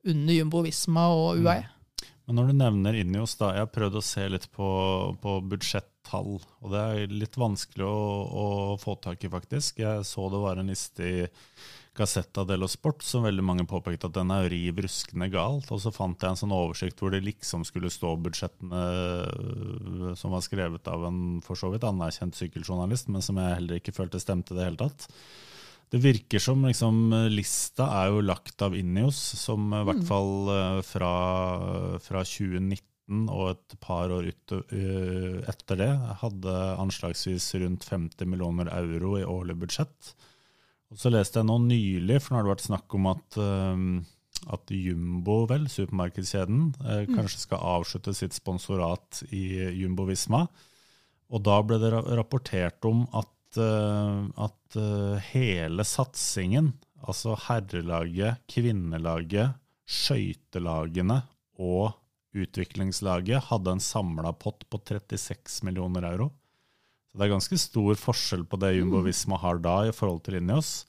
under 0.06 0.36
Jumbo 0.36 0.62
Visma 0.62 1.08
og 1.10 1.40
UAE. 1.42 1.64
Men 2.26 2.38
når 2.38 2.50
du 2.50 2.58
nevner 2.58 2.98
Ineos, 2.98 3.36
da, 3.38 3.52
jeg 3.54 3.64
har 3.64 3.72
prøvd 3.74 3.98
å 3.98 4.02
se 4.02 4.24
litt 4.30 4.48
på, 4.54 4.68
på 5.22 5.34
budsjettall, 6.06 6.38
og 6.62 6.72
det 6.72 6.80
er 6.80 7.10
litt 7.12 7.36
vanskelig 7.36 7.84
å, 7.84 8.76
å 8.76 8.76
få 8.78 8.96
tak 8.96 9.24
i, 9.24 9.28
faktisk. 9.30 9.78
Jeg 9.78 10.04
så 10.04 10.28
det 10.30 10.40
var 10.40 10.56
en 10.58 10.70
liste 10.70 11.02
i 11.02 11.26
Gazzetta 11.96 12.44
dello 12.44 12.68
Sport 12.68 13.02
som 13.02 13.24
veldig 13.24 13.42
mange 13.42 13.64
påpekte 13.66 14.06
at 14.06 14.14
den 14.14 14.30
er 14.30 14.50
riv 14.50 14.76
ruskende 14.84 15.30
galt, 15.32 15.70
og 15.72 15.80
så 15.80 15.90
fant 15.90 16.20
jeg 16.20 16.30
en 16.30 16.36
sånn 16.36 16.52
oversikt 16.52 17.00
hvor 17.00 17.10
det 17.10 17.24
liksom 17.24 17.64
skulle 17.64 17.90
stå 17.90 18.16
budsjettene 18.20 18.82
øh, 19.32 20.14
som 20.14 20.34
var 20.34 20.44
skrevet 20.44 20.86
av 20.88 21.06
en 21.08 21.40
for 21.44 21.56
så 21.56 21.70
vidt 21.72 21.86
anerkjent 21.88 22.36
sykkeljournalist, 22.36 23.08
men 23.08 23.24
som 23.24 23.40
jeg 23.40 23.56
heller 23.56 23.80
ikke 23.80 23.96
følte 23.96 24.20
stemte 24.20 24.52
i 24.54 24.58
det 24.58 24.68
hele 24.68 24.82
tatt. 24.82 25.08
Det 25.88 26.02
virker 26.02 26.42
som 26.42 26.66
liksom, 26.66 27.14
lista 27.30 27.86
er 28.02 28.10
jo 28.10 28.24
lagt 28.26 28.60
av 28.66 28.74
Ineos, 28.76 29.16
som 29.38 29.70
i 29.70 29.84
hvert 29.86 30.04
fall 30.04 30.50
eh, 30.52 30.82
fra, 30.84 31.14
fra 32.02 32.26
2019 32.26 32.95
og 33.06 33.52
et 33.52 33.76
par 33.82 34.10
år 34.10 34.30
ut, 34.32 34.54
uh, 34.72 35.38
etter 35.46 35.78
det 35.78 35.92
hadde 36.22 36.54
anslagsvis 36.82 37.52
rundt 37.62 37.86
50 37.86 38.26
millioner 38.26 38.70
euro 38.74 39.14
i 39.20 39.26
årlig 39.26 39.58
budsjett. 39.62 40.12
Og 40.90 40.98
så 40.98 41.10
leste 41.10 41.40
jeg 41.40 41.48
nå 41.48 41.58
nylig, 41.66 42.20
for 42.22 42.34
nå 42.34 42.40
har 42.40 42.46
det 42.46 42.54
vært 42.56 42.66
snakk 42.66 42.96
om 42.98 43.10
at, 43.12 43.38
uh, 43.38 44.48
at 44.54 44.74
Jumbo, 44.74 45.44
vel, 45.50 45.68
supermarkedskjeden, 45.72 46.64
eh, 46.84 47.04
kanskje 47.08 47.40
skal 47.46 47.62
avslutte 47.78 48.12
sitt 48.14 48.36
sponsorat 48.36 49.22
i 49.34 49.46
Jumbo 49.80 50.04
Visma. 50.06 50.44
Og 51.32 51.42
da 51.46 51.56
ble 51.66 51.78
det 51.82 51.90
rapportert 51.90 52.84
om 52.86 53.06
at, 53.16 53.32
at 53.56 54.76
hele 55.32 55.86
satsingen, 55.88 56.68
altså 57.08 57.34
herrelaget, 57.48 58.44
kvinnelaget, 58.52 59.56
skøytelagene 59.88 61.22
og 61.64 61.96
utviklingslaget, 62.36 63.48
hadde 63.50 63.76
en 63.76 63.82
samla 63.82 64.32
pott 64.36 64.66
på 64.70 64.80
36 64.82 65.62
millioner 65.66 66.06
euro. 66.12 66.30
Så 67.10 67.18
det 67.18 67.26
er 67.26 67.34
ganske 67.34 67.58
stor 67.58 67.96
forskjell 67.98 68.44
på 68.44 68.58
det 68.60 68.74
Jumbo 68.76 69.00
Visma 69.06 69.38
har 69.40 69.60
da 69.64 69.78
i 69.88 69.94
forhold 69.96 70.22
til 70.26 70.38
Ineos. 70.40 70.84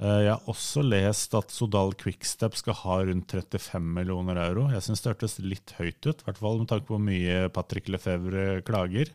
Eh, 0.00 0.20
Jeg 0.24 0.32
har 0.32 0.46
også 0.48 0.82
lest 0.86 1.34
at 1.36 1.52
Sodal 1.52 1.92
Quickstep 2.00 2.56
skal 2.56 2.78
ha 2.82 3.00
rundt 3.04 3.34
35 3.36 3.84
millioner 3.98 4.40
euro. 4.46 4.68
Jeg 4.72 4.82
syns 4.86 5.02
det 5.04 5.12
hørtes 5.12 5.38
litt 5.44 5.74
høyt 5.76 6.00
ut, 6.06 6.22
i 6.22 6.24
hvert 6.24 6.40
fall 6.40 6.58
med 6.62 6.70
tanke 6.72 6.88
på 6.88 6.96
hvor 6.96 7.04
mye 7.04 7.50
Patrick 7.52 7.88
Lefebvre 7.92 8.62
klager. 8.64 9.12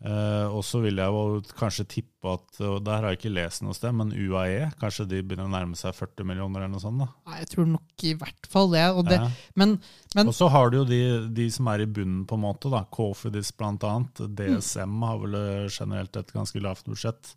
Eh, 0.00 0.46
og 0.48 0.62
så 0.64 0.78
vil 0.80 0.96
jeg 0.96 1.12
jo 1.12 1.40
kanskje 1.58 1.84
tippe 1.92 2.30
at, 2.32 2.60
og 2.64 2.78
der 2.86 3.02
har 3.02 3.12
jeg 3.12 3.18
ikke 3.18 3.32
lest 3.36 3.60
noe 3.60 3.74
sted, 3.76 3.92
men 3.92 4.14
UAE, 4.16 4.70
kanskje 4.80 5.04
de 5.10 5.18
begynner 5.20 5.44
å 5.44 5.52
nærme 5.52 5.76
seg 5.76 5.92
40 5.92 6.24
millioner 6.30 6.62
eller 6.62 6.72
noe 6.72 6.80
sånt? 6.80 7.02
da. 7.02 7.08
Nei, 7.28 7.40
Jeg 7.42 7.50
tror 7.52 7.68
nok 7.68 8.04
i 8.08 8.14
hvert 8.22 8.48
fall 8.48 8.70
det. 8.72 8.84
Og 8.96 9.04
det 9.10 9.18
Ja. 9.20 9.28
men, 9.60 9.78
men 10.14 10.28
Og 10.28 10.34
så 10.34 10.48
har 10.48 10.70
du 10.70 10.78
jo 10.78 10.84
de, 10.88 11.28
de 11.28 11.50
som 11.52 11.68
er 11.68 11.84
i 11.84 11.86
bunnen, 11.86 12.24
på 12.24 12.38
en 12.38 12.44
måte. 12.46 12.70
da, 12.72 12.86
Cofidis 12.90 13.52
annet. 13.60 14.24
DSM 14.36 15.02
har 15.04 15.18
vel 15.18 15.34
eh, 15.34 15.68
generelt 15.68 16.16
et 16.16 16.32
ganske 16.32 16.60
lavt 16.60 16.86
budsjett. 16.88 17.34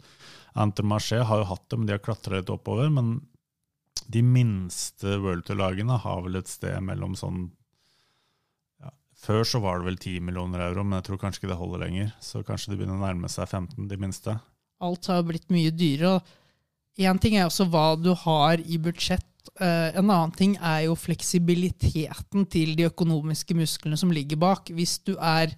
Antermarché 0.56 1.24
har 1.24 1.40
jo 1.44 1.50
hatt 1.52 1.68
det, 1.70 1.78
men 1.78 1.88
de 1.88 1.94
har 1.94 2.00
klatra 2.00 2.38
litt 2.40 2.50
oppover. 2.50 2.90
Men 2.90 3.20
de 4.08 4.22
minste 4.22 5.20
World 5.20 5.44
Tour-lagene 5.46 6.00
har 6.00 6.22
vel 6.24 6.36
et 6.40 6.48
sted 6.48 6.80
mellom 6.82 7.16
sånn 7.16 7.52
Før 9.24 9.46
så 9.48 9.62
var 9.64 9.80
det 9.80 9.88
vel 9.88 10.00
10 10.00 10.24
millioner 10.28 10.66
euro, 10.66 10.84
men 10.84 10.98
jeg 11.00 11.08
tror 11.08 11.22
kanskje 11.22 11.44
ikke 11.44 11.54
det 11.54 11.60
holder 11.60 11.84
lenger. 11.86 12.10
Så 12.20 12.44
kanskje 12.44 12.74
det 12.74 12.80
begynner 12.82 13.00
å 13.00 13.06
nærme 13.06 13.30
seg 13.32 13.48
15, 13.48 13.88
de 13.88 14.00
minste. 14.00 14.40
alt 14.84 15.08
har 15.08 15.24
blitt 15.24 15.48
mye 15.54 15.72
dyrere. 15.72 16.20
Én 17.00 17.20
ting 17.22 17.38
er 17.38 17.48
også 17.48 17.70
hva 17.72 17.94
du 17.96 18.12
har 18.26 18.60
i 18.60 18.78
budsjett. 18.78 19.30
Eh, 19.60 19.96
en 19.96 20.10
annen 20.10 20.34
ting 20.36 20.58
er 20.60 20.90
jo 20.90 20.98
fleksibiliteten 21.00 22.46
til 22.52 22.76
de 22.76 22.90
økonomiske 22.90 23.56
musklene 23.56 23.98
som 23.98 24.12
ligger 24.12 24.42
bak. 24.44 24.70
Hvis 24.76 25.00
du 25.08 25.16
er 25.16 25.56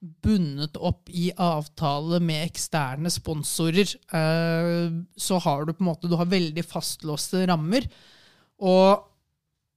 bundet 0.00 0.78
opp 0.78 1.10
i 1.12 1.28
avtale 1.34 2.22
med 2.24 2.46
eksterne 2.46 3.10
sponsorer, 3.12 3.90
eh, 4.14 4.86
så 5.18 5.42
har 5.42 5.66
du 5.66 5.74
på 5.74 5.82
en 5.82 5.90
måte 5.90 6.08
du 6.08 6.16
har 6.16 6.30
veldig 6.30 6.64
fastlåste 6.64 7.42
rammer. 7.50 7.90
Og 8.60 9.09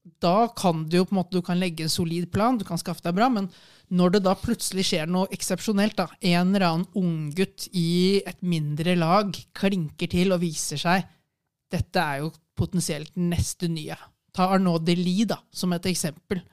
da 0.03 0.47
kan 0.55 0.83
du 0.89 0.97
jo 0.97 1.05
på 1.07 1.15
en 1.15 1.19
måte, 1.21 1.37
du 1.37 1.45
kan 1.45 1.59
legge 1.59 1.85
en 1.85 1.91
solid 1.91 2.27
plan, 2.31 2.57
du 2.59 2.65
kan 2.67 2.79
skaffe 2.79 3.03
deg 3.05 3.15
bra, 3.15 3.29
men 3.31 3.47
når 3.93 4.15
det 4.15 4.23
da 4.25 4.33
plutselig 4.39 4.85
skjer 4.89 5.11
noe 5.11 5.29
eksepsjonelt, 5.35 5.95
da, 5.99 6.07
en 6.33 6.51
eller 6.51 6.65
annen 6.67 6.87
unggutt 6.99 7.69
i 7.71 8.21
et 8.27 8.39
mindre 8.43 8.97
lag 8.99 9.31
klinker 9.55 10.11
til 10.11 10.35
og 10.35 10.43
viser 10.43 10.81
seg 10.81 11.05
Dette 11.73 11.97
er 11.97 12.19
jo 12.21 12.27
potensielt 12.53 13.15
neste 13.17 13.65
nye. 13.65 13.95
Ta 14.33 14.51
Arnaud 14.53 14.83
Delis 14.85 15.31
da, 15.31 15.39
som 15.49 15.71
et 15.73 15.87
eksempel. 15.89 16.43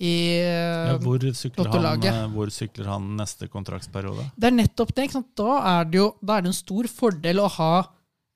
I, 0.00 0.12
Ja, 0.40 0.94
hvor, 1.02 1.20
sykler 1.36 1.68
han, 1.84 2.06
eh, 2.08 2.22
hvor 2.32 2.48
sykler 2.52 2.88
han 2.88 3.10
neste 3.18 3.50
kontraktsperiode? 3.52 4.24
Det 4.32 4.48
er 4.48 4.56
nettopp 4.56 4.94
det. 4.96 5.10
Da 5.36 5.58
er 5.74 5.90
det 5.90 6.00
jo 6.00 6.06
da 6.24 6.38
er 6.38 6.46
det 6.46 6.52
en 6.54 6.56
stor 6.56 6.88
fordel 6.88 7.42
å 7.42 7.50
ha 7.58 7.74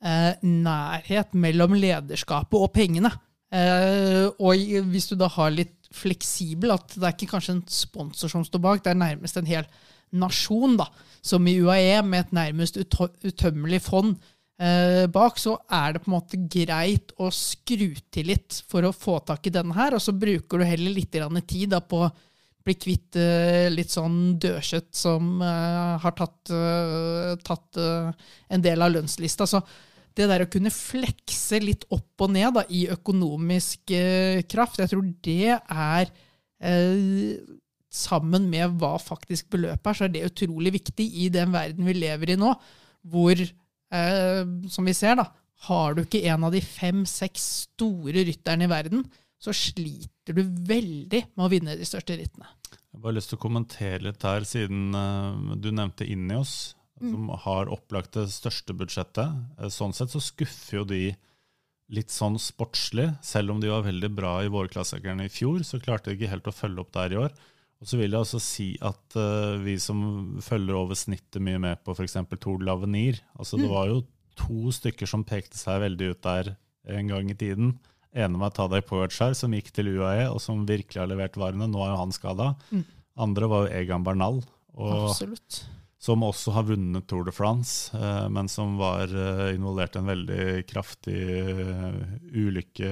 eh, 0.05 0.45
nærhet 0.45 1.33
mellom 1.33 1.79
lederskapet 1.81 2.61
og 2.61 2.69
pengene. 2.77 3.15
Eh, 3.55 4.27
og 4.43 4.87
hvis 4.91 5.11
du 5.11 5.17
da 5.19 5.29
har 5.31 5.55
litt 5.55 5.75
fleksibel, 5.95 6.75
at 6.75 6.97
det 6.97 7.05
er 7.05 7.15
ikke 7.15 7.33
kanskje 7.37 7.59
en 7.59 7.67
sponsor 7.71 8.33
som 8.33 8.45
står 8.47 8.63
bak, 8.63 8.83
det 8.85 8.93
er 8.93 9.01
nærmest 9.01 9.39
en 9.39 9.49
hel 9.49 9.69
nasjon, 10.17 10.77
da, 10.81 10.89
som 11.25 11.47
i 11.47 11.57
UAE, 11.63 12.01
med 12.07 12.27
et 12.27 12.37
nærmest 12.37 12.79
utømmelig 12.79 13.81
fond 13.87 14.15
eh, 14.59 15.07
bak, 15.13 15.39
så 15.41 15.57
er 15.73 15.95
det 15.95 16.03
på 16.03 16.11
en 16.11 16.17
måte 16.19 16.43
greit 16.51 17.15
å 17.23 17.31
skru 17.35 17.89
til 18.13 18.33
litt 18.33 18.63
for 18.71 18.87
å 18.87 18.95
få 18.95 19.21
tak 19.27 19.47
i 19.47 19.55
denne 19.55 19.77
her, 19.79 19.97
og 19.97 20.03
så 20.03 20.15
bruker 20.15 20.63
du 20.63 20.67
heller 20.67 20.95
litt 20.95 21.15
tid 21.15 21.75
da, 21.75 21.81
på 21.81 22.07
å 22.07 22.13
bli 22.67 22.75
kvitt 22.83 23.19
eh, 23.23 23.71
litt 23.71 23.95
sånn 23.95 24.39
dødkjøtt 24.43 24.91
som 24.99 25.39
har 25.39 26.15
tatt, 26.19 26.51
tatt 27.47 27.79
en 27.79 28.65
del 28.65 28.83
av 28.83 28.91
lønnslista. 28.91 29.47
Så 29.47 29.63
det 30.17 30.29
der 30.31 30.45
å 30.45 30.51
kunne 30.51 30.73
flekse 30.73 31.61
litt 31.63 31.85
opp 31.93 32.25
og 32.25 32.33
ned 32.35 32.57
da, 32.57 32.65
i 32.73 32.87
økonomisk 32.93 33.93
eh, 33.95 34.43
kraft, 34.49 34.81
jeg 34.81 34.93
tror 34.93 35.07
det 35.27 35.55
er 35.57 36.11
eh, 36.61 37.39
Sammen 37.97 38.51
med 38.51 38.75
hva 38.77 38.99
faktisk 39.01 39.47
beløpet 39.55 39.87
er, 39.89 39.97
så 39.97 40.05
er 40.05 40.11
det 40.13 40.27
utrolig 40.27 40.75
viktig 40.75 41.05
i 41.23 41.31
den 41.33 41.49
verden 41.55 41.87
vi 41.87 41.95
lever 41.97 42.35
i 42.35 42.37
nå, 42.37 42.51
hvor, 43.09 43.41
eh, 43.41 44.41
som 44.69 44.91
vi 44.91 44.93
ser, 44.93 45.15
da, 45.17 45.25
har 45.65 45.97
du 45.97 46.03
ikke 46.03 46.21
en 46.29 46.45
av 46.45 46.53
de 46.53 46.61
fem-seks 46.61 47.47
store 47.63 48.27
rytterne 48.27 48.67
i 48.67 48.69
verden, 48.69 49.07
så 49.41 49.55
sliter 49.57 50.37
du 50.37 50.43
veldig 50.45 51.23
med 51.33 51.47
å 51.47 51.51
vinne 51.53 51.79
de 51.79 51.89
største 51.89 52.19
rittene. 52.21 52.51
Jeg 52.69 52.99
har 52.99 53.05
bare 53.07 53.17
lyst 53.17 53.33
til 53.33 53.39
å 53.39 53.45
kommentere 53.47 54.03
litt 54.05 54.29
her, 54.29 54.45
siden 54.49 54.93
uh, 54.97 55.57
du 55.57 55.71
nevnte 55.73 56.05
Ineos, 56.09 56.76
som 57.01 57.29
har 57.45 57.71
opplagt 57.73 58.17
det 58.17 58.29
største 58.33 58.75
budsjettet. 58.77 59.41
Eh, 59.59 59.73
sånn 59.73 59.95
sett 59.97 60.13
så 60.15 60.23
skuffer 60.23 60.81
jo 60.81 60.85
de 60.89 61.03
litt 61.93 62.11
sånn 62.11 62.39
sportslig. 62.43 63.11
Selv 63.25 63.55
om 63.55 63.61
de 63.63 63.71
var 63.71 63.87
veldig 63.87 64.11
bra 64.17 64.39
i 64.43 64.51
vårklassikerne 64.53 65.29
i 65.29 65.33
fjor, 65.33 65.63
så 65.67 65.81
klarte 65.83 66.11
de 66.11 66.19
ikke 66.19 66.33
helt 66.33 66.51
å 66.51 66.55
følge 66.55 66.83
opp 66.83 66.93
der 66.97 67.15
i 67.15 67.21
år. 67.27 67.37
Og 67.77 67.91
så 67.91 67.99
vil 68.01 68.15
jeg 68.15 68.25
også 68.25 68.41
si 68.41 68.69
at 68.85 69.19
uh, 69.21 69.61
vi 69.61 69.77
som 69.83 69.99
følger 70.43 70.79
over 70.79 70.97
snittet 70.97 71.43
mye 71.45 71.61
med 71.61 71.83
på 71.85 71.93
f.eks. 71.93 72.17
Tour 72.41 72.63
de 72.63 72.65
l'Avenir 72.65 73.21
altså 73.37 73.61
Det 73.61 73.69
var 73.69 73.91
jo 73.91 73.99
to 74.37 74.73
stykker 74.73 75.09
som 75.09 75.27
pekte 75.29 75.61
seg 75.61 75.83
veldig 75.85 76.09
ut 76.15 76.23
der 76.25 76.55
en 76.97 77.13
gang 77.13 77.29
i 77.31 77.37
tiden. 77.37 77.77
ene 78.17 78.41
var 78.41 78.55
Tadej 78.57 78.83
Pogacar, 78.89 79.37
som 79.37 79.53
gikk 79.53 79.69
til 79.77 79.93
UAE, 79.93 80.31
og 80.33 80.41
som 80.41 80.65
virkelig 80.69 81.03
har 81.03 81.11
levert 81.11 81.37
varene. 81.37 81.69
Nå 81.69 81.83
er 81.85 81.93
jo 81.93 82.01
han 82.01 82.17
skada. 82.17 82.51
Andre 83.17 83.49
var 83.53 83.67
jo 83.67 83.75
Egan 83.77 84.05
Bernal, 84.05 84.41
og, 84.77 85.11
Absolutt. 85.11 85.65
Som 86.07 86.23
også 86.23 86.55
har 86.55 86.67
vunnet 86.69 87.07
Tour 87.11 87.27
de 87.27 87.35
France, 87.35 87.91
eh, 87.97 88.27
men 88.31 88.49
som 88.51 88.77
var 88.79 89.11
eh, 89.11 89.55
involvert 89.57 89.97
i 89.97 90.03
en 90.03 90.13
veldig 90.13 90.45
kraftig 90.69 91.23
eh, 91.41 91.99
ulykke 92.31 92.91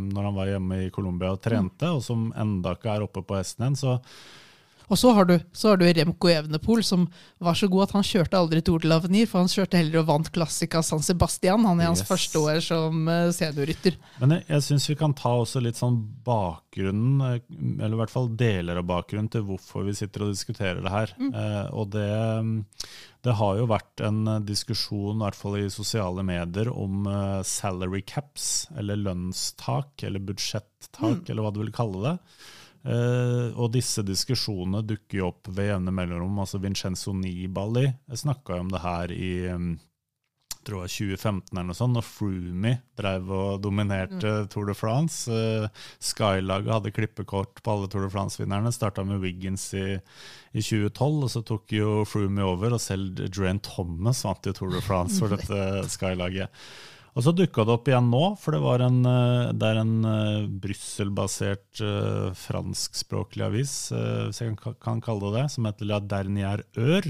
når 0.00 0.28
han 0.28 0.38
var 0.38 0.50
hjemme 0.50 0.80
i 0.86 0.90
Colombia 0.94 1.34
og 1.36 1.42
trente, 1.44 1.92
og 1.94 2.02
som 2.02 2.32
enda 2.34 2.74
ikke 2.74 2.96
er 2.96 3.06
oppe 3.06 3.22
på 3.22 3.38
hesten 3.38 3.68
igjen. 3.68 3.78
Så 3.78 3.96
Og 4.88 4.98
så 5.00 5.10
har, 5.16 5.26
du, 5.26 5.34
så 5.56 5.72
har 5.72 5.80
du 5.80 5.86
Remco 5.88 6.28
Evenepool, 6.30 6.82
som 6.86 7.08
var 7.42 7.56
så 7.58 7.66
god 7.72 7.88
at 7.88 7.94
han 7.96 8.04
kjørte 8.06 8.38
aldri 8.38 8.60
Tour 8.62 8.78
de 8.84 8.90
l'Avenir, 8.90 9.26
for 9.26 9.42
han 9.42 9.50
kjørte 9.50 9.80
heller 9.80 10.02
og 10.04 10.06
vant 10.12 10.28
Classica 10.34 10.82
San 10.86 11.02
Sebastian 11.02 11.64
han 11.66 11.80
i 11.82 11.88
hans 11.88 12.04
Yes. 12.04 12.08
første 12.10 12.38
år 12.38 12.60
som 12.62 13.08
eh, 13.10 13.30
seniorrytter. 13.34 13.96
Men 14.22 14.36
jeg, 14.36 14.44
jeg 14.52 14.64
syns 14.68 14.86
vi 14.92 14.98
kan 15.00 15.14
ta 15.18 15.32
også 15.40 15.62
litt 15.64 15.78
sånn 15.80 15.96
bakgrunnen, 16.26 17.20
eh, 17.26 17.40
eller 17.80 17.96
i 17.96 18.00
hvert 18.02 18.12
fall 18.14 18.30
deler 18.38 18.78
av 18.78 18.86
bakgrunnen 18.88 19.30
til 19.32 19.42
hvorfor 19.48 19.86
vi 19.88 19.96
sitter 19.98 20.26
og 20.26 20.34
diskuterer 20.36 20.82
det 20.84 20.92
her. 20.94 21.14
Eh, 21.18 21.62
og 21.74 21.90
det, 21.96 22.06
mm, 22.46 22.54
det 23.26 23.34
har 23.40 23.58
jo 23.58 23.66
vært 23.70 24.04
en 24.06 24.20
eh, 24.36 24.44
diskusjon, 24.46 25.16
i 25.18 25.24
hvert 25.24 25.38
fall 25.40 25.58
i 25.58 25.66
sosiale 25.72 26.22
medier, 26.26 26.70
om 26.70 27.08
salary 27.46 28.04
caps, 28.06 28.68
eller 28.78 29.00
lønnstak, 29.02 30.04
eller 30.06 30.22
budsjettak, 30.30 31.26
eller 31.26 31.42
hva 31.42 31.52
du 31.56 31.60
vil 31.64 31.74
kalle 31.74 32.04
det. 32.06 32.14
Eh, 32.86 33.50
og 33.58 33.72
disse 33.74 34.04
diskusjonene 34.06 34.84
dukker 34.86 35.18
jo 35.18 35.32
opp 35.32 35.50
ved 35.50 35.72
jevne 35.72 35.94
mellomrom. 35.94 36.38
altså 36.38 36.60
Vincenzo 36.62 37.14
Nibali 37.16 37.88
snakka 38.14 38.58
jo 38.60 38.66
om 38.66 38.70
det 38.70 38.82
her 38.84 39.12
i 39.12 39.32
Jeg 39.50 40.72
tror 40.72 40.82
jeg 40.82 40.94
2015 41.14 41.52
eller 41.52 41.66
noe 41.68 41.78
sånt, 41.78 41.94
når 41.94 42.06
Froomey 42.06 42.78
drev 42.98 43.28
og 43.30 43.60
dominerte 43.62 44.32
Tour 44.50 44.66
de 44.66 44.74
France. 44.74 45.30
Eh, 45.30 45.68
Skylaget 46.02 46.72
hadde 46.74 46.94
klippekort 46.94 47.62
på 47.62 47.74
alle 47.74 47.90
Tour 47.90 48.02
de 48.02 48.10
France-vinnerne. 48.10 48.74
Starta 48.74 49.04
med 49.06 49.22
Wiggins 49.22 49.68
i, 49.78 49.94
i 50.50 50.62
2012, 50.62 51.22
og 51.22 51.30
så 51.30 51.44
tok 51.46 51.70
jo 51.74 52.02
Froomey 52.06 52.42
over, 52.42 52.74
og 52.74 52.82
selv 52.82 53.14
Drain 53.30 53.62
Thomas 53.62 54.24
vant 54.26 54.46
jo 54.46 54.54
Tour 54.58 54.74
de 54.74 54.82
France 54.82 55.22
for 55.22 55.30
dette 55.36 55.86
Skylaget. 55.94 56.50
Og 57.16 57.24
så 57.24 57.32
dukka 57.32 57.64
det 57.64 57.72
opp 57.72 57.86
igjen 57.88 58.10
nå, 58.12 58.24
for 58.36 58.52
det, 58.52 58.60
var 58.60 58.82
en, 58.84 58.98
eh, 59.08 59.52
det 59.56 59.70
er 59.70 59.78
en 59.80 59.94
uh, 60.04 60.48
Brussel-basert 60.64 61.80
uh, 61.80 62.34
franskspråklig 62.36 63.46
avis, 63.46 63.78
uh, 63.96 64.26
hvis 64.28 64.42
jeg 64.42 64.58
kan, 64.60 64.76
kan 64.84 65.00
kalle 65.04 65.30
det 65.30 65.40
det, 65.40 65.46
som 65.54 65.68
heter 65.70 65.88
La 65.88 66.02
Dernière 66.04 66.68
Ør. 66.76 67.08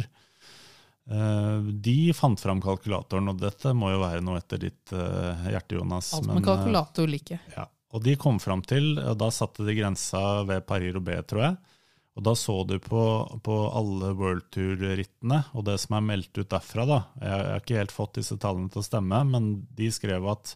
Eh, 1.11 1.59
de 1.63 2.13
fant 2.19 2.41
fram 2.41 2.61
kalkulatoren, 2.63 3.31
og 3.31 3.39
dette 3.39 3.71
må 3.79 3.93
jo 3.93 4.03
være 4.03 4.25
noe 4.27 4.41
etter 4.41 4.59
ditt 4.67 4.93
eh, 4.95 5.49
hjerte, 5.53 5.79
Jonas. 5.79 6.11
Alt 6.19 6.27
men, 6.27 6.41
med 6.41 6.49
kalkulator 6.49 7.11
like. 7.11 7.39
eh, 7.39 7.55
ja. 7.61 7.69
Og 7.95 8.03
de 8.03 8.17
kom 8.19 8.41
fram 8.43 8.65
til, 8.67 8.97
og 8.99 9.15
da 9.21 9.31
satte 9.33 9.65
de 9.65 9.77
grensa 9.79 10.43
ved 10.49 10.67
Paris-Roubais, 10.67 11.23
tror 11.31 11.45
jeg. 11.45 11.76
Og 12.17 12.25
da 12.25 12.33
så 12.39 12.63
du 12.65 12.79
på, 12.81 13.03
på 13.45 13.57
alle 13.77 14.15
World 14.17 14.47
Tour-rittene, 14.55 15.43
og 15.53 15.67
det 15.69 15.77
som 15.83 15.99
er 15.99 16.07
meldt 16.07 16.39
ut 16.39 16.49
derfra, 16.49 16.87
da 16.89 17.01
Jeg 17.21 17.29
jeg 17.29 17.51
har 17.51 17.63
ikke 17.63 17.81
helt 17.83 17.93
fått 17.95 18.17
disse 18.17 18.39
tallene 18.41 18.73
til 18.73 18.81
å 18.81 18.87
stemme, 18.87 19.21
men 19.29 19.51
de 19.77 19.91
skrev 19.93 20.25
at 20.33 20.55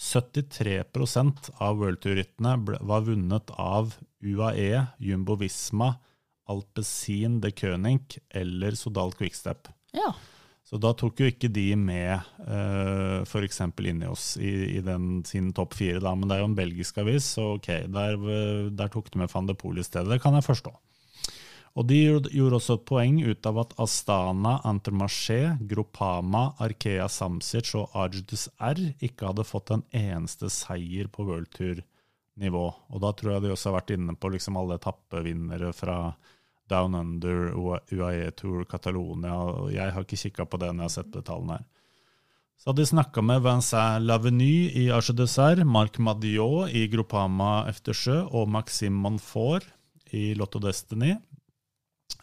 73% 0.00 1.52
av 1.60 1.76
World 1.82 2.00
Tour-rittene 2.00 2.56
var 2.80 3.04
vunnet 3.04 3.52
av 3.60 3.92
UAE, 4.24 4.86
Jumbo 5.04 5.36
Visma, 5.36 5.92
Alpezin 6.48 7.40
de 7.44 7.52
König 7.54 8.18
eller 8.32 8.74
Sodal 8.78 9.12
Quickstep. 9.18 9.68
Ja. 9.92 10.14
Så 10.64 10.78
da 10.80 10.94
tok 10.96 11.20
jo 11.20 11.28
ikke 11.28 11.50
de 11.52 11.74
med 11.76 12.22
uh, 12.46 13.20
f.eks. 13.26 13.60
Ineos 13.84 14.12
oss 14.12 14.26
i, 14.40 14.78
i 14.78 14.80
den, 14.80 15.20
sin 15.28 15.50
topp 15.52 15.76
fire, 15.76 16.00
da. 16.00 16.14
Men 16.16 16.30
det 16.30 16.38
er 16.38 16.44
jo 16.44 16.48
en 16.48 16.56
belgisk 16.56 17.02
avis, 17.02 17.28
så 17.36 17.58
ok, 17.58 17.68
der, 17.92 18.16
eh, 18.16 18.70
der 18.72 18.92
tok 18.94 19.10
de 19.12 19.20
med 19.20 19.30
van 19.34 19.50
de 19.50 19.58
Poel 19.58 19.82
i 19.82 19.84
stedet. 19.84 20.08
Det 20.08 20.22
kan 20.24 20.38
jeg 20.38 20.46
forstå. 20.48 20.72
Og 21.72 21.86
de 21.88 21.98
gjorde, 22.04 22.58
også 22.58 22.76
et 22.76 22.84
poeng 22.88 23.22
ut 23.24 23.46
av 23.48 23.62
at 23.62 23.70
Astana, 23.80 24.58
Antermarché, 24.68 25.56
Gropama, 25.70 26.50
Arkea 26.60 27.06
Samsic 27.08 27.72
og 27.78 27.94
Ajdus 27.96 28.50
R 28.60 28.82
ikke 29.00 29.30
hadde 29.30 29.46
fått 29.48 29.72
en 29.72 29.86
eneste 29.96 30.50
seier 30.52 31.08
på 31.08 31.24
World 31.30 31.48
Tour-nivå. 31.56 32.66
Og 32.92 33.00
da 33.00 33.14
tror 33.16 33.36
jeg 33.36 33.46
de 33.46 33.54
også 33.54 33.70
har 33.70 33.78
vært 33.78 33.94
inne 33.96 34.16
på 34.20 34.34
liksom 34.34 34.60
alle 34.60 34.76
etappevinnere 34.76 35.72
fra 35.72 35.96
Down 36.68 36.94
Under, 36.94 37.54
UAE 37.56 38.28
Tour, 38.36 38.66
Catalonia. 38.68 39.38
Jeg 39.72 39.96
har 39.96 40.04
ikke 40.04 40.20
kikka 40.26 40.48
på 40.48 40.60
det 40.60 40.74
når 40.74 40.84
jeg 40.84 40.90
har 40.90 40.96
sett 40.98 41.12
på 41.14 41.24
tallene 41.24 41.56
her. 41.56 41.68
Så 42.60 42.70
hadde 42.70 42.84
de 42.84 42.92
snakka 42.92 43.24
med 43.26 43.42
Vincent 43.42 44.04
Lavenu 44.06 44.68
i 44.78 44.84
Arche 44.94 45.16
Dessert, 45.18 45.64
Marc 45.66 45.96
Madiot 45.98 46.70
i 46.70 46.84
Gropama 46.92 47.64
Eftersjø 47.72 48.20
og 48.28 48.52
Maxim 48.54 49.00
Monfort 49.02 49.66
i 50.14 50.34
Lotto 50.38 50.60
Destiny. 50.62 51.16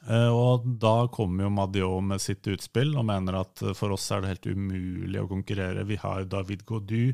Eh, 0.07 0.29
Og 0.31 0.63
da 0.79 1.07
kommer 1.11 1.43
jo 1.45 1.51
Madio 1.51 1.89
med 2.01 2.21
sitt 2.23 2.47
utspill 2.47 2.93
og 2.97 3.05
mener 3.09 3.41
at 3.41 3.61
eh, 3.65 3.73
for 3.77 3.91
oss 3.95 4.07
er 4.15 4.23
det 4.23 4.31
helt 4.31 4.47
umulig 4.55 5.19
å 5.19 5.27
konkurrere. 5.27 5.83
Vi 5.89 5.97
har 5.99 6.23
David 6.31 6.63
Godu. 6.65 7.13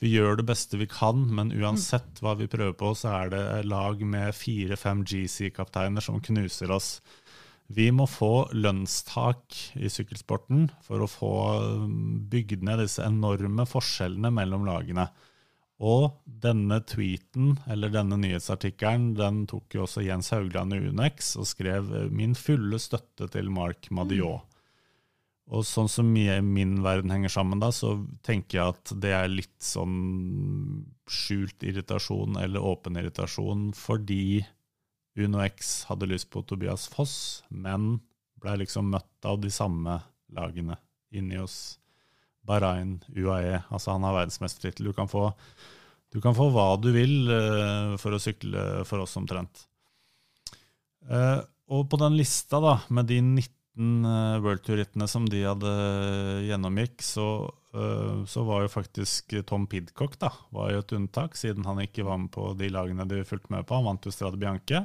vi 0.00 0.12
gjør 0.12 0.36
det 0.38 0.46
beste 0.46 0.76
vi 0.78 0.86
kan, 0.86 1.24
men 1.34 1.50
uansett 1.56 2.20
hva 2.22 2.36
vi 2.38 2.46
prøver 2.46 2.76
på, 2.78 2.92
så 2.94 3.14
er 3.22 3.32
det 3.32 3.64
lag 3.66 4.02
med 4.04 4.34
fire-fem 4.36 5.04
GC-kapteiner 5.04 6.04
som 6.04 6.20
knuser 6.20 6.70
oss. 6.70 7.00
Vi 7.68 7.90
må 7.92 8.06
få 8.08 8.48
lønnstak 8.56 9.56
i 9.76 9.90
sykkelsporten 9.92 10.70
for 10.86 11.02
å 11.04 11.08
få 11.10 11.32
eh, 11.56 11.88
bygd 12.30 12.62
ned 12.62 12.84
disse 12.84 13.04
enorme 13.04 13.66
forskjellene 13.68 14.30
mellom 14.32 14.68
lagene. 14.68 15.08
Og 15.78 16.10
denne 16.26 16.80
tweeten, 16.82 17.52
eller 17.70 17.92
denne 17.94 18.18
nyhetsartikkelen, 18.18 19.12
den 19.18 19.44
tok 19.50 19.76
jo 19.76 19.84
også 19.84 20.02
Jens 20.02 20.32
Haugland 20.34 20.74
i 20.74 20.80
Unex 20.90 21.36
og 21.38 21.46
skrev 21.46 21.92
eh, 21.94 22.10
'min 22.10 22.34
fulle 22.34 22.80
støtte 22.82 23.28
til 23.30 23.50
Mark 23.50 23.90
Madiot'. 23.90 24.42
Og 25.48 25.64
sånn 25.64 25.88
som 25.88 26.10
min 26.12 26.74
verden 26.84 27.10
henger 27.10 27.32
sammen 27.32 27.60
da, 27.62 27.70
så 27.72 27.94
tenker 28.26 28.58
jeg 28.58 28.74
at 28.74 28.92
det 29.00 29.12
er 29.16 29.30
litt 29.32 29.62
sånn 29.64 30.84
skjult 31.08 31.64
irritasjon 31.64 32.36
eller 32.36 32.60
åpen 32.60 32.98
irritasjon 33.00 33.70
fordi 33.72 34.44
UnoX 35.16 35.88
hadde 35.88 36.10
lyst 36.10 36.28
på 36.30 36.42
Tobias 36.44 36.84
Foss, 36.92 37.44
men 37.48 38.02
ble 38.38 38.58
liksom 38.60 38.92
møtt 38.92 39.24
av 39.24 39.40
de 39.40 39.50
samme 39.50 39.96
lagene 40.36 40.76
inni 41.16 41.40
oss. 41.40 41.78
Bahrain, 42.48 42.96
UAE, 43.12 43.58
altså 43.68 43.92
han 43.94 44.06
har 44.08 44.16
verdensmestertittel. 44.22 44.88
Du, 44.88 44.94
kan 44.96 45.08
få- 45.10 45.34
du 46.14 46.20
kan 46.24 46.34
få 46.38 46.48
hva 46.54 46.70
du 46.80 46.88
vil 46.96 47.28
eh, 47.28 47.94
for 48.00 48.16
å 48.16 48.20
sykle 48.22 48.84
for 48.88 49.04
oss 49.04 49.16
omtrent. 49.20 49.66
Eh, 51.08 51.40
og 51.68 51.86
på 51.92 51.98
den 52.00 52.16
lista 52.16 52.60
da, 52.64 52.78
med 52.96 53.08
de 53.10 53.20
19 53.20 54.04
uh, 54.08 54.38
World 54.42 54.62
Tour-rittene 54.66 55.06
som 55.08 55.26
de 55.30 55.44
hadde 55.44 55.70
gjennomgikk, 56.48 56.96
så, 57.04 57.26
eh, 57.76 58.22
så 58.26 58.42
var 58.48 58.64
jo 58.64 58.70
faktisk 58.72 59.36
Tom 59.46 59.66
Pidcock 59.70 60.16
da, 60.18 60.32
var 60.56 60.72
jo 60.72 60.80
et 60.82 60.94
unntak, 60.96 61.36
siden 61.38 61.66
han 61.68 61.78
ikke 61.84 62.06
var 62.08 62.18
med 62.24 62.32
på 62.34 62.48
de 62.58 62.70
lagene 62.72 63.06
de 63.08 63.20
fulgte 63.28 63.52
med 63.54 63.68
på. 63.68 63.76
Han 63.78 63.86
vant 63.92 64.08
jo 64.08 64.14
Strade 64.14 64.40
Bianche. 64.40 64.80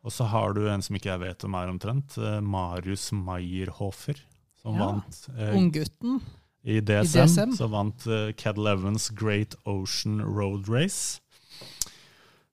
Og 0.00 0.12
så 0.14 0.24
har 0.32 0.54
du 0.56 0.62
en 0.72 0.80
som 0.80 0.96
ikke 0.96 1.10
jeg 1.10 1.20
vet 1.20 1.42
hvem 1.44 1.56
er 1.58 1.72
omtrent, 1.72 2.14
eh, 2.20 2.38
Marius 2.40 3.10
Meyerhofer, 3.16 4.20
som 4.62 4.76
Ja. 4.78 4.86
vant 4.92 5.18
eh, 5.36 5.56
Unggutten. 5.58 6.20
I 6.64 6.80
DSM, 6.84 7.24
DSM. 7.24 7.52
så 7.56 7.68
vant 7.72 8.06
uh, 8.10 8.30
Cadel 8.36 8.68
Evans 8.68 9.08
Great 9.16 9.56
Ocean 9.64 10.20
Road 10.20 10.68
Race. 10.68 11.20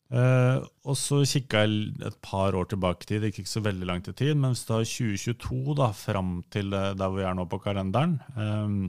Uh, 0.08 0.64
og 0.88 0.96
så 0.96 1.20
kikka 1.28 1.66
jeg 1.66 1.90
et 2.08 2.16
par 2.24 2.56
år 2.56 2.70
tilbake 2.72 3.04
i 3.04 3.10
tid, 3.10 3.24
det 3.24 3.34
gikk 3.34 3.42
ikke 3.44 3.56
så 3.58 3.64
veldig 3.66 3.90
langt 3.90 4.08
i 4.08 4.14
tid, 4.16 4.38
men 4.40 4.54
hvis 4.54 4.64
du 4.64 4.72
har 4.78 4.86
2022 4.88 5.76
da, 5.82 5.90
fram 5.92 6.38
til 6.54 6.72
uh, 6.72 6.94
der 6.96 7.12
vi 7.12 7.26
er 7.28 7.36
nå 7.36 7.44
på 7.52 7.60
kalenderen 7.60 8.16
um, 8.40 8.86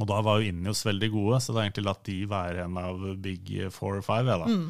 Og 0.00 0.08
da 0.10 0.18
var 0.26 0.40
jo 0.40 0.50
Innios 0.50 0.82
veldig 0.88 1.12
gode, 1.12 1.38
så 1.38 1.52
det 1.52 1.60
har 1.60 1.68
egentlig 1.68 1.86
latt 1.86 2.02
de 2.08 2.18
være 2.26 2.66
en 2.66 2.80
av 2.80 3.06
big 3.22 3.54
four 3.70 4.00
or 4.00 4.02
five. 4.02 4.26
jeg 4.26 4.50
mm. 4.50 4.66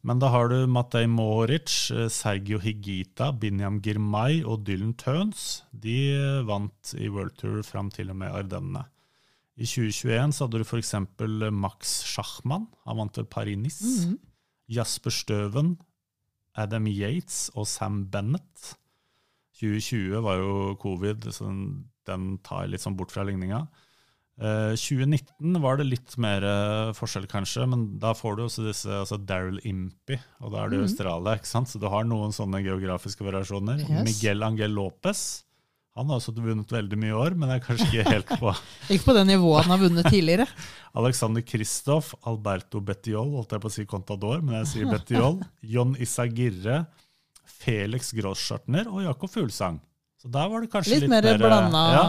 Men 0.00 0.20
da 0.20 0.30
har 0.32 0.48
du 0.48 0.64
Matej 0.70 1.04
Moric, 1.12 1.90
eh, 1.92 2.08
Sergio 2.08 2.58
Higita, 2.58 3.32
Binyam 3.36 3.80
Girmay 3.84 4.40
og 4.44 4.64
Dylan 4.64 4.94
Tøns. 4.96 5.62
De 5.72 5.96
eh, 6.14 6.40
vant 6.48 6.94
i 6.96 7.10
World 7.12 7.36
Tour 7.40 7.60
fram 7.66 7.90
til 7.92 8.12
og 8.12 8.16
med 8.22 8.32
Ardennene. 8.32 8.86
I 9.58 9.66
2021 9.66 10.34
så 10.36 10.46
hadde 10.46 10.60
du 10.60 10.64
f.eks. 10.64 10.94
Max 11.52 11.96
Schachmann. 12.08 12.68
Han 12.86 13.00
vant 13.02 13.18
vel 13.18 13.28
Paris-Nice. 13.28 14.14
Jasper 14.70 15.10
Støven, 15.10 15.74
Adam 16.54 16.86
Yates 16.86 17.48
og 17.58 17.66
Sam 17.68 18.04
Bennett. 18.12 18.74
2020 19.60 20.22
var 20.24 20.38
jo 20.40 20.74
covid, 20.80 21.26
så 21.34 21.48
den, 21.50 21.62
den 22.08 22.36
tar 22.46 22.70
litt 22.70 22.84
sånn 22.84 22.96
bort 22.96 23.12
fra 23.12 23.26
ligninga. 23.28 23.64
Eh, 24.40 24.72
2019 24.72 25.58
var 25.60 25.76
det 25.76 25.84
litt 25.90 26.14
mer 26.22 26.44
eh, 26.46 26.92
forskjell, 26.96 27.26
kanskje, 27.28 27.66
men 27.68 27.82
da 28.00 28.14
får 28.16 28.38
du 28.38 28.44
også 28.46 28.64
disse 28.64 28.88
altså 29.02 29.18
Daryl 29.20 29.60
Impey, 29.68 30.16
og 30.40 30.54
da 30.54 30.62
er 30.62 30.72
det 30.72 30.78
jo 30.78 30.86
Australia, 30.86 31.34
ikke 31.36 31.50
sant? 31.50 31.68
så 31.68 31.82
du 31.82 31.84
har 31.92 32.06
noen 32.08 32.32
sånne 32.32 32.62
geografiske 32.64 33.26
variasjoner. 33.26 33.82
Yes. 33.84 34.06
Miguel 34.06 34.46
Angel 34.46 34.72
Lopez, 34.78 35.42
han 35.98 36.06
har 36.08 36.20
også 36.20 36.32
vunnet 36.36 36.70
veldig 36.70 36.96
mye 37.02 37.10
i 37.10 37.18
år, 37.18 37.34
men 37.36 37.50
er 37.50 37.62
kanskje 37.64 37.88
ikke 37.90 38.12
helt 38.14 38.30
på 38.38 38.52
Ikke 38.94 39.08
på 39.08 39.14
det 39.16 39.24
nivået 39.28 39.66
han 39.66 39.74
har 39.74 39.82
vunnet 39.82 40.06
tidligere. 40.06 40.46
Alexander 41.00 41.42
Kristoff, 41.42 42.12
Alberto 42.30 42.80
Bettiol, 42.84 43.32
holdt 43.36 43.56
jeg 43.56 43.62
på 43.64 43.70
å 43.70 43.74
si 43.74 43.86
Contador, 43.90 44.40
men 44.44 44.60
jeg 44.60 44.70
sier 44.74 44.90
Bettiol. 44.90 45.40
John 45.74 45.96
Isagirre, 45.98 46.84
Felix 47.60 48.14
Grosschartner 48.16 48.88
og 48.88 49.02
Jakob 49.04 49.32
Fuglsang. 49.34 49.80
Så 50.20 50.30
der 50.32 50.48
var 50.52 50.62
det 50.62 50.70
kanskje 50.72 50.94
Litt 50.94 51.06
litt, 51.06 51.12
mer 51.12 51.26
blanda, 51.40 51.82
Ja. 51.96 52.06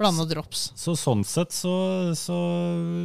blanda 0.00 0.24
drops. 0.28 0.70
Så 0.80 0.94
sånn 0.98 1.22
sett 1.28 1.52
så, 1.54 1.72
så 2.18 2.36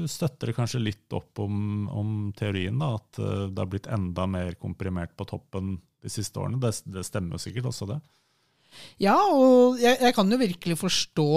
støtter 0.09 0.49
det 0.51 0.57
kanskje 0.57 0.81
litt 0.81 1.15
opp 1.17 1.41
om, 1.43 1.87
om 1.91 2.13
teorien, 2.37 2.77
da, 2.81 2.93
at 2.97 3.19
eh, 3.21 3.47
det 3.51 3.61
har 3.61 3.69
blitt 3.71 3.89
enda 3.91 4.25
mer 4.31 4.55
komprimert 4.59 5.13
på 5.19 5.27
toppen 5.29 5.75
de 6.01 6.11
siste 6.11 6.39
årene. 6.39 6.59
Det, 6.63 6.71
det 6.87 7.03
stemmer 7.07 7.35
jo 7.37 7.43
sikkert 7.45 7.69
også, 7.73 7.89
det. 7.93 7.99
Ja, 9.01 9.15
og 9.33 9.79
jeg, 9.81 9.97
jeg 10.01 10.15
kan 10.17 10.31
jo 10.31 10.41
virkelig 10.41 10.77
forstå 10.81 11.29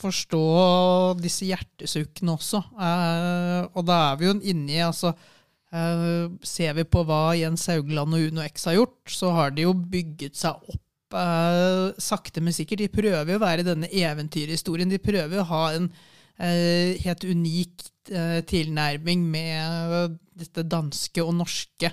forstå 0.00 0.44
disse 1.20 1.48
hjertesukkene 1.48 2.36
også. 2.36 2.62
Eh, 2.72 3.64
og 3.76 3.86
da 3.88 3.98
er 4.10 4.20
vi 4.20 4.28
jo 4.28 4.36
inni 4.52 4.78
altså, 4.84 5.12
eh, 5.72 6.30
Ser 6.46 6.76
vi 6.78 6.86
på 6.88 7.04
hva 7.08 7.34
Jens 7.38 7.66
Haugland 7.70 8.16
og 8.16 8.30
Uno 8.30 8.44
X 8.46 8.68
har 8.70 8.78
gjort, 8.78 9.00
så 9.12 9.34
har 9.36 9.52
de 9.54 9.66
jo 9.66 9.74
bygget 9.74 10.38
seg 10.40 10.70
opp 10.72 11.16
eh, 11.16 11.90
sakte, 12.00 12.42
men 12.44 12.56
sikkert. 12.56 12.84
De 12.84 12.92
prøver 12.92 13.34
jo 13.34 13.40
å 13.40 13.44
være 13.44 13.66
denne 13.66 13.90
eventyrhistorien. 13.90 14.90
De 14.90 15.02
prøver 15.02 15.38
jo 15.38 15.44
å 15.44 15.50
ha 15.52 15.64
en 15.76 15.90
eh, 16.40 16.96
helt 17.04 17.26
unik 17.26 17.88
eh, 18.12 18.38
tilnærming 18.48 19.26
med 19.32 20.16
dette 20.40 20.64
danske 20.64 21.24
og 21.24 21.34
norske. 21.42 21.92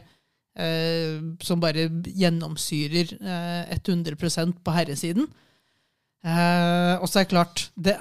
Eh, 0.58 1.18
som 1.46 1.62
bare 1.62 1.88
gjennomsyrer 2.06 3.14
eh, 3.18 3.78
100% 3.78 4.60
på 4.66 4.76
herresiden. 4.76 5.30
Eh, 6.26 6.94
og 6.98 7.08
så 7.08 7.22
er 7.22 7.26
det 7.26 7.32
klart 7.32 7.68
det, 7.78 7.96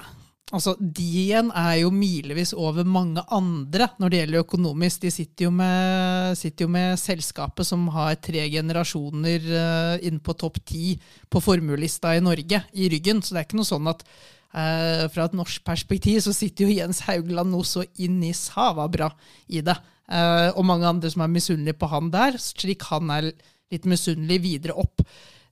altså, 0.51 0.73
De 0.79 1.05
igjen 1.21 1.51
er 1.55 1.83
jo 1.83 1.91
milevis 1.93 2.53
over 2.57 2.87
mange 2.87 3.21
andre 3.33 3.89
når 4.01 4.09
det 4.09 4.21
gjelder 4.21 4.45
økonomisk. 4.45 5.03
De 5.05 5.11
sitter 5.13 5.47
jo 5.47 5.51
med, 5.55 6.37
sitter 6.39 6.65
jo 6.65 6.71
med 6.73 6.97
selskapet 7.01 7.67
som 7.69 7.85
har 7.95 8.17
tre 8.23 8.47
generasjoner 8.51 9.51
eh, 9.61 10.07
inn 10.09 10.19
på 10.19 10.35
topp 10.39 10.59
ti 10.65 10.95
på 11.29 11.43
formuelista 11.43 12.15
i 12.17 12.23
Norge 12.25 12.63
i 12.73 12.89
ryggen. 12.93 13.21
Så 13.21 13.35
det 13.35 13.43
er 13.43 13.49
ikke 13.49 13.61
noe 13.61 13.69
sånn 13.69 13.91
at 13.93 14.03
eh, 14.07 15.05
fra 15.13 15.27
et 15.27 15.37
norsk 15.37 15.63
perspektiv 15.67 16.23
så 16.25 16.35
sitter 16.35 16.67
jo 16.67 16.79
Jens 16.79 17.03
Haugland 17.07 17.53
nå 17.53 17.61
så 17.67 17.85
inn 18.01 18.19
i 18.25 18.33
sava 18.35 18.89
bra 18.91 19.11
i 19.47 19.63
det. 19.65 19.77
Eh, 20.07 20.49
og 20.55 20.63
mange 20.67 20.87
andre 20.87 21.11
som 21.11 21.25
er 21.25 21.31
misunnelige 21.33 21.79
på 21.79 21.89
han 21.91 22.11
der, 22.13 22.37
slik 22.39 22.85
han 22.87 23.11
er 23.11 23.31
litt 23.73 23.87
misunnelig 23.89 24.39
videre 24.45 24.77
opp. 24.79 25.03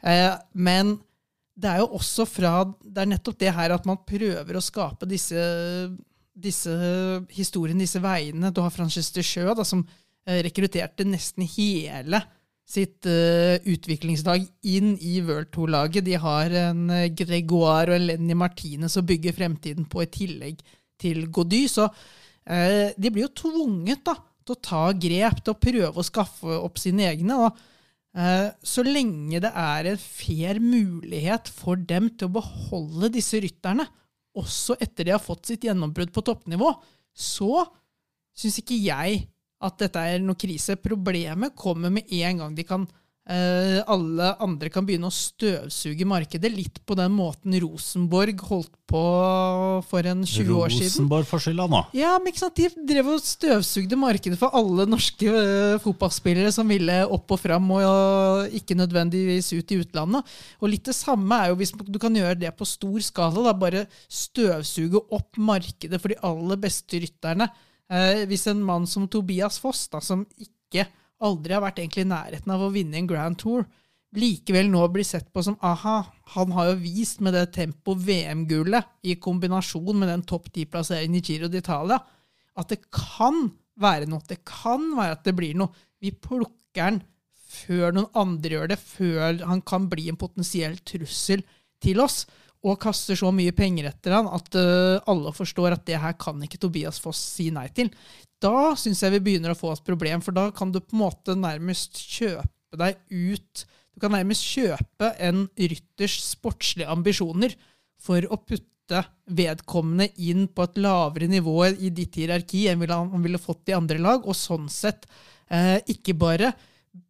Uh, 0.05 0.35
men 0.53 0.95
det 1.55 1.69
er 1.71 1.79
jo 1.81 1.95
også 1.97 2.27
fra 2.29 2.51
Det 2.67 2.99
er 3.01 3.07
nettopp 3.09 3.39
det 3.41 3.53
her 3.55 3.73
at 3.73 3.87
man 3.87 4.03
prøver 4.05 4.57
å 4.57 4.63
skape 4.63 5.07
disse, 5.09 5.41
disse 6.31 6.73
historiene, 7.33 7.81
disse 7.81 8.01
veiene. 8.03 8.51
Du 8.53 8.61
har 8.61 8.73
Francis 8.75 9.09
de 9.15 9.23
Sjø, 9.25 9.47
som 9.63 9.81
eh, 10.27 10.43
rekrutterte 10.45 11.07
nesten 11.07 11.47
hele 11.55 12.21
sitt 12.65 13.05
uh, 13.05 13.61
utviklingslag 13.61 14.45
inn 14.65 14.95
i 14.97 15.19
World 15.25 15.51
Tour-laget. 15.53 16.05
De 16.07 16.15
har 16.17 16.53
en 16.63 16.87
Gregoire 17.13 17.93
og 17.93 17.99
en 17.99 18.07
Lenny 18.09 18.37
Martinez 18.37 18.95
å 18.97 19.05
bygge 19.05 19.35
fremtiden 19.37 19.85
på, 19.89 20.01
i 20.01 20.09
tillegg 20.09 20.63
til 21.01 21.27
Gody. 21.29 21.65
Så 21.69 21.85
uh, 21.89 22.87
de 22.95 23.11
blir 23.11 23.27
jo 23.27 23.35
tvunget 23.43 24.01
da, 24.07 24.17
til 24.45 24.55
å 24.55 24.61
ta 24.61 24.83
grep, 24.93 25.41
til 25.41 25.55
å 25.55 25.59
prøve 25.59 26.01
å 26.01 26.05
skaffe 26.05 26.57
opp 26.59 26.77
sine 26.81 27.07
egne. 27.09 27.49
Eh, 28.15 28.51
Så 28.63 28.85
lenge 28.85 29.41
det 29.43 29.51
er 29.51 29.91
en 29.91 29.97
fair 29.97 30.59
mulighet 30.61 31.49
for 31.51 31.75
dem 31.75 32.09
til 32.13 32.29
å 32.29 32.35
beholde 32.37 33.11
disse 33.17 33.41
rytterne, 33.41 33.87
også 34.35 34.75
etter 34.83 35.07
de 35.07 35.15
har 35.15 35.23
fått 35.23 35.47
sitt 35.47 35.63
gjennombrudd 35.63 36.11
på 36.11 36.23
toppnivå, 36.23 36.73
så 37.15 37.65
syns 38.35 38.59
ikke 38.59 38.77
jeg 38.83 39.23
at 39.63 39.77
dette 39.79 39.99
er 39.99 40.19
noe 40.19 40.35
krise. 40.35 40.75
Problemet 40.75 41.55
kommer 41.55 41.89
med 41.89 42.11
en 42.11 42.41
gang 42.43 42.55
de 42.55 42.65
kan 42.67 42.83
eh, 43.29 43.79
alle 43.91 44.31
andre 44.43 44.69
kan 44.73 44.85
begynne 44.85 45.09
å 45.09 45.13
støvsuge 45.13 46.05
markedet, 46.07 46.51
litt 46.53 46.81
på 46.85 46.97
den 46.97 47.13
måten 47.15 47.55
Rosenborg 47.63 48.41
holdt 48.49 48.73
på 48.85 49.03
for 49.89 50.05
en 50.05 50.21
20 50.21 50.51
år 50.53 50.73
siden. 50.73 50.91
Rosenborg-forskjellene 50.91 51.55
skylda 51.55 51.67
nå. 51.71 51.81
Ja, 51.97 52.15
men 52.19 52.31
ikke 52.31 52.43
sant? 52.43 52.59
De 52.59 52.85
drev 52.89 53.11
og 53.13 53.23
støvsugde 53.25 53.99
markedet 53.99 54.39
for 54.39 54.55
alle 54.57 54.85
norske 54.89 55.29
øh, 55.29 55.77
fotballspillere 55.83 56.51
som 56.53 56.69
ville 56.69 56.99
opp 57.05 57.35
og 57.35 57.41
fram, 57.41 57.69
og 57.75 57.85
øh, 57.85 58.57
ikke 58.59 58.77
nødvendigvis 58.77 59.53
ut 59.55 59.73
i 59.73 59.79
utlandet. 59.83 60.35
Og 60.61 60.71
litt 60.71 60.85
det 60.85 60.97
samme 60.97 61.39
er 61.41 61.51
jo 61.51 61.59
hvis 61.61 61.73
du 61.77 61.99
kan 62.01 62.15
gjøre 62.15 62.37
det 62.45 62.53
på 62.57 62.67
stor 62.69 62.99
skala. 63.05 63.45
Da, 63.45 63.55
bare 63.57 63.85
støvsuge 64.11 65.01
opp 65.15 65.39
markedet 65.41 66.01
for 66.01 66.13
de 66.13 66.19
aller 66.25 66.61
beste 66.61 67.01
rytterne. 67.01 67.49
Eh, 67.85 68.25
hvis 68.29 68.47
en 68.49 68.61
mann 68.65 68.87
som 68.89 69.07
Tobias 69.09 69.59
Foss, 69.61 69.87
da, 69.91 70.01
som 70.01 70.25
ikke 70.41 70.87
aldri 71.25 71.55
har 71.55 71.63
vært 71.63 71.81
egentlig 71.81 72.05
i 72.05 72.11
nærheten 72.11 72.53
av 72.55 72.63
å 72.63 72.71
vinne 72.73 72.99
en 72.99 73.09
Grand 73.09 73.37
Tour, 73.39 73.65
likevel 74.15 74.69
nå 74.71 74.85
blir 74.93 75.07
sett 75.07 75.27
på 75.33 75.43
som 75.43 75.57
aha, 75.65 75.97
han 76.35 76.53
har 76.55 76.69
jo 76.71 76.77
vist 76.85 77.21
med 77.25 77.35
det 77.35 77.49
tempo 77.55 77.97
VM-gullet 77.99 79.07
i 79.09 79.17
kombinasjon 79.21 79.97
med 79.99 80.11
den 80.11 80.23
topp 80.27 80.47
10-plasseringen 80.53 81.19
i 81.19 81.23
Giro 81.25 81.49
d'Italia, 81.51 81.99
at 82.55 82.71
det 82.71 82.85
kan 82.93 83.49
være 83.81 84.07
noe. 84.07 84.23
Det 84.27 84.39
kan 84.47 84.93
være 84.95 85.17
at 85.17 85.25
det 85.27 85.35
blir 85.35 85.57
noe. 85.59 85.73
Vi 85.99 86.13
plukker 86.15 86.85
han 86.85 87.01
før 87.55 87.93
noen 87.95 88.09
andre 88.17 88.57
gjør 88.57 88.71
det, 88.71 88.79
før 88.79 89.43
han 89.47 89.61
kan 89.67 89.89
bli 89.91 90.09
en 90.11 90.19
potensiell 90.19 90.77
trussel 90.87 91.43
til 91.83 92.01
oss, 92.03 92.23
og 92.65 92.79
kaster 92.81 93.17
så 93.19 93.29
mye 93.35 93.53
penger 93.55 93.91
etter 93.91 94.15
han 94.15 94.29
at 94.33 94.55
uh, 94.57 94.97
alle 95.11 95.33
forstår 95.35 95.75
at 95.75 95.83
det 95.85 95.99
her 96.01 96.15
kan 96.17 96.39
ikke 96.41 96.57
Tobias 96.63 96.97
Foss 97.03 97.19
si 97.35 97.51
nei 97.53 97.67
til. 97.77 97.91
Da 98.45 98.75
syns 98.77 99.01
jeg 99.01 99.15
vi 99.15 99.23
begynner 99.25 99.55
å 99.55 99.57
få 99.57 99.71
et 99.73 99.85
problem, 99.87 100.21
for 100.21 100.35
da 100.35 100.49
kan 100.53 100.69
du 100.73 100.81
på 100.81 100.93
en 100.93 101.01
måte 101.05 101.33
nærmest 101.39 101.97
kjøpe 101.97 102.77
deg 102.77 102.99
ut 103.09 103.65
Du 103.95 104.01
kan 104.03 104.11
nærmest 104.11 104.43
kjøpe 104.43 105.13
en 105.23 105.45
rytters 105.55 106.17
sportslige 106.33 106.91
ambisjoner 106.91 107.53
for 108.03 108.25
å 108.27 108.37
putte 108.43 108.99
vedkommende 109.31 110.09
inn 110.19 110.49
på 110.51 110.65
et 110.67 110.81
lavere 110.83 111.29
nivå 111.31 111.53
i 111.71 111.93
ditt 111.95 112.19
hierarki 112.19 112.65
enn 112.69 112.83
han 112.91 113.23
ville 113.23 113.39
fått 113.39 113.71
i 113.71 113.77
andre 113.77 114.01
lag, 114.03 114.27
og 114.27 114.35
sånn 114.35 114.67
sett 114.69 115.07
eh, 115.47 115.79
ikke 115.87 116.17
bare 116.19 116.51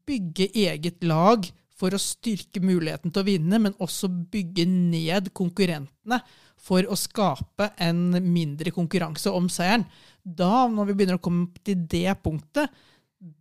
bygge 0.06 0.52
eget 0.54 1.02
lag 1.10 1.50
for 1.76 1.96
å 1.96 2.00
styrke 2.00 2.62
muligheten 2.64 3.12
til 3.12 3.24
å 3.24 3.28
vinne, 3.28 3.60
men 3.60 3.78
også 3.84 4.10
bygge 4.32 4.66
ned 4.70 5.32
konkurrentene 5.36 6.22
for 6.66 6.88
å 6.88 6.98
skape 6.98 7.70
en 7.84 8.16
mindre 8.24 8.72
konkurranse 8.76 9.32
om 9.34 9.50
seieren. 9.52 9.86
Da, 10.24 10.66
når 10.72 10.90
vi 10.90 10.98
begynner 10.98 11.20
å 11.20 11.24
komme 11.24 11.50
til 11.66 11.84
det 11.92 12.16
punktet, 12.24 12.72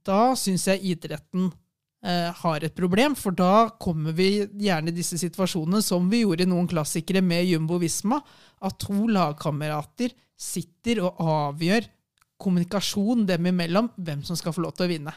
da 0.04 0.34
syns 0.38 0.66
jeg 0.68 0.82
idretten 0.94 1.48
eh, 2.04 2.30
har 2.42 2.64
et 2.66 2.74
problem, 2.76 3.14
for 3.18 3.36
da 3.36 3.68
kommer 3.80 4.16
vi 4.16 4.42
gjerne 4.42 4.90
i 4.90 4.96
disse 4.96 5.18
situasjonene 5.20 5.82
som 5.84 6.08
vi 6.10 6.24
gjorde 6.24 6.46
i 6.46 6.50
noen 6.50 6.68
klassikere 6.70 7.22
med 7.24 7.46
Jumbo 7.48 7.78
Visma, 7.82 8.20
at 8.64 8.80
to 8.82 9.06
lagkamerater 9.10 10.14
sitter 10.34 11.04
og 11.04 11.20
avgjør 11.22 11.86
kommunikasjon 12.40 13.24
dem 13.28 13.46
imellom 13.52 13.92
hvem 13.94 14.24
som 14.26 14.36
skal 14.36 14.54
få 14.56 14.64
lov 14.64 14.74
til 14.76 14.88
å 14.88 14.90
vinne. 14.90 15.14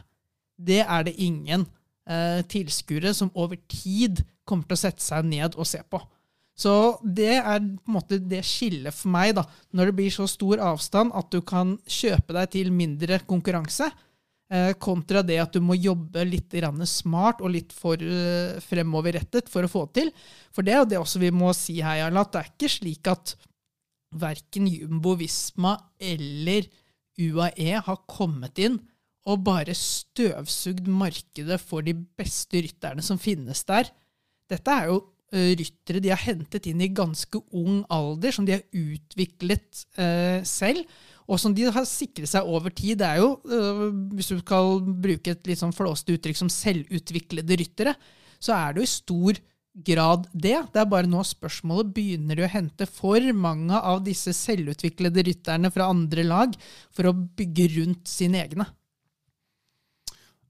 Det 0.57 0.83
er 0.83 1.03
det 1.05 1.17
ingen 1.21 1.65
eh, 2.09 2.41
tilskuere 2.49 3.13
som 3.15 3.31
over 3.35 3.59
tid 3.69 4.23
kommer 4.47 4.67
til 4.67 4.77
å 4.77 4.83
sette 4.85 5.03
seg 5.03 5.27
ned 5.27 5.57
og 5.59 5.67
se 5.67 5.81
på. 5.83 5.99
Så 6.57 6.71
det 7.03 7.35
er 7.37 7.59
på 7.61 7.91
en 7.91 7.95
måte 7.99 8.17
det 8.17 8.41
skillet 8.47 8.95
for 8.95 9.13
meg, 9.13 9.35
da, 9.37 9.43
når 9.77 9.91
det 9.91 9.97
blir 9.99 10.13
så 10.13 10.25
stor 10.29 10.61
avstand 10.71 11.13
at 11.17 11.29
du 11.33 11.43
kan 11.45 11.75
kjøpe 11.85 12.33
deg 12.33 12.49
til 12.55 12.71
mindre 12.73 13.19
konkurranse, 13.29 13.91
eh, 14.49 14.71
kontra 14.81 15.21
det 15.21 15.37
at 15.43 15.53
du 15.53 15.61
må 15.61 15.77
jobbe 15.77 16.25
litt 16.25 16.55
smart 16.89 17.43
og 17.45 17.53
litt 17.53 17.75
for 17.75 18.01
eh, 18.01 18.57
fremoverrettet 18.65 19.51
for 19.53 19.67
å 19.67 19.69
få 19.69 19.85
til. 19.93 20.09
For 20.51 20.65
det 20.65 20.73
er 20.73 20.81
jo 20.81 20.89
det 20.89 21.01
også 21.03 21.21
vi 21.21 21.31
må 21.31 21.53
si 21.53 21.77
her, 21.77 22.01
Jarl, 22.01 22.17
at 22.23 22.33
det 22.33 22.41
er 22.41 22.51
ikke 22.55 22.73
slik 22.73 23.07
at 23.13 23.37
verken 24.17 24.65
Jumbo 24.71 25.13
Visma 25.19 25.77
eller 25.99 26.65
UAE 27.17 27.81
har 27.85 28.05
kommet 28.09 28.57
inn 28.61 28.79
og 29.27 29.43
bare 29.43 29.75
støvsugd 29.75 30.87
markedet 30.87 31.59
for 31.59 31.83
de 31.83 31.93
beste 31.93 32.63
rytterne 32.63 33.03
som 33.03 33.19
finnes 33.19 33.63
der. 33.67 33.89
Dette 34.47 34.71
er 34.71 34.91
jo 34.91 35.01
ryttere 35.31 35.99
de 35.99 36.11
har 36.13 36.21
hentet 36.23 36.69
inn 36.69 36.81
i 36.81 36.93
ganske 36.95 37.41
ung 37.51 37.83
alder, 37.91 38.31
som 38.31 38.45
de 38.47 38.55
har 38.55 38.63
utviklet 38.71 39.83
eh, 39.99 40.39
selv, 40.47 40.85
og 41.27 41.39
som 41.41 41.51
de 41.55 41.67
har 41.67 41.87
sikret 41.87 42.29
seg 42.31 42.47
over 42.47 42.71
tid. 42.71 43.01
Det 43.01 43.09
er 43.09 43.19
jo, 43.19 43.33
eh, 43.43 43.83
hvis 44.15 44.31
du 44.31 44.39
skal 44.39 44.79
bruke 44.87 45.35
et 45.35 45.49
litt 45.49 45.59
sånn 45.59 45.75
flåste 45.75 46.15
uttrykk 46.15 46.39
som 46.39 46.51
selvutviklede 46.51 47.59
ryttere, 47.59 47.95
så 48.39 48.55
er 48.55 48.73
det 48.73 48.83
jo 48.83 48.87
i 48.87 48.93
stor 48.93 49.41
grad 49.87 50.25
det. 50.31 50.55
Det 50.73 50.81
er 50.81 50.89
bare 50.89 51.09
nå 51.09 51.21
spørsmålet 51.27 51.91
begynner 51.93 52.39
de 52.39 52.47
å 52.47 52.53
hente 52.53 52.87
for 52.89 53.21
mange 53.35 53.77
av 53.77 54.01
disse 54.07 54.31
selvutviklede 54.33 55.27
rytterne 55.27 55.71
fra 55.73 55.91
andre 55.91 56.23
lag 56.25 56.55
for 56.95 57.09
å 57.09 57.17
bygge 57.17 57.71
rundt 57.75 58.07
sine 58.09 58.39
egne. 58.45 58.65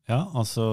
Ja, 0.08 0.22
altså 0.40 0.64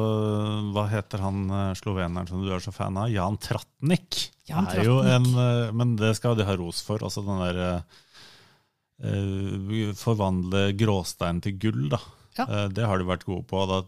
Hva 0.74 0.87
heter 0.93 1.22
han 1.24 1.49
eh, 1.51 1.74
sloveneren 1.78 2.28
som 2.30 2.43
du 2.45 2.53
er 2.55 2.62
så 2.62 2.70
fan 2.74 2.99
av? 3.01 3.11
Jan 3.11 3.39
Tratnik. 3.43 4.28
Jan 4.47 4.68
Er 4.70 4.85
jo 4.87 5.01
en, 5.03 5.26
eh, 5.26 5.72
men 5.74 5.97
det 5.99 6.14
skal 6.20 6.37
de 6.39 6.47
ha 6.47 6.55
ros 6.59 6.82
for. 6.87 7.03
Altså 7.03 7.24
den 7.26 7.43
der 7.43 7.62
eh, 9.03 9.95
Forvandle 9.99 10.68
gråstein 10.78 11.43
til 11.43 11.59
gull, 11.59 11.89
da. 11.97 11.99
Ja. 12.39 12.47
Eh, 12.47 12.68
det 12.74 12.87
har 12.87 13.01
de 13.01 13.09
vært 13.09 13.26
gode 13.26 13.47
på. 13.51 13.64
Da, 13.70 13.82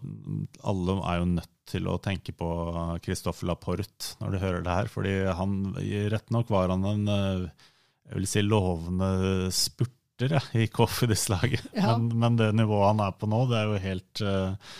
alle 0.67 0.99
er 1.13 1.23
jo 1.23 1.31
nødt 1.37 1.53
til 1.67 1.89
å 1.91 1.99
tenke 2.03 2.35
på 2.35 2.49
Christoffer 3.03 3.49
Laporte 3.51 4.15
når 4.21 4.35
de 4.35 4.43
hører 4.43 4.67
det 4.67 4.77
her. 4.81 4.91
fordi 4.91 5.15
han, 5.35 5.57
rett 6.13 6.35
nok 6.35 6.51
var 6.55 6.75
han 6.75 6.87
en 6.91 7.09
eh, 7.11 7.47
jeg 8.07 8.21
vil 8.21 8.29
si 8.31 8.43
lovende 8.47 9.09
spurter 9.55 10.37
ja, 10.39 10.43
i 10.55 10.69
Cofidis-laget. 10.71 11.73
Ja. 11.75 11.97
Men, 11.97 12.13
men 12.23 12.37
det 12.39 12.53
nivået 12.55 12.93
han 12.93 13.03
er 13.03 13.17
på 13.19 13.31
nå, 13.31 13.41
det 13.51 13.59
er 13.59 13.67
jo 13.73 13.81
helt 13.83 14.23
eh, 14.23 14.77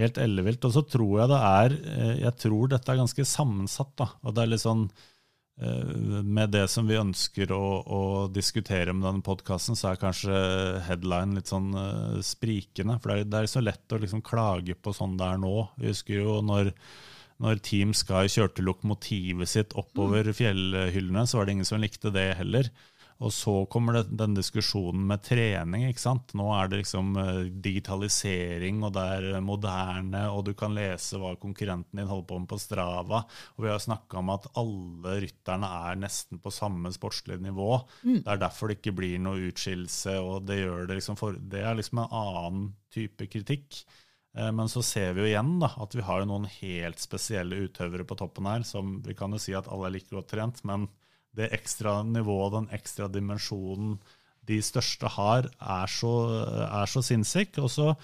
Helt 0.00 0.18
ellevilt. 0.18 0.64
Og 0.66 0.74
så 0.74 0.82
tror 0.90 1.20
jeg 1.20 1.30
det 1.30 1.40
er 1.40 1.74
eh, 1.94 2.14
Jeg 2.24 2.38
tror 2.42 2.70
dette 2.70 2.90
er 2.92 3.02
ganske 3.02 3.26
sammensatt. 3.30 3.92
da, 4.00 4.08
og 4.22 4.34
det 4.34 4.42
er 4.42 4.50
litt 4.50 4.64
sånn 4.64 4.84
eh, 5.62 5.94
Med 6.26 6.54
det 6.56 6.66
som 6.72 6.88
vi 6.90 6.98
ønsker 6.98 7.54
å, 7.54 7.64
å 7.86 8.02
diskutere 8.34 8.94
med 8.94 9.06
denne 9.06 9.26
podkasten, 9.26 9.78
så 9.78 9.92
er 9.92 10.02
kanskje 10.02 10.42
headline 10.88 11.38
litt 11.38 11.52
sånn 11.52 11.70
eh, 11.78 12.20
sprikende. 12.26 12.98
For 12.98 13.12
det 13.12 13.22
er, 13.22 13.30
det 13.30 13.42
er 13.42 13.52
så 13.54 13.62
lett 13.62 13.94
å 13.94 14.02
liksom 14.02 14.24
klage 14.26 14.74
på 14.74 14.94
sånn 14.96 15.18
det 15.20 15.30
er 15.30 15.42
nå. 15.42 15.56
Vi 15.78 15.92
husker 15.92 16.18
jo 16.24 16.40
når, 16.42 16.72
når 17.44 17.62
Team 17.62 17.94
Sky 17.94 18.26
kjørte 18.26 18.66
lokomotivet 18.66 19.52
sitt 19.52 19.78
oppover 19.78 20.34
fjellhyllene, 20.34 21.26
så 21.26 21.38
var 21.38 21.46
det 21.46 21.58
ingen 21.60 21.70
som 21.70 21.82
likte 21.82 22.10
det 22.14 22.32
heller. 22.40 22.72
Og 23.22 23.30
så 23.32 23.52
kommer 23.70 23.94
det, 23.94 24.16
den 24.18 24.34
diskusjonen 24.34 25.04
med 25.06 25.22
trening. 25.22 25.84
ikke 25.88 26.02
sant? 26.02 26.32
Nå 26.34 26.48
er 26.56 26.68
det 26.68 26.80
liksom 26.80 27.12
eh, 27.20 27.42
digitalisering, 27.62 28.82
og 28.84 28.92
det 28.96 29.04
er 29.18 29.40
moderne, 29.44 30.24
og 30.34 30.44
du 30.48 30.52
kan 30.58 30.74
lese 30.74 31.20
hva 31.22 31.34
konkurrenten 31.40 32.00
din 32.00 32.10
holder 32.10 32.26
på 32.32 32.38
med 32.42 32.48
på 32.50 32.58
Strava. 32.58 33.22
Og 33.54 33.64
vi 33.64 33.70
har 33.70 33.78
snakka 33.82 34.18
om 34.18 34.32
at 34.34 34.48
alle 34.58 35.18
rytterne 35.24 35.70
er 35.90 36.00
nesten 36.02 36.40
på 36.42 36.52
samme 36.54 36.90
sportslige 36.94 37.42
nivå. 37.44 37.68
Det 38.24 38.32
er 38.34 38.40
derfor 38.42 38.68
det 38.72 38.80
ikke 38.80 38.96
blir 38.98 39.22
noe 39.22 39.46
utskillelse, 39.50 40.16
og 40.20 40.48
det 40.50 40.58
gjør 40.64 40.88
det 40.90 40.98
liksom 40.98 41.16
for 41.20 41.38
Det 41.38 41.62
er 41.62 41.78
liksom 41.78 42.02
en 42.02 42.18
annen 42.18 42.66
type 42.94 43.30
kritikk. 43.30 43.84
Eh, 44.36 44.50
Men 44.50 44.66
så 44.68 44.82
ser 44.82 45.14
vi 45.14 45.22
jo 45.22 45.30
igjen 45.30 45.60
da, 45.62 45.70
at 45.78 45.94
vi 45.94 46.02
har 46.02 46.26
noen 46.26 46.50
helt 46.58 46.98
spesielle 46.98 47.62
utøvere 47.68 48.04
på 48.04 48.18
toppen 48.18 48.50
her. 48.50 48.66
som 48.66 49.00
Vi 49.06 49.14
kan 49.14 49.30
jo 49.30 49.38
si 49.38 49.54
at 49.54 49.70
alle 49.70 49.86
er 49.86 49.96
like 50.00 50.10
godt 50.10 50.32
trent, 50.34 50.64
men 50.64 50.88
det 51.38 51.50
ekstra 51.56 52.02
nivået, 52.06 52.54
den 52.58 52.70
ekstra 52.76 53.08
dimensjonen 53.12 53.98
de 54.44 54.60
største 54.60 55.08
har, 55.08 55.48
er 55.48 55.90
så, 55.90 56.14
er 56.68 56.90
så 56.90 57.02
sinnssyk. 57.04 57.58
Og 57.64 57.70
så 57.72 57.94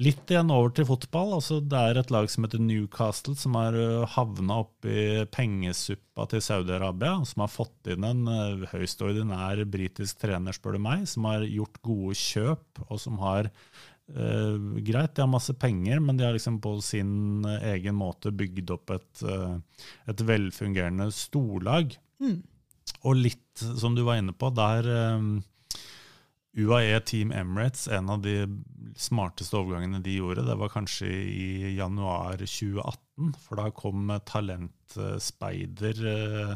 litt 0.00 0.32
igjen 0.32 0.52
over 0.52 0.72
til 0.74 0.88
fotball. 0.88 1.34
altså 1.36 1.60
Det 1.60 1.76
er 1.78 2.00
et 2.00 2.12
lag 2.12 2.28
som 2.32 2.46
heter 2.46 2.62
Newcastle, 2.62 3.36
som 3.36 3.56
har 3.58 3.76
ø, 3.76 4.04
havna 4.16 4.62
oppi 4.64 5.26
pengesuppa 5.32 6.26
til 6.32 6.44
Saudi-Arabia. 6.44 7.18
Som 7.28 7.44
har 7.44 7.52
fått 7.52 7.92
inn 7.92 8.08
en 8.08 8.24
høyst 8.72 9.04
ordinær 9.04 9.60
britisk 9.68 10.24
trener, 10.24 10.56
spør 10.56 10.78
du 10.78 10.84
meg, 10.88 11.04
som 11.10 11.28
har 11.28 11.44
gjort 11.44 11.82
gode 11.84 12.16
kjøp, 12.22 12.86
og 12.88 13.02
som 13.02 13.20
har 13.24 13.52
Eh, 14.06 14.58
greit, 14.86 15.16
de 15.16 15.22
har 15.24 15.30
masse 15.30 15.54
penger, 15.58 15.98
men 16.00 16.16
de 16.16 16.22
har 16.24 16.34
liksom 16.36 16.60
på 16.62 16.76
sin 16.84 17.44
egen 17.46 17.96
måte 17.98 18.30
bygd 18.30 18.70
opp 18.76 18.92
et, 18.94 19.22
et 20.06 20.22
velfungerende 20.28 21.08
storlag. 21.14 21.96
Og 23.06 23.18
litt 23.18 23.66
som 23.80 23.96
du 23.96 24.02
var 24.06 24.20
inne 24.20 24.34
på, 24.36 24.50
der 24.54 24.86
um, 25.16 25.38
UAE 26.56 27.00
Team 27.04 27.32
Emirates, 27.36 27.86
en 27.92 28.08
av 28.10 28.22
de 28.24 28.46
smarteste 28.96 29.58
overgangene 29.58 30.00
de 30.04 30.14
gjorde, 30.16 30.46
det 30.46 30.56
var 30.56 30.72
kanskje 30.72 31.08
i 31.10 31.74
januar 31.76 32.40
2018, 32.40 33.34
for 33.44 33.60
da 33.60 33.66
kom 33.76 34.08
talentspeider 34.28 36.00
eh, 36.12 36.54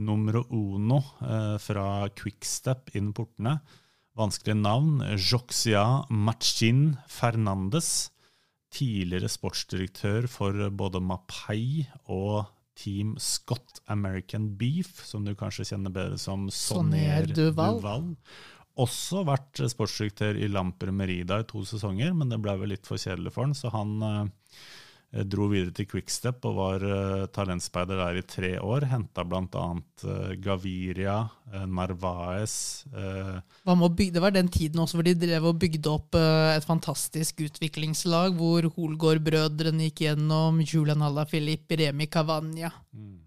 numero 0.00 0.46
uno 0.48 1.02
eh, 1.20 1.58
fra 1.60 2.08
Quickstep 2.16 2.94
inn 2.96 3.12
portene. 3.16 3.58
Vanskelig 4.16 4.56
navn, 4.60 5.04
Joxia 5.16 5.84
Machin 6.08 6.96
Fernandes, 7.08 8.10
tidligere 8.72 9.28
sportsdirektør 9.28 10.28
for 10.32 10.68
både 10.72 11.00
Mapei 11.04 11.84
og 12.08 12.48
Team 12.78 13.14
Scott 13.20 13.82
American 13.92 14.50
Beef, 14.56 15.04
som 15.06 15.26
du 15.26 15.34
kanskje 15.38 15.68
kjenner 15.72 15.92
bedre 15.94 16.18
som 16.20 16.48
Sonnier 16.52 17.28
Duval. 17.28 17.78
Duval. 17.80 18.10
Også 18.80 19.20
vært 19.28 19.60
sportsdirektør 19.68 20.38
i 20.40 20.48
Lamper 20.48 20.92
Merida 20.96 21.42
i 21.42 21.48
to 21.48 21.60
sesonger, 21.68 22.14
men 22.16 22.32
det 22.32 22.40
ble 22.40 22.54
vel 22.62 22.72
litt 22.72 22.88
for 22.88 23.00
kjedelig 23.00 23.34
for 23.34 23.44
han, 23.44 23.56
så 23.56 23.72
han 23.74 23.98
eh, 24.06 24.30
dro 25.12 25.46
videre 25.52 25.74
til 25.76 25.88
Quickstep 25.90 26.44
og 26.48 26.54
var 26.56 26.84
eh, 26.86 27.24
talentspeider 27.36 27.98
der 28.00 28.20
i 28.20 28.24
tre 28.24 28.52
år. 28.64 28.86
Henta 28.88 29.24
bl.a. 29.28 29.64
Uh, 30.02 30.32
Gaviria, 30.40 31.18
eh, 31.52 31.66
Narvaez 31.68 32.86
eh, 32.90 33.36
det 34.12 34.22
var 34.22 34.32
den 34.34 34.48
tiden 34.48 34.80
også 34.82 34.98
hvor 34.98 35.06
de 35.06 35.14
drev 35.14 35.44
og 35.46 35.60
bygde 35.60 35.90
opp 35.92 36.16
eh, 36.18 36.56
et 36.56 36.66
fantastisk 36.66 37.44
utviklingslag, 37.44 38.34
hvor 38.34 38.66
Holgård-brødrene 38.74 39.90
gikk 39.90 40.06
gjennom 40.06 40.62
Julian 40.64 41.04
Alaphilippe, 41.06 41.78
Remi 41.78 42.08
Cavagna. 42.10 42.72
Eh, 42.96 43.21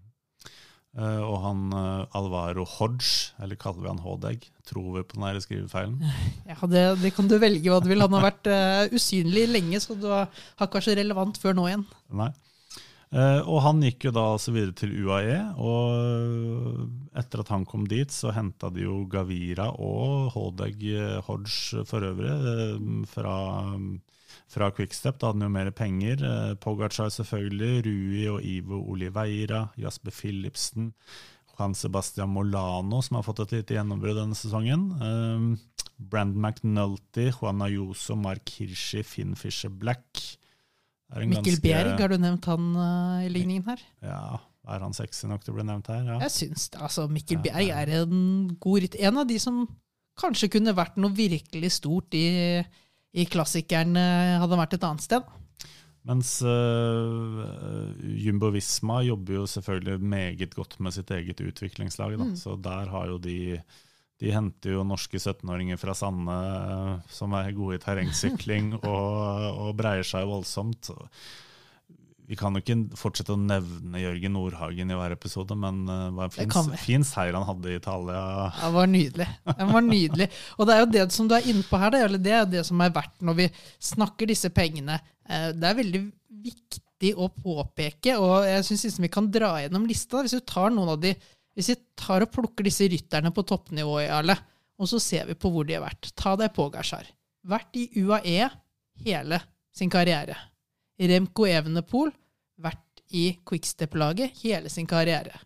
og 0.96 1.36
han 1.44 1.64
eh, 1.76 2.16
Alvaro 2.16 2.64
Hodge, 2.76 3.34
eller 3.42 3.58
kaller 3.60 3.84
vi 3.84 3.90
han 3.90 4.00
Hodeg, 4.04 4.48
tror 4.68 4.88
vi 4.96 5.04
på 5.04 5.18
den 5.18 5.26
her 5.28 5.40
skrivefeilen. 5.44 6.00
Ja, 6.50 6.56
det, 6.70 6.86
det 7.02 7.12
kan 7.16 7.28
du 7.28 7.36
velge 7.42 7.72
hva 7.72 7.82
du 7.84 7.90
vil. 7.90 8.04
Han 8.04 8.16
har 8.16 8.28
vært 8.30 8.48
uh, 8.48 8.96
usynlig 8.96 9.44
lenge, 9.50 9.80
så 9.82 9.98
du 9.98 10.08
har, 10.08 10.30
har 10.56 10.84
så 10.84 10.96
relevant 10.96 11.38
før 11.42 11.56
nå 11.58 11.68
igjen. 11.68 11.86
Nei. 12.16 12.30
Uh, 13.14 13.38
og 13.46 13.60
han 13.62 13.84
gikk 13.86 14.08
jo 14.08 14.14
da 14.16 14.24
altså 14.34 14.54
videre 14.54 14.74
til 14.76 14.94
UAE, 15.06 15.36
og 15.62 16.88
etter 17.16 17.42
at 17.42 17.52
han 17.54 17.64
kom 17.68 17.86
dit, 17.88 18.12
så 18.12 18.32
henta 18.34 18.70
de 18.72 18.84
jo 18.84 19.04
Gavira 19.10 19.70
og 19.72 20.32
Hodeg 20.34 20.82
eh, 20.90 21.20
Hodge 21.26 21.84
for 21.88 22.04
øvrig 22.04 22.32
eh, 22.32 22.74
fra, 23.08 23.36
fra 24.48 24.70
Quickstep. 24.70 25.18
Da 25.18 25.30
hadde 25.30 25.40
han 25.42 25.48
jo 25.48 25.54
mer 25.54 25.70
penger. 25.74 26.22
Eh, 26.26 26.54
Pogacar 26.62 27.10
selvfølgelig, 27.12 27.84
Rui 27.86 28.26
og 28.34 28.44
Ivo 28.46 28.82
Oliveira, 28.92 29.66
Jasper 29.80 30.14
Philipsen, 30.14 30.92
Juan 31.56 31.74
Sebastian 31.74 32.28
Molano, 32.34 33.00
som 33.02 33.16
har 33.16 33.24
fått 33.26 33.40
et 33.46 33.56
lite 33.58 33.76
gjennombrudd 33.78 34.18
denne 34.20 34.36
sesongen. 34.36 34.90
Brand 35.96 36.34
Brandon 36.36 36.42
McNulty, 36.42 37.30
Juan 37.32 37.62
Ayuso, 37.64 38.16
Mark 38.20 38.50
Hirschi, 38.58 39.00
Finn 39.02 39.34
Fisher 39.34 39.70
Black. 39.72 40.20
Mikkel 41.14 41.32
ganske- 41.54 41.62
Bjerg, 41.62 42.00
har 42.00 42.08
du 42.12 42.18
nevnt 42.18 42.44
han 42.50 42.76
uh, 42.76 43.24
i 43.24 43.28
ligningen 43.30 43.64
her? 43.70 43.80
Ja, 44.02 44.40
er 44.68 44.80
han 44.82 44.92
sexy 44.92 45.28
nok 45.30 45.44
til 45.44 45.54
å 45.54 45.56
bli 45.56 45.64
nevnt 45.64 45.86
her? 45.88 46.02
Ja. 46.04 46.18
Jeg 46.26 46.34
syns 46.34 46.68
det. 46.74 46.80
Altså, 46.82 47.06
Mikkel 47.08 47.38
Bjerg 47.44 47.70
er 47.70 47.92
en 48.02 48.56
god 48.60 48.82
ritt. 48.82 48.96
En 49.00 49.22
av 49.22 49.28
de 49.30 49.38
som 49.40 49.62
kanskje 50.20 50.50
kunne 50.52 50.74
vært 50.76 50.98
noe 51.00 51.14
virkelig 51.14 51.70
stort 51.78 52.12
i, 52.18 52.26
i 53.16 53.24
klassikeren, 53.30 53.96
hadde 53.96 54.42
hadde 54.44 54.58
vært 54.60 54.76
et 54.76 54.86
annet 54.86 55.04
sted. 55.04 55.34
Mens 56.06 56.36
uh, 56.46 57.42
Jumbo 57.98 58.52
Visma 58.54 59.00
jobber 59.02 59.40
jo 59.40 59.46
selvfølgelig 59.50 59.98
meget 59.98 60.54
godt 60.54 60.78
med 60.78 60.94
sitt 60.94 61.10
eget 61.10 61.42
utviklingslag. 61.42 62.14
Da. 62.20 62.28
Så 62.38 62.54
der 62.62 62.92
har 62.92 63.10
jo 63.10 63.18
de 63.18 63.58
De 64.16 64.30
henter 64.32 64.72
jo 64.72 64.84
norske 64.86 65.18
17-åringer 65.20 65.76
fra 65.76 65.92
Sande 65.92 66.32
eh, 66.32 66.92
som 67.12 67.34
er 67.36 67.50
gode 67.52 67.76
i 67.76 67.80
terrengsykling 67.82 68.70
og, 68.78 69.58
og 69.60 69.74
breier 69.76 70.06
seg 70.08 70.24
voldsomt. 70.24 70.88
Vi 72.26 72.34
kan 72.38 72.56
jo 72.56 72.62
ikke 72.62 72.76
fortsette 72.98 73.34
å 73.34 73.38
nevne 73.38 74.00
Jørgen 74.02 74.32
Nordhagen 74.34 74.90
i 74.90 74.96
hver 74.98 75.12
episode, 75.14 75.54
men 75.58 75.84
uh, 75.86 76.08
det 76.08 76.16
var 76.16 76.26
en 76.26 76.34
fin, 76.34 76.72
fin 76.82 77.04
seier 77.06 77.36
han 77.38 77.46
hadde 77.46 77.70
i 77.70 77.76
Italia. 77.78 78.22
Det 78.58 78.70
var 78.74 78.90
nydelig. 78.90 79.26
Den 79.60 79.70
var 79.70 79.84
nydelig. 79.86 80.26
Og 80.56 80.66
det 80.66 80.74
er 80.74 80.82
jo 80.82 80.88
det 80.96 81.04
som 81.14 81.28
du 81.30 81.36
er 81.38 81.46
inne 81.52 81.62
på 81.68 81.78
her, 81.78 81.94
det, 81.94 82.00
eller 82.08 82.24
det 82.24 82.34
er 82.34 82.48
det 82.56 82.64
som 82.66 82.82
er 82.82 82.90
verdt 82.96 83.22
når 83.28 83.38
vi 83.44 83.46
snakker 83.92 84.32
disse 84.32 84.50
pengene. 84.54 84.98
Eh, 85.28 85.52
Det 85.54 85.70
er 85.70 85.78
veldig 85.78 86.02
viktig 86.48 87.12
å 87.20 87.28
påpeke, 87.30 88.16
og 88.18 88.46
jeg 88.48 88.66
syns 88.66 88.84
liksom 88.88 89.06
vi 89.06 89.12
kan 89.12 89.30
dra 89.30 89.52
gjennom 89.62 89.86
lista. 89.86 90.24
Hvis 90.26 90.34
vi 90.38 90.42
tar 90.50 90.74
noen 90.74 90.94
av 90.96 91.00
de, 91.02 91.14
hvis 91.54 91.70
vi 91.74 91.78
tar 92.02 92.26
og 92.26 92.32
plukker 92.34 92.66
disse 92.66 92.88
rytterne 92.90 93.30
på 93.36 93.46
toppnivå, 93.46 94.00
Jarle, 94.02 94.34
og 94.76 94.90
så 94.90 94.98
ser 95.00 95.30
vi 95.30 95.38
på 95.38 95.52
hvor 95.52 95.64
de 95.68 95.78
har 95.78 95.86
vært. 95.86 96.10
Ta 96.18 96.34
deg 96.40 96.50
på, 96.56 96.66
Gashar. 96.74 97.06
Vært 97.46 97.78
i 97.78 97.86
UAE 98.02 98.50
hele 99.06 99.38
sin 99.76 99.92
karriere. 99.92 100.34
Remco 100.96 101.46
Evenepool 101.48 102.12
vært 102.60 103.02
i 103.12 103.36
Quickstep-laget 103.46 104.40
hele 104.42 104.70
sin 104.72 104.88
karriere. 104.88 105.36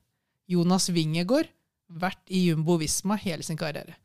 Jonas 0.50 0.88
Wingegård 0.94 1.50
vært 1.90 2.22
i 2.30 2.46
Jumbo 2.48 2.76
Visma 2.80 3.18
hele 3.20 3.44
sin 3.46 3.58
karriere. 3.58 3.96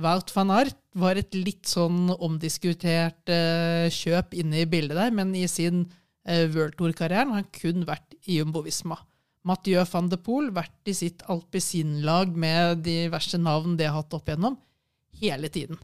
Wout 0.00 0.32
van 0.34 0.52
Art 0.52 0.76
var 0.96 1.16
et 1.16 1.32
litt 1.36 1.68
sånn 1.68 2.10
omdiskutert 2.12 3.32
uh, 3.32 3.88
kjøp 3.92 4.34
inne 4.36 4.64
i 4.64 4.68
bildet 4.68 4.96
der, 4.98 5.12
men 5.12 5.32
i 5.36 5.46
sin 5.48 5.86
uh, 5.86 6.44
World 6.52 6.76
Tour-karriere 6.76 7.30
har 7.30 7.44
han 7.44 7.52
kun 7.52 7.86
vært 7.88 8.16
i 8.26 8.40
Jumbo 8.40 8.64
Visma. 8.64 8.98
Mathieu 9.46 9.84
van 9.88 10.10
de 10.10 10.18
Poel 10.20 10.50
vært 10.52 10.90
i 10.90 10.96
sitt 10.96 11.22
alpesinlag 11.30 12.34
med 12.36 12.82
diverse 12.84 13.38
navn 13.38 13.76
det 13.78 13.88
har 13.88 14.00
hatt 14.00 14.16
opp 14.16 14.28
igjennom, 14.28 14.58
hele 15.22 15.48
tiden. 15.52 15.78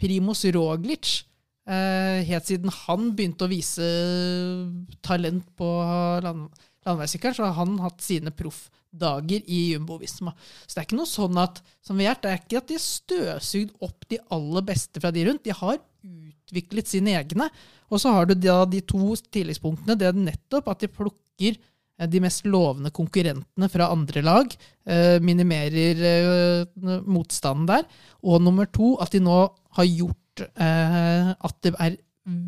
Primus 0.00 0.46
Roglic, 0.54 1.26
helt 1.68 2.48
siden 2.48 2.72
han 2.72 3.10
begynte 3.14 3.46
å 3.46 3.50
vise 3.50 3.84
talent 5.06 5.44
på 5.60 5.68
land, 6.24 6.48
landeveissykkelen, 6.86 7.36
så 7.36 7.46
har 7.46 7.58
han 7.60 7.76
hatt 7.84 8.00
sine 8.02 8.32
proffdager 8.34 9.44
i 9.46 9.60
Jumbo 9.74 9.98
Visma. 10.00 10.32
Så 10.64 10.74
det 10.74 10.80
er 10.82 10.88
ikke 10.88 10.98
noe 10.98 11.10
sånn 11.10 11.38
at 11.38 11.60
som 11.84 12.00
vi 12.00 12.08
er, 12.10 12.18
det 12.18 12.32
er 12.32 12.40
ikke 12.40 12.62
at 12.62 12.70
de 12.72 12.78
har 12.78 12.84
støvsugd 12.86 13.76
opp 13.86 14.08
de 14.10 14.18
aller 14.34 14.66
beste 14.72 15.02
fra 15.04 15.12
de 15.14 15.26
rundt. 15.28 15.44
De 15.46 15.54
har 15.54 15.78
utviklet 16.50 16.90
sine 16.90 17.14
egne. 17.18 17.48
Og 17.90 18.00
så 18.02 18.12
har 18.14 18.28
du 18.28 18.36
da 18.38 18.62
de 18.68 18.82
to 18.86 19.14
tilleggspunktene. 19.32 19.98
Det 19.98 20.08
er 20.10 20.16
nettopp 20.18 20.70
at 20.72 20.84
de 20.84 20.90
plukker 20.92 21.56
eh, 21.56 22.08
de 22.10 22.22
mest 22.22 22.46
lovende 22.46 22.92
konkurrentene 22.94 23.70
fra 23.72 23.90
andre 23.92 24.22
lag. 24.24 24.54
eh, 24.86 25.18
Minimerer 25.22 26.04
eh, 26.10 27.00
motstanden 27.06 27.68
der. 27.70 27.86
Og 28.22 28.42
nummer 28.42 28.70
to, 28.70 28.96
at 29.02 29.12
de 29.14 29.22
nå 29.22 29.40
har 29.76 29.90
gjort 29.90 30.19
eh, 30.40 31.32
at 31.34 31.56
det 31.64 31.74
er 31.78 31.98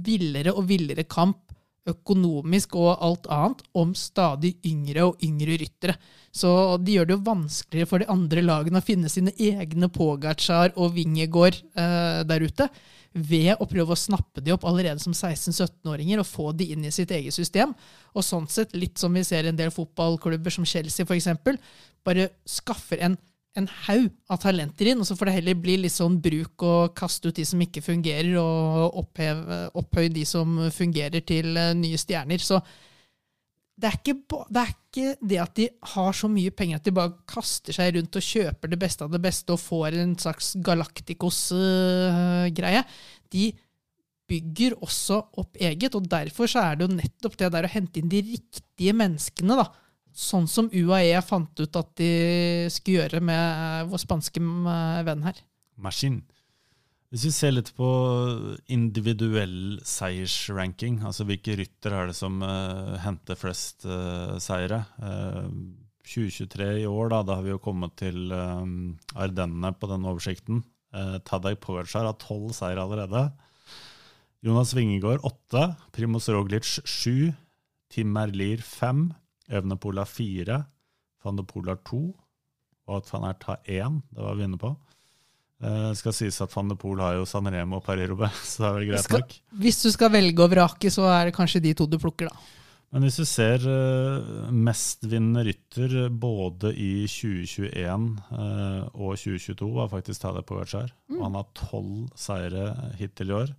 villere 0.06 0.52
og 0.54 0.68
villere 0.68 1.04
kamp 1.08 1.52
økonomisk 1.88 2.76
og 2.78 2.90
alt 3.02 3.26
annet 3.32 3.62
om 3.78 3.92
stadig 3.98 4.52
yngre 4.68 5.08
og 5.08 5.24
yngre 5.24 5.56
ryttere. 5.58 5.96
Så 6.30 6.78
de 6.78 6.96
gjør 6.96 7.08
det 7.08 7.16
jo 7.16 7.24
vanskeligere 7.26 7.90
for 7.90 8.02
de 8.02 8.10
andre 8.12 8.44
lagene 8.44 8.78
å 8.78 8.86
finne 8.86 9.10
sine 9.10 9.34
egne 9.34 9.90
Pogacar 9.92 10.76
og 10.76 10.94
Vingegård 10.96 11.58
eh, 11.58 12.22
der 12.28 12.46
ute, 12.46 12.68
ved 13.12 13.58
å 13.60 13.66
prøve 13.68 13.92
å 13.92 13.98
snappe 13.98 14.40
de 14.40 14.54
opp 14.54 14.62
allerede 14.64 15.02
som 15.02 15.12
16-17-åringer 15.12 16.22
og 16.22 16.28
få 16.28 16.52
de 16.56 16.70
inn 16.72 16.86
i 16.88 16.94
sitt 16.94 17.10
eget 17.12 17.34
system. 17.34 17.74
Og 18.14 18.24
sånn 18.24 18.46
sett, 18.48 18.72
litt 18.78 19.02
som 19.02 19.12
vi 19.12 19.24
ser 19.26 19.44
i 19.44 19.52
en 19.52 19.58
del 19.58 19.74
fotballklubber 19.74 20.54
som 20.54 20.68
Chelsea 20.68 21.04
f.eks., 21.04 21.28
bare 22.06 22.30
skaffer 22.48 23.02
en 23.04 23.18
en 23.58 23.68
haug 23.86 24.10
av 24.32 24.38
talenter 24.40 24.86
inn, 24.92 25.00
og 25.02 25.06
så 25.08 25.16
får 25.18 25.26
det 25.28 25.36
heller 25.38 25.56
bli 25.60 25.74
litt 25.82 25.94
sånn 25.94 26.16
bruk 26.24 26.62
og 26.64 26.94
kaste 26.96 27.28
ut 27.28 27.36
de 27.36 27.44
som 27.48 27.60
ikke 27.60 27.82
fungerer, 27.84 28.32
og 28.40 28.96
oppheve, 29.02 29.58
opphøye 29.78 30.14
de 30.14 30.24
som 30.28 30.48
fungerer 30.72 31.20
til 31.28 31.46
eh, 31.60 31.76
nye 31.76 31.98
stjerner. 32.00 32.40
Så 32.40 32.56
det 33.82 33.88
er, 33.88 33.96
ikke, 33.98 34.14
det 34.52 34.60
er 34.62 34.70
ikke 34.72 35.06
det 35.32 35.38
at 35.42 35.54
de 35.58 35.66
har 35.94 36.12
så 36.16 36.28
mye 36.30 36.52
penger 36.54 36.76
at 36.78 36.86
de 36.86 36.92
bare 36.94 37.16
kaster 37.28 37.72
seg 37.74 37.86
rundt 37.96 38.18
og 38.20 38.26
kjøper 38.26 38.66
det 38.70 38.80
beste 38.80 39.04
av 39.04 39.10
det 39.12 39.22
beste 39.24 39.52
og 39.54 39.60
får 39.60 39.90
en 39.98 40.18
slags 40.20 40.46
Galacticos-greie. 40.64 42.82
De 43.32 43.44
bygger 44.32 44.72
også 44.80 45.18
opp 45.40 45.56
eget, 45.60 45.94
og 45.98 46.08
derfor 46.08 46.46
så 46.48 46.58
er 46.64 46.78
det 46.78 46.86
jo 46.86 46.96
nettopp 46.96 47.34
det 47.40 47.50
der 47.52 47.64
å 47.68 47.72
hente 47.72 48.00
inn 48.00 48.12
de 48.12 48.20
riktige 48.32 48.94
menneskene, 48.96 49.54
da. 49.60 49.66
Sånn 50.12 50.48
som 50.50 50.68
UAE 50.68 51.20
fant 51.24 51.62
ut 51.62 51.78
at 51.80 51.94
de 52.00 52.12
skulle 52.72 53.02
gjøre 53.02 53.22
med 53.24 53.40
eh, 53.40 53.88
vår 53.88 54.02
spanske 54.02 54.42
eh, 54.42 55.00
venn 55.08 55.26
her. 55.26 55.40
Maskin. 55.80 56.20
Hvis 57.12 57.26
vi 57.28 57.32
ser 57.36 57.52
litt 57.52 57.68
på 57.76 57.88
individuell 58.72 59.82
seiersranking, 59.84 61.02
altså 61.04 61.26
hvilke 61.28 61.58
rytter 61.60 61.92
er 61.92 62.08
det 62.08 62.16
som 62.16 62.38
uh, 62.40 62.96
henter 63.04 63.36
flest 63.36 63.84
uh, 63.84 64.38
seire? 64.40 64.78
Uh, 64.96 65.44
2023 66.08 66.70
i 66.80 66.86
år, 66.88 67.10
da, 67.12 67.20
da 67.20 67.36
har 67.36 67.44
vi 67.44 67.52
jo 67.52 67.60
kommet 67.60 67.98
til 68.00 68.32
um, 68.32 68.94
Ardennene 69.12 69.74
på 69.76 69.90
den 69.92 70.08
oversikten. 70.08 70.62
Uh, 70.96 71.18
Tadej 71.28 71.58
Pogacar 71.60 72.08
har 72.08 72.16
tolv 72.20 72.54
seire 72.56 72.80
allerede. 72.80 73.26
Jonas 74.42 74.72
Wingegård 74.74 75.20
åtte. 75.28 75.68
Primoz 75.92 76.30
Roglic 76.32 76.66
sju. 76.80 77.32
Tim 77.92 78.08
Merlier 78.16 78.64
fem. 78.64 79.10
Har 79.50 80.04
fire. 80.06 80.64
Van 81.24 81.36
de 81.36 81.44
Poel 81.46 81.68
har 81.68 81.82
to. 81.84 82.14
Og 82.88 82.96
at 82.98 83.12
van 83.12 83.28
Ert 83.30 83.44
har 83.44 83.60
én. 83.66 84.02
Det 84.10 84.22
var 84.22 84.34
vi 84.34 84.44
inne 84.44 84.58
på. 84.58 84.76
Eh, 85.62 85.90
Det 85.92 85.98
skal 85.98 86.12
sies 86.12 86.40
at 86.42 86.54
van 86.54 86.68
de 86.68 86.76
Poel 86.76 87.00
har 87.00 87.14
jo 87.14 87.24
San 87.28 87.46
Remo 87.46 87.76
og 87.78 87.84
Paris-Roubaix, 87.86 88.32
så 88.56 88.62
det 88.64 88.68
er 88.68 88.74
vel 88.78 88.88
greit 88.90 89.04
Skal, 89.06 89.20
nok. 89.20 89.36
hvis 89.62 89.82
du 89.82 89.90
skal 89.94 90.10
velge 90.10 90.42
å 90.42 90.50
vrake, 90.50 90.90
så 90.90 91.06
er 91.10 91.30
det 91.30 91.36
kanskje 91.36 91.62
de 91.62 91.74
to 91.78 91.86
du 91.86 91.98
plukker, 92.02 92.28
da. 92.32 92.58
Men 92.92 93.06
hvis 93.06 93.16
du 93.16 93.24
ser 93.24 93.62
uh, 93.64 94.50
mestvinnende 94.52 95.46
rytter 95.46 95.94
eh, 96.02 96.08
både 96.12 96.74
i 96.76 97.06
2021 97.08 98.02
eh, 98.36 98.82
og 98.92 99.14
2022, 99.16 99.68
var 99.78 99.88
faktisk 99.88 100.20
Tadej 100.20 100.44
Pogacar. 100.44 100.90
Mm. 101.08 101.16
Og 101.16 101.22
han 101.24 101.38
har 101.38 101.46
tolv 101.56 102.10
seire 102.20 102.66
hittil 102.98 103.32
i 103.32 103.38
år. 103.38 103.54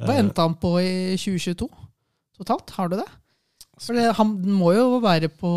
Hva 0.00 0.14
Eh, 0.14 0.22
endte 0.22 0.40
han 0.40 0.54
på 0.56 0.70
i 0.80 1.18
2022 1.20 1.68
totalt? 2.38 2.72
Har 2.78 2.88
du 2.88 2.96
det? 3.02 3.08
For 3.80 3.96
det, 3.96 4.10
han 4.18 4.34
må 4.52 4.74
jo 4.76 5.00
være 5.02 5.30
på 5.32 5.52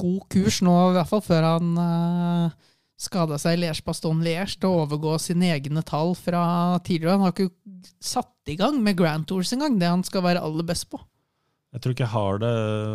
god 0.00 0.22
kurs 0.32 0.62
nå, 0.64 0.74
i 0.88 0.96
hvert 0.96 1.10
fall 1.10 1.22
før 1.24 1.44
han 1.44 1.74
uh, 1.76 2.72
skada 2.98 3.36
seg 3.38 3.58
i 3.58 3.60
Liège-Baston-Liège 3.62 4.56
til 4.56 4.70
å 4.70 4.86
overgå 4.86 5.18
sine 5.22 5.52
egne 5.54 5.84
tall 5.86 6.16
fra 6.18 6.42
tidligere. 6.86 7.18
Han 7.18 7.28
har 7.28 7.36
ikke 7.36 7.92
satt 8.02 8.50
i 8.50 8.56
gang 8.58 8.80
med 8.82 8.98
Grand 8.98 9.28
Tours 9.28 9.52
engang, 9.54 9.78
det 9.78 9.92
han 9.92 10.02
skal 10.06 10.24
være 10.24 10.42
aller 10.42 10.66
best 10.66 10.88
på. 10.90 11.00
Jeg 11.68 11.82
tror 11.84 11.92
ikke 11.92 12.06
jeg 12.06 12.14
har 12.14 12.38
det 12.40 12.50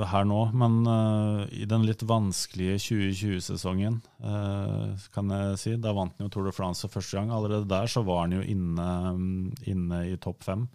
her 0.10 0.24
nå, 0.26 0.40
men 0.58 0.78
uh, 0.90 1.44
i 1.54 1.68
den 1.70 1.86
litt 1.86 2.02
vanskelige 2.10 2.80
2020-sesongen, 2.82 4.00
uh, 4.26 5.06
kan 5.14 5.30
jeg 5.30 5.60
si, 5.62 5.76
da 5.78 5.94
vant 5.94 6.18
han 6.18 6.26
jo 6.26 6.34
Tour 6.34 6.50
de 6.50 6.56
France 6.58 6.90
første 6.90 7.20
gang. 7.20 7.30
Allerede 7.30 7.70
der 7.70 7.86
så 7.92 8.02
var 8.08 8.26
han 8.26 8.34
jo 8.34 8.42
inne, 8.42 8.88
um, 9.14 9.52
inne 9.70 10.02
i 10.10 10.18
topp 10.18 10.42
fem. 10.48 10.66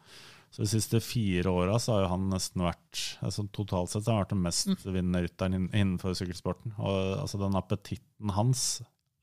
Så 0.50 0.64
de 0.64 0.70
siste 0.70 1.00
fire 1.04 1.50
åra 1.52 1.76
har 1.76 2.04
jo 2.04 2.12
han 2.12 2.30
nesten 2.32 2.64
vært 2.64 3.02
altså 3.24 3.44
Totalt 3.52 3.92
sett 3.92 4.06
så 4.06 4.14
har 4.14 4.16
han 4.16 4.24
vært 4.24 4.32
den 4.32 4.46
mestvinnende 4.46 5.22
rytteren 5.26 5.68
innenfor 5.68 6.16
sykkelsporten. 6.18 6.72
Og 6.78 7.18
altså 7.18 7.40
den 7.42 7.58
appetitten 7.58 8.32
hans 8.36 8.64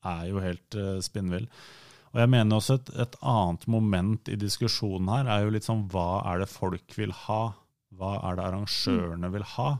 er 0.06 0.28
jo 0.30 0.42
helt 0.44 0.78
uh, 0.78 1.00
spinnvill. 1.02 1.48
Og 2.14 2.22
jeg 2.22 2.30
mener 2.32 2.56
også 2.56 2.78
et, 2.78 2.92
et 3.02 3.18
annet 3.26 3.66
moment 3.68 4.30
i 4.32 4.38
diskusjonen 4.40 5.10
her 5.12 5.28
er 5.28 5.44
jo 5.44 5.52
litt 5.52 5.66
sånn 5.66 5.84
hva 5.92 6.22
er 6.30 6.40
det 6.40 6.48
folk 6.48 6.94
vil 6.96 7.12
ha? 7.26 7.42
Hva 7.96 8.14
er 8.28 8.38
det 8.38 8.46
arrangørene 8.46 9.30
vil 9.34 9.44
ha? 9.56 9.70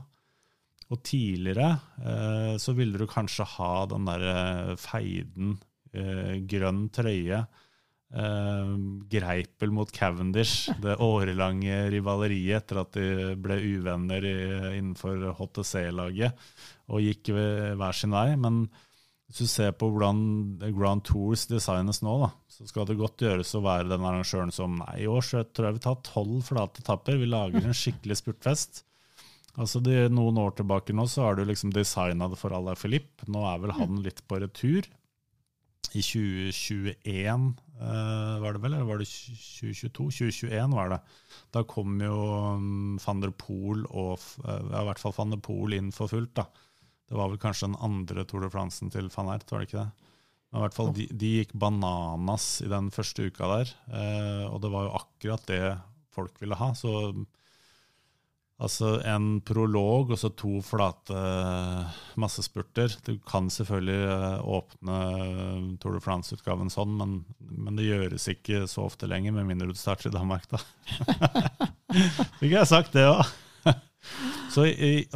Og 0.93 1.01
tidligere 1.03 1.71
eh, 1.99 2.53
så 2.61 2.75
ville 2.77 2.99
du 2.99 3.07
kanskje 3.09 3.47
ha 3.57 3.71
den 3.91 4.05
derre 4.07 4.75
feiden, 4.79 5.57
eh, 5.91 6.37
grønn 6.47 6.85
trøye, 6.95 7.41
eh, 8.13 8.73
Greipel 9.11 9.73
mot 9.75 9.91
Cavendish, 9.91 10.71
det 10.83 10.97
årelange 11.03 11.83
rivaleriet 11.93 12.63
etter 12.63 12.81
at 12.83 12.97
de 12.97 13.35
ble 13.41 13.59
uvenner 13.77 14.25
i, 14.27 14.35
innenfor 14.77 15.31
HTC-laget 15.39 16.49
og 16.87 17.03
gikk 17.03 17.33
hver 17.35 17.97
sin 17.97 18.15
vei. 18.15 18.29
Men 18.39 18.67
hvis 19.27 19.43
du 19.43 19.51
ser 19.51 19.73
på 19.75 19.89
hvordan 19.91 20.19
Grand 20.71 21.03
Tours 21.03 21.49
designes 21.51 21.99
nå, 21.99 22.13
da, 22.21 22.29
så 22.47 22.67
skal 22.69 22.87
det 22.87 22.95
godt 22.99 23.25
gjøres 23.25 23.49
å 23.57 23.63
være 23.65 23.89
den 23.91 24.05
arrangøren 24.07 24.53
som 24.55 24.77
Nei, 24.79 25.01
i 25.03 25.09
år 25.11 25.25
så 25.27 25.41
tror 25.43 25.67
jeg 25.67 25.79
vi 25.79 25.83
tar 25.83 25.97
tolv 26.07 26.45
flate 26.47 26.83
etapper. 26.83 27.19
Vi 27.19 27.27
lager 27.27 27.59
en 27.59 27.75
skikkelig 27.75 28.21
spurtfest. 28.21 28.85
Altså 29.57 29.81
de, 29.83 30.05
Noen 30.13 30.37
år 30.39 30.55
tilbake 30.55 30.95
nå 30.95 31.07
så 31.11 31.25
har 31.25 31.35
du 31.35 31.43
liksom 31.43 31.73
designa 31.75 32.29
det 32.31 32.39
for 32.39 32.55
Alain 32.55 32.79
Philippe. 32.79 33.27
Nå 33.27 33.43
er 33.49 33.59
vel 33.65 33.75
han 33.75 33.99
litt 34.05 34.23
på 34.29 34.39
retur. 34.39 34.87
I 35.91 36.03
2021 36.03 36.95
eh, 37.03 37.35
var 37.77 38.55
det 38.55 38.61
vel, 38.63 38.73
eller 38.73 38.87
var 38.87 39.01
det 39.01 39.07
2022? 39.07 40.07
2021 40.17 40.75
var 40.77 40.93
det. 40.95 41.01
Da 41.53 41.63
kom 41.69 41.99
jo 42.01 42.15
um, 42.57 42.95
van 43.03 43.21
der 43.21 43.33
Poel 43.37 43.83
og 43.87 44.17
uh, 44.45 44.63
i 44.65 44.85
hvert 44.89 45.01
fall 45.01 45.15
van 45.17 45.35
der 45.35 45.41
Poel 45.43 45.77
inn 45.77 45.93
for 45.95 46.09
fullt. 46.11 46.33
da. 46.39 46.47
Det 47.07 47.15
var 47.15 47.31
vel 47.31 47.39
kanskje 47.39 47.69
den 47.69 47.79
andre 47.83 48.25
Tour 48.27 48.43
de 48.43 48.51
France 48.51 48.83
til 48.91 49.11
van 49.13 49.31
Ert, 49.31 49.47
var 49.51 49.63
det 49.63 49.69
ikke 49.69 49.85
det? 49.85 50.11
Men 50.47 50.59
i 50.59 50.63
hvert 50.63 50.77
fall, 50.77 50.93
de, 50.95 51.07
de 51.11 51.31
gikk 51.41 51.53
bananas 51.59 52.47
i 52.63 52.69
den 52.71 52.87
første 52.95 53.27
uka 53.27 53.49
der, 53.51 53.71
eh, 53.91 54.45
og 54.47 54.61
det 54.63 54.71
var 54.71 54.87
jo 54.87 54.93
akkurat 55.01 55.49
det 55.49 55.63
folk 56.15 56.39
ville 56.41 56.55
ha. 56.59 56.69
Så 56.75 56.91
altså 58.57 58.97
en 59.05 59.39
prolog 59.45 60.11
og 60.13 60.19
så 60.19 60.31
to 60.33 60.57
flate 60.65 61.17
massespurter. 62.19 62.93
Du 63.05 63.17
kan 63.27 63.49
selvfølgelig 63.53 63.99
eh, 64.13 64.45
åpne 64.57 64.99
Tour 65.81 65.97
de 65.97 66.03
France-utgaven 66.03 66.71
sånn, 66.73 66.95
men, 66.97 67.17
men, 67.39 67.75
det 67.77 67.89
gjøres 67.89 68.29
ikke 68.33 68.65
så 68.69 68.87
ofte 68.87 69.09
lenger, 69.09 69.35
med 69.37 69.49
mindre 69.51 69.69
du 69.71 69.77
starter 69.77 70.09
i 70.09 70.15
Danmark, 70.15 70.47
da. 70.51 70.61
Fikk 72.39 72.53
jeg 72.53 72.69
sagt 72.69 72.97
det 72.97 73.05
òg? 73.09 73.27
Så, 74.47 74.63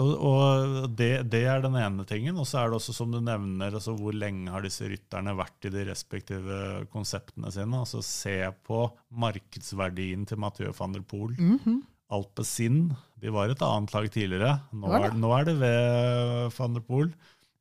og, 0.01 0.09
og 0.27 0.89
det, 0.99 1.29
det, 1.31 1.45
er 1.47 1.61
den 1.63 1.77
ene 1.79 2.03
tingen. 2.05 2.35
Og 2.41 2.45
så 2.49 2.59
er 2.59 2.69
det 2.69 2.77
også, 2.77 2.93
som 2.93 3.13
du 3.13 3.21
nevner, 3.23 3.71
altså 3.71 3.93
hvor 3.95 4.13
lenge 4.13 4.51
har 4.51 4.65
disse 4.65 4.85
rytterne 4.89 5.33
vært 5.37 5.69
i 5.69 5.71
de 5.71 5.85
respektive 5.87 6.57
konseptene 6.91 7.49
sine. 7.55 7.79
Altså 7.79 8.03
Se 8.05 8.35
på 8.67 8.83
markedsverdien 9.23 10.27
til 10.27 10.41
Mathieu 10.43 10.75
van 10.77 10.97
der 10.97 11.05
Poel. 11.07 11.33
Mm 11.39 11.59
-hmm. 11.63 11.79
Alpezin 12.11 12.91
de 13.21 13.33
var 13.33 13.51
et 13.51 13.61
annet 13.65 13.93
lag 13.93 14.07
tidligere. 14.13 14.55
Nå 14.73 14.95
er, 14.97 15.11
nå 15.13 15.29
er 15.37 15.45
det 15.49 15.57
ved 15.61 16.55
van 16.57 16.77
der 16.77 16.85
Poel. 16.85 17.11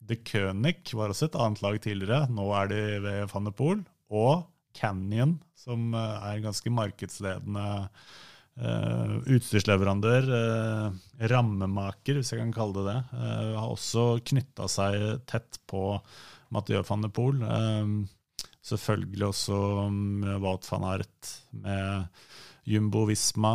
The 0.08 0.16
König 0.26 0.94
var 0.96 1.12
også 1.12 1.28
et 1.28 1.36
annet 1.38 1.60
lag 1.62 1.76
tidligere. 1.84 2.24
Nå 2.32 2.48
er 2.56 2.72
de 2.72 2.80
ved 3.04 3.20
van 3.34 3.46
der 3.50 3.56
Poel. 3.56 3.84
Og 4.10 4.46
Canyon, 4.76 5.36
som 5.58 5.92
eh, 5.94 6.26
er 6.32 6.44
ganske 6.46 6.72
markedsledende 6.72 7.68
Uh, 8.60 9.22
utstyrsleverandør, 9.30 10.26
uh, 10.28 10.96
rammemaker, 11.30 12.18
hvis 12.18 12.32
jeg 12.34 12.42
kan 12.42 12.50
kalle 12.52 12.74
det 12.76 12.82
det, 12.90 12.96
uh, 13.14 13.54
har 13.56 13.70
også 13.70 14.18
knytta 14.26 14.66
seg 14.68 15.22
tett 15.30 15.56
på 15.70 15.94
Mathieu 16.52 16.82
van 16.84 17.06
der 17.06 17.14
Poel. 17.14 17.38
selvfølgelig 18.60 19.26
også 19.30 19.60
med 19.94 20.42
Wout 20.42 20.66
van 20.68 20.84
Art, 20.90 21.30
med 21.54 22.10
Jumbo 22.68 23.06
Visma. 23.08 23.54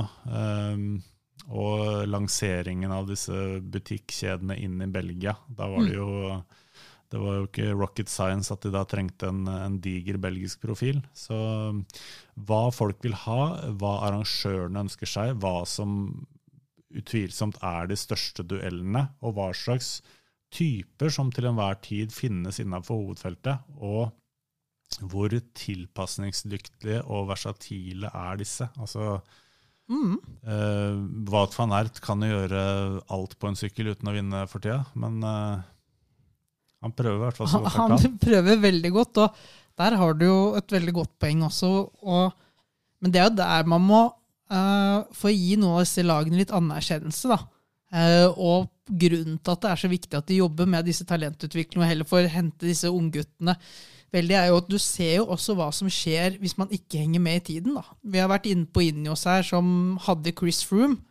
Og 1.53 2.05
lanseringen 2.09 2.93
av 2.93 3.09
disse 3.09 3.33
butikkjedene 3.61 4.57
inn 4.61 4.79
i 4.81 4.91
Belgia. 4.91 5.35
Da 5.47 5.69
var 5.71 5.85
det 5.85 5.93
mm. 5.93 5.99
jo 5.99 6.43
det 7.13 7.21
var 7.21 7.35
jo 7.37 7.45
ikke 7.45 7.73
rocket 7.77 8.09
science 8.09 8.51
at 8.51 8.65
de 8.65 8.71
da 8.73 8.81
trengte 8.89 9.29
en, 9.29 9.45
en, 9.47 9.77
diger 9.79 10.17
belgisk 10.19 10.63
profil. 10.65 11.03
Så 11.15 11.37
hva 12.49 12.63
folk 12.73 13.05
vil 13.05 13.15
ha, 13.21 13.41
hva 13.77 13.93
arrangørene 14.07 14.87
ønsker 14.87 15.07
seg, 15.07 15.35
hva 15.39 15.61
som 15.69 15.93
utvilsomt 16.95 17.61
er 17.63 17.91
de 17.91 17.97
største 17.99 18.43
duellene, 18.47 19.05
og 19.21 19.37
hva 19.37 19.51
slags 19.55 19.99
typer 20.55 21.13
som 21.13 21.31
til 21.33 21.49
enhver 21.49 21.77
tid 21.85 22.13
finnes 22.15 22.59
innenfor 22.63 23.03
hovedfeltet, 23.03 23.63
og 23.77 24.09
hvor 25.11 25.33
tilpasningsdyktige 25.59 27.01
og 27.11 27.29
versatile 27.31 28.11
er 28.11 28.39
disse. 28.39 28.67
Altså, 28.79 29.19
mm. 29.91 30.17
Uh, 30.45 30.97
Wout 31.31 31.55
van 31.57 31.73
Ert 31.77 32.01
kan 32.03 32.21
jo 32.25 32.31
gjøre 32.31 32.65
alt 33.13 33.37
på 33.39 33.49
en 33.49 33.57
sykkel 33.59 33.93
uten 33.93 34.11
å 34.11 34.15
vinne 34.15 34.43
for 34.51 34.63
tida, 34.63 34.83
men 34.97 35.17
uh, 35.25 35.63
han 36.85 36.93
prøver 36.93 37.17
i 37.17 37.23
hvert 37.23 37.39
fall 37.39 37.49
så 37.49 37.61
godt 37.63 37.77
han 37.77 37.95
kan. 37.95 38.03
Han 38.03 38.19
prøver 38.21 38.61
veldig 38.67 38.91
godt, 38.93 39.23
og 39.23 39.39
der 39.81 39.97
har 39.99 40.19
du 40.19 40.27
jo 40.27 40.39
et 40.59 40.75
veldig 40.77 40.93
godt 40.99 41.13
poeng 41.21 41.41
også. 41.47 41.71
Og, 42.05 42.35
men 43.01 43.13
det 43.13 43.21
er 43.21 43.29
jo 43.29 43.37
der 43.39 43.71
man 43.73 43.83
må 43.83 44.03
uh, 44.53 44.99
få 45.15 45.33
gi 45.33 45.57
noen 45.59 45.79
av 45.79 45.85
disse 45.87 46.05
lagene 46.05 46.39
litt 46.43 46.53
anerkjennelse, 46.55 47.31
da. 47.33 47.41
Uh, 47.93 48.29
og 48.41 48.71
grunnen 48.89 49.37
til 49.39 49.53
at 49.53 49.61
det 49.61 49.69
er 49.71 49.81
så 49.81 49.89
viktig 49.89 50.17
at 50.17 50.27
de 50.29 50.39
jobber 50.39 50.67
med 50.69 50.87
disse 50.87 51.05
talentutviklingene 51.07 51.85
og 51.85 51.91
heller 51.91 52.07
får 52.09 52.31
hente 52.33 52.67
disse 52.67 52.89
ungguttene, 52.91 53.55
veldig 54.13 54.35
er 54.35 54.49
jo 54.49 54.57
at 54.59 54.69
du 54.69 54.77
ser 54.81 55.19
jo 55.19 55.27
også 55.35 55.55
hva 55.57 55.69
som 55.75 55.89
skjer 55.91 56.39
hvis 56.41 56.57
man 56.59 56.71
ikke 56.73 57.01
henger 57.03 57.23
med 57.23 57.41
i 57.41 57.45
tiden. 57.53 57.77
da. 57.77 57.85
Vi 58.01 58.21
har 58.21 58.31
vært 58.31 58.49
inne 58.49 58.67
på 58.67 58.83
Injos 58.87 59.25
her, 59.29 59.45
som 59.45 59.99
hadde 60.05 60.33
Chris 60.37 60.63
Froome 60.65 61.01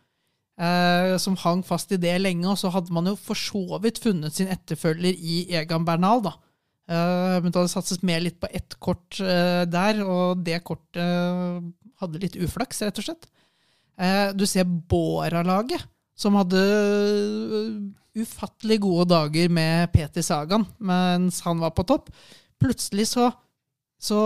eh, 0.61 1.15
som 1.21 1.37
hang 1.39 1.63
fast 1.65 1.93
i 1.95 1.99
det 2.01 2.15
lenge. 2.21 2.47
Og 2.49 2.59
så 2.59 2.71
hadde 2.73 2.93
man 2.95 3.09
jo 3.11 3.15
for 3.19 3.39
så 3.39 3.79
vidt 3.83 4.01
funnet 4.03 4.35
sin 4.35 4.51
etterfølger 4.51 5.15
i 5.15 5.45
Egan 5.61 5.87
Bernal. 5.87 6.23
da. 6.25 6.35
Eh, 6.89 7.37
men 7.41 7.51
det 7.51 7.59
hadde 7.59 7.73
satset 7.73 8.05
mer 8.05 8.21
litt 8.23 8.39
på 8.41 8.51
ett 8.51 8.77
kort 8.79 9.19
eh, 9.19 9.63
der, 9.65 10.03
og 10.05 10.43
det 10.45 10.63
kortet 10.63 11.01
eh, 11.01 11.63
hadde 12.01 12.21
litt 12.21 12.37
uflaks, 12.37 12.83
rett 12.85 13.01
og 13.01 13.07
slett. 13.09 13.27
Eh, 13.97 14.31
du 14.35 14.45
ser 14.45 14.67
Bora-laget, 14.67 15.87
som 16.15 16.37
hadde 16.39 16.61
eh, 16.61 17.71
ufattelig 18.23 18.79
gode 18.85 19.09
dager 19.11 19.51
med 19.51 19.91
Peter 19.93 20.23
Sagan 20.23 20.63
mens 20.79 21.41
han 21.45 21.59
var 21.63 21.75
på 21.75 21.87
topp. 21.87 22.11
Plutselig 22.61 23.09
så 23.11 23.31
så 24.05 24.19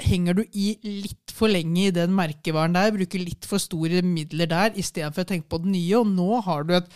henger 0.00 0.38
du 0.38 0.42
i 0.54 0.74
litt 0.86 1.32
for 1.34 1.50
lenge 1.50 1.88
i 1.88 1.94
den 1.94 2.14
merkevaren 2.14 2.76
der, 2.76 2.92
bruker 2.94 3.20
litt 3.20 3.44
for 3.48 3.60
store 3.60 4.00
midler 4.06 4.48
der 4.48 4.78
istedenfor 4.80 5.26
å 5.26 5.28
tenke 5.28 5.50
på 5.50 5.60
det 5.64 5.72
nye. 5.74 5.98
Og 5.98 6.08
nå 6.08 6.40
har 6.46 6.64
du 6.64 6.76
et, 6.78 6.86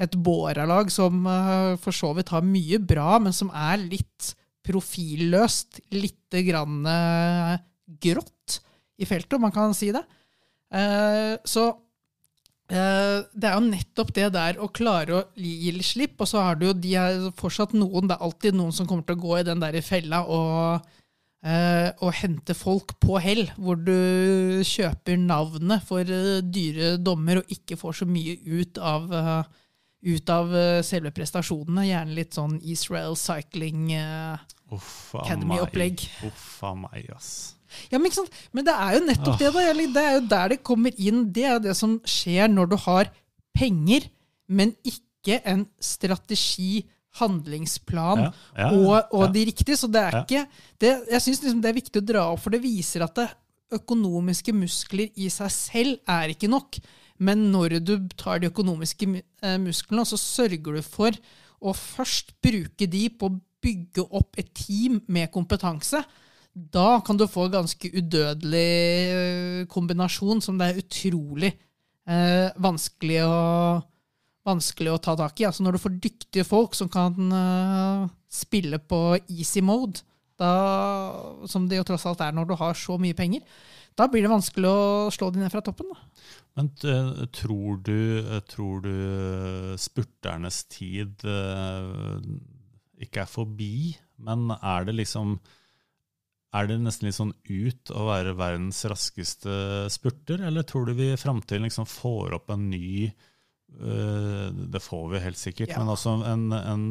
et 0.00 0.14
Båra-lag 0.14 0.92
som 0.94 1.26
uh, 1.26 1.74
for 1.82 1.96
så 1.96 2.14
vidt 2.16 2.32
har 2.32 2.46
mye 2.46 2.78
bra, 2.80 3.18
men 3.20 3.34
som 3.36 3.50
er 3.50 3.82
litt 3.82 4.30
profilløst. 4.64 5.82
Lite 5.98 6.44
grann 6.46 6.86
uh, 6.86 7.58
grått 8.00 8.60
i 8.98 9.08
feltet, 9.08 9.36
om 9.36 9.44
man 9.48 9.54
kan 9.54 9.76
si 9.76 9.90
det. 9.94 10.04
Så 11.48 11.62
det 12.68 13.46
er 13.48 13.54
jo 13.54 13.64
nettopp 13.64 14.10
det 14.12 14.26
der 14.34 14.58
å 14.60 14.66
klare 14.68 15.14
å 15.16 15.20
gi 15.40 15.70
litt 15.72 15.88
slipp, 15.88 16.18
og 16.20 16.28
så 16.28 16.42
har 16.44 16.58
du 16.60 16.66
jo 16.66 16.74
de 16.76 16.90
er 17.00 17.22
fortsatt 17.38 17.72
noen, 17.72 18.10
det 18.10 18.18
er 18.18 18.26
alltid 18.26 18.58
noen 18.58 18.74
som 18.76 18.84
kommer 18.88 19.06
til 19.08 19.16
å 19.16 19.22
gå 19.22 19.38
i 19.38 19.46
den 19.48 19.62
der 19.64 19.78
fella 19.80 20.20
og 20.28 20.84
Uh, 21.38 21.94
og 22.02 22.16
hente 22.18 22.50
folk 22.58 22.96
på 22.98 23.14
hell, 23.22 23.44
hvor 23.62 23.78
du 23.78 24.58
kjøper 24.66 25.14
navnet 25.22 25.84
for 25.86 26.02
uh, 26.02 26.42
dyre 26.42 26.96
dommer 26.98 27.38
og 27.38 27.46
ikke 27.54 27.78
får 27.78 28.00
så 28.00 28.08
mye 28.10 28.34
ut 28.42 28.74
av, 28.82 29.06
ut 30.02 30.32
av 30.34 30.50
selve 30.82 31.14
prestasjonene. 31.14 31.86
Gjerne 31.86 32.18
litt 32.18 32.34
sånn 32.34 32.58
Israel 32.66 33.14
Cycling 33.14 33.94
Academy-opplegg. 33.94 36.02
Uff 36.26 36.58
a 36.66 36.74
meg, 36.74 37.06
ass. 37.14 37.54
Ja, 37.92 38.00
men, 38.00 38.12
men, 38.52 38.66
det 38.66 38.74
er 38.74 38.98
jo 38.98 39.02
nettopp 39.06 39.40
det. 39.40 39.50
da. 39.54 39.64
Det 39.96 40.04
er 40.04 40.14
jo 40.18 40.22
der 40.30 40.54
det 40.54 40.60
kommer 40.66 40.94
inn. 40.96 41.26
Det 41.32 41.46
er 41.48 41.58
det 41.62 41.76
som 41.78 41.98
skjer 42.08 42.50
når 42.52 42.72
du 42.72 42.78
har 42.84 43.10
penger, 43.56 44.08
men 44.48 44.74
ikke 44.86 45.40
en 45.48 45.66
strategi 45.82 46.86
handlingsplan 47.18 48.22
ja, 48.22 48.30
ja, 48.56 48.68
og, 48.76 49.12
og 49.16 49.34
de 49.34 49.44
riktige. 49.48 49.76
Så 49.78 49.90
det 49.90 50.04
er 50.04 50.20
ikke 50.22 50.44
det, 50.80 50.94
Jeg 51.10 51.24
syns 51.24 51.42
liksom 51.42 51.60
det 51.64 51.72
er 51.72 51.80
viktig 51.80 52.02
å 52.02 52.08
dra 52.12 52.24
opp, 52.32 52.42
for 52.44 52.54
det 52.54 52.62
viser 52.62 53.04
at 53.06 53.16
det 53.18 53.28
økonomiske 53.78 54.54
muskler 54.56 55.10
i 55.20 55.28
seg 55.32 55.52
selv 55.52 55.98
er 56.08 56.32
ikke 56.32 56.50
nok. 56.50 56.78
Men 57.18 57.48
når 57.52 57.80
du 57.82 57.96
tar 58.18 58.40
de 58.40 58.48
økonomiske 58.52 59.10
eh, 59.18 59.58
musklene, 59.60 60.06
så 60.06 60.18
sørger 60.20 60.78
du 60.78 60.82
for 60.86 61.16
å 61.58 61.74
først 61.74 62.36
bruke 62.44 62.86
de 62.86 63.08
på 63.10 63.28
å 63.28 63.38
bygge 63.58 64.04
opp 64.14 64.38
et 64.38 64.50
team 64.54 65.00
med 65.10 65.32
kompetanse. 65.34 66.04
Da 66.72 67.00
kan 67.06 67.18
du 67.18 67.26
få 67.30 67.46
en 67.46 67.54
ganske 67.60 67.90
udødelig 67.92 68.72
eh, 69.14 69.66
kombinasjon 69.70 70.42
som 70.42 70.58
det 70.58 70.68
er 70.68 70.82
utrolig 70.82 71.52
eh, 72.08 72.48
vanskelig 72.58 73.22
å 73.26 73.38
vanskelig 74.48 74.94
å 74.94 75.00
ta 75.04 75.12
tak 75.18 75.42
i. 75.42 75.44
Altså 75.44 75.60
når 75.60 75.76
du 75.76 75.82
får 75.82 75.96
dyktige 76.00 76.46
folk 76.48 76.76
som 76.76 76.88
kan 76.88 77.34
eh, 77.36 78.06
spille 78.32 78.78
på 78.80 79.18
easy 79.28 79.60
mode, 79.60 80.00
da, 80.40 80.52
som 81.50 81.66
det 81.68 81.80
jo 81.80 81.84
tross 81.90 82.06
alt 82.08 82.22
er 82.24 82.32
når 82.32 82.48
du 82.48 82.54
har 82.56 82.78
så 82.78 82.96
mye 83.02 83.16
penger, 83.18 83.44
da 83.98 84.06
blir 84.08 84.24
det 84.24 84.30
vanskelig 84.32 84.70
å 84.70 85.12
slå 85.12 85.28
de 85.34 85.42
ned 85.42 85.52
fra 85.52 85.60
toppen. 85.66 85.90
Da. 85.90 86.24
Men 86.56 86.70
tror, 87.34 87.80
du, 87.84 88.24
tror 88.48 88.86
du 88.86 88.94
spurternes 89.82 90.62
tid 90.70 91.26
ikke 93.02 93.24
er 93.26 93.30
forbi, 93.30 93.98
men 94.22 94.48
er 94.56 94.86
det 94.88 94.96
liksom 95.02 95.36
er 96.56 96.68
det 96.68 96.78
nesten 96.80 97.08
litt 97.08 97.16
sånn 97.18 97.34
ut 97.44 97.90
å 97.92 98.06
være 98.08 98.36
verdens 98.38 98.80
raskeste 98.88 99.88
spurter, 99.92 100.40
eller 100.48 100.64
tror 100.68 100.88
du 100.88 100.94
vi 100.96 101.10
i 101.12 101.20
framtiden 101.20 101.66
liksom 101.66 101.88
får 101.88 102.38
opp 102.38 102.54
en 102.54 102.70
ny 102.70 103.10
uh, 103.82 104.48
Det 104.48 104.80
får 104.80 105.04
vi 105.12 105.24
helt 105.26 105.40
sikkert, 105.40 105.74
Ja. 105.74 105.82
men 105.82 105.92
altså 105.92 106.16
en, 106.24 106.46
en, 106.56 106.86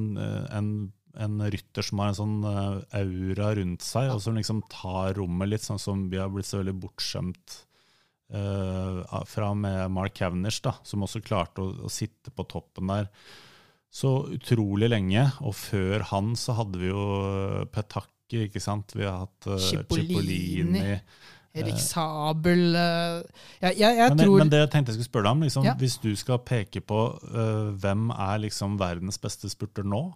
en, 0.53 0.70
en 1.18 1.39
rytter 1.49 1.86
som 1.86 2.03
har 2.03 2.12
en 2.12 2.20
sånn 2.20 2.36
øh, 2.45 2.84
aura 2.99 3.55
rundt 3.58 3.86
seg, 3.86 4.12
og 4.14 4.22
som 4.22 4.38
liksom 4.38 4.62
tar 4.70 5.18
rommet 5.18 5.49
litt, 5.49 5.66
sånn 5.66 5.82
som 5.82 6.05
vi 6.12 6.22
har 6.22 6.30
blitt 6.30 6.49
så 6.49 6.62
veldig 6.62 6.78
bortskjemt 6.84 7.58
uh, 8.38 9.01
fra 9.26 9.51
med 9.58 9.89
Mark 9.95 10.14
Cavendish, 10.22 10.62
da, 10.62 10.78
som 10.86 11.01
også 11.08 11.26
klarte 11.26 11.66
å, 11.66 11.74
å 11.89 11.91
sitte 11.91 12.30
på 12.30 12.45
toppen 12.45 12.93
der 12.93 13.10
så 13.97 14.28
utrolig 14.36 14.89
lenge. 14.91 15.24
Og 15.47 15.55
før 15.58 16.03
han 16.12 16.36
så 16.38 16.58
hadde 16.60 16.82
vi 16.82 16.91
jo 16.91 17.66
Petacchi, 18.28 18.47
ikke 18.49 18.61
sant? 18.61 18.91
Vi 18.95 19.03
har 19.05 19.19
hatt 19.25 19.47
uh, 19.47 19.57
Cipollini. 19.57 20.99
Erik 21.57 21.80
Sabel 21.82 22.75
eh, 22.75 23.23
Jeg, 23.63 23.78
jeg, 23.80 23.95
jeg 23.97 24.09
Men, 24.11 24.17
det- 24.19 24.25
tror 24.28 24.38
men 24.43 24.49
det 24.51 24.59
jeg 24.59 24.69
tenkte 24.69 24.91
jeg 24.91 24.97
skulle 24.99 25.09
spørre 25.09 25.23
deg 25.23 25.32
om, 25.32 25.41
liksom, 25.47 25.63
Ja. 25.65 25.73
hvis 25.80 25.95
du 26.03 26.11
skal 26.15 26.38
peke 26.45 26.82
på 26.86 26.99
uh, 27.23 27.71
hvem 27.82 28.11
er 28.13 28.38
liksom 28.43 28.78
verdens 28.78 29.17
beste 29.17 29.49
spurter 29.49 29.84
nå? 29.84 30.13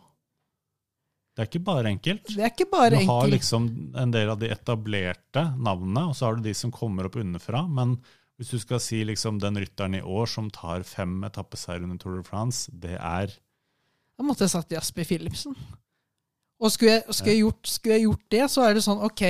Det 1.36 1.41
er 1.41 1.47
ikke 1.49 1.64
bare 1.64 1.88
enkelt. 1.89 2.28
Det 2.28 2.43
er 2.43 2.51
ikke 2.51 2.68
bare 2.70 2.91
enkelt. 2.99 3.07
du 3.07 3.12
har 3.12 3.24
enkelt. 3.24 3.34
liksom 3.34 3.68
en 3.97 4.12
del 4.12 4.30
av 4.30 4.38
de 4.39 4.49
etablerte 4.51 5.45
navnene, 5.57 6.09
og 6.12 6.16
så 6.16 6.26
har 6.28 6.36
du 6.36 6.41
de 6.43 6.53
som 6.53 6.70
kommer 6.76 7.07
opp 7.07 7.16
underfra. 7.16 7.64
Men 7.72 7.95
hvis 8.38 8.51
du 8.51 8.59
skal 8.59 8.80
si 8.84 8.99
liksom 9.07 9.39
den 9.39 9.55
rytteren 9.57 9.95
i 9.95 10.01
år 10.03 10.28
som 10.28 10.49
tar 10.51 10.84
fem 10.84 11.24
etappeseier 11.24 11.82
under 11.88 11.97
Tour 11.97 12.18
de 12.20 12.24
France, 12.28 12.70
det 12.74 12.97
er 12.99 13.32
Da 14.20 14.24
måtte 14.28 14.43
jeg 14.43 14.51
sagt 14.53 14.72
Jasper 14.76 15.07
Philipsen. 15.07 15.55
Og 16.62 16.70
skulle 16.74 16.99
jeg, 16.99 17.03
skulle, 17.09 17.34
jeg 17.34 17.41
gjort, 17.41 17.74
skulle 17.74 17.97
jeg 17.97 18.05
gjort 18.05 18.26
det, 18.36 18.43
så 18.53 18.64
er 18.68 18.78
det 18.78 18.84
sånn 18.86 19.01
OK 19.01 19.22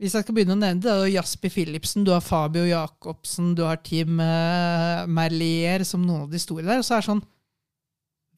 Hvis 0.00 0.16
jeg 0.16 0.24
skal 0.26 0.36
begynne 0.36 0.56
å 0.56 0.60
nevne 0.60 0.82
det, 0.82 0.92
det 0.92 1.08
er 1.08 1.14
Jasper 1.14 1.52
Philipsen, 1.54 2.04
du 2.04 2.12
har 2.12 2.24
Fabio 2.24 2.66
Jacobsen, 2.68 3.54
du 3.56 3.64
har 3.64 3.80
Team 3.84 4.20
uh, 4.20 5.06
Merlier 5.08 5.84
som 5.88 6.04
noen 6.04 6.26
av 6.26 6.32
de 6.32 6.40
store 6.40 6.66
der. 6.68 6.80
Og 6.80 6.86
så 6.86 6.96
er 6.96 7.04
det 7.04 7.10
sånn 7.10 7.22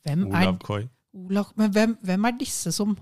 Hvem 0.02 0.26
er 0.30 0.48
Olav 0.48 0.60
Koi. 0.66 0.82
Men 1.12 1.72
hvem, 1.74 1.96
hvem 2.02 2.28
er 2.28 2.38
disse 2.40 2.72
som 2.74 2.94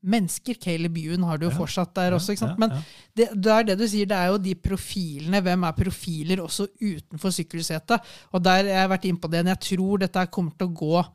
mennesker? 0.00 0.56
Caleb 0.60 0.96
Ewan 0.98 1.26
har 1.28 1.38
du 1.38 1.46
jo 1.46 1.52
Ja, 1.52 1.58
fortsatt 1.58 1.94
der 1.94 2.16
også. 2.16 2.32
ikke 2.32 2.46
sant? 2.46 2.58
Men 2.58 2.72
ja. 2.72 2.80
det, 3.16 3.28
det 3.36 3.52
er 3.52 3.66
det 3.68 3.78
du 3.78 3.86
sier, 3.86 4.08
det 4.08 4.16
er 4.16 4.32
jo 4.32 4.38
de 4.40 4.54
profilene. 4.56 5.42
Hvem 5.44 5.66
er 5.68 5.76
profiler 5.76 6.42
også 6.42 6.70
utenfor 6.80 7.34
sykkelsetet? 7.36 8.12
Og 8.32 8.44
der 8.44 8.64
jeg 8.64 8.74
har 8.74 8.86
jeg 8.86 8.92
vært 8.94 9.08
inne 9.10 9.20
på 9.20 9.30
det. 9.30 9.44
Jeg 9.52 9.64
tror 9.68 10.04
dette 10.04 10.26
kommer 10.32 10.56
til 10.56 10.70
å 10.70 10.76
gå, 10.80 10.94
eh, 11.00 11.10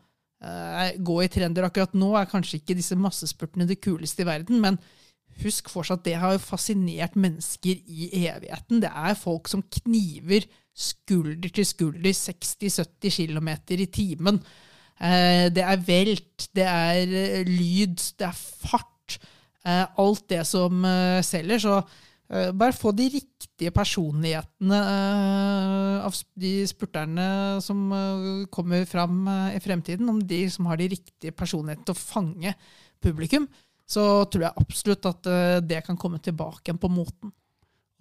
gå 1.01 1.15
i 1.23 1.29
trender. 1.31 1.65
Akkurat 1.65 1.95
nå 1.97 2.11
er 2.19 2.29
kanskje 2.29 2.59
ikke 2.59 2.75
disse 2.77 2.97
massespurtene 2.99 3.65
det 3.69 3.79
kuleste 3.81 4.21
i 4.21 4.27
verden, 4.27 4.59
men 4.61 4.77
husk 5.41 5.69
fortsatt, 5.71 6.05
det 6.05 6.15
har 6.21 6.35
jo 6.35 6.43
fascinert 6.43 7.15
mennesker 7.19 7.81
i 7.87 8.25
evigheten. 8.27 8.83
Det 8.83 8.91
er 8.91 9.17
folk 9.19 9.49
som 9.51 9.63
kniver 9.81 10.45
skulder 10.75 11.51
til 11.55 11.67
skulder 11.67 12.15
60-70 12.15 13.17
km 13.17 13.51
i 13.75 13.87
timen. 13.91 14.39
Eh, 14.99 15.47
det 15.51 15.63
er 15.63 15.83
velt, 15.87 16.49
det 16.55 16.67
er 16.67 17.15
eh, 17.23 17.47
lyd, 17.47 17.99
det 18.19 18.29
er 18.29 18.35
fart. 18.35 19.19
Eh, 19.65 19.85
alt 19.97 20.27
det 20.29 20.43
som 20.47 20.85
eh, 20.85 21.21
selger. 21.25 21.59
Så 21.63 21.77
eh, 21.79 22.03
bare 22.27 22.73
få 22.73 22.89
de 22.97 23.05
riktige 23.13 23.69
personlighetene 23.75 24.79
eh, 24.79 26.05
av 26.05 26.15
de 26.41 26.53
spurterne 26.65 27.27
som 27.61 27.83
eh, 27.93 28.47
kommer 28.53 28.85
fram 28.89 29.27
eh, 29.29 29.57
i 29.57 29.61
fremtiden, 29.61 30.09
om 30.09 30.19
de 30.19 30.41
som 30.49 30.65
har 30.71 30.81
de 30.81 30.89
riktige 30.95 31.35
personlighetene 31.37 31.85
til 31.85 31.93
å 31.93 32.01
fange 32.01 32.55
publikum, 33.03 33.45
så 33.85 34.25
tror 34.25 34.47
jeg 34.47 34.63
absolutt 34.63 35.09
at 35.09 35.29
eh, 35.29 35.57
det 35.61 35.83
kan 35.85 35.99
komme 36.01 36.21
tilbake 36.23 36.65
igjen 36.65 36.81
på 36.81 36.91
moten. 36.91 37.33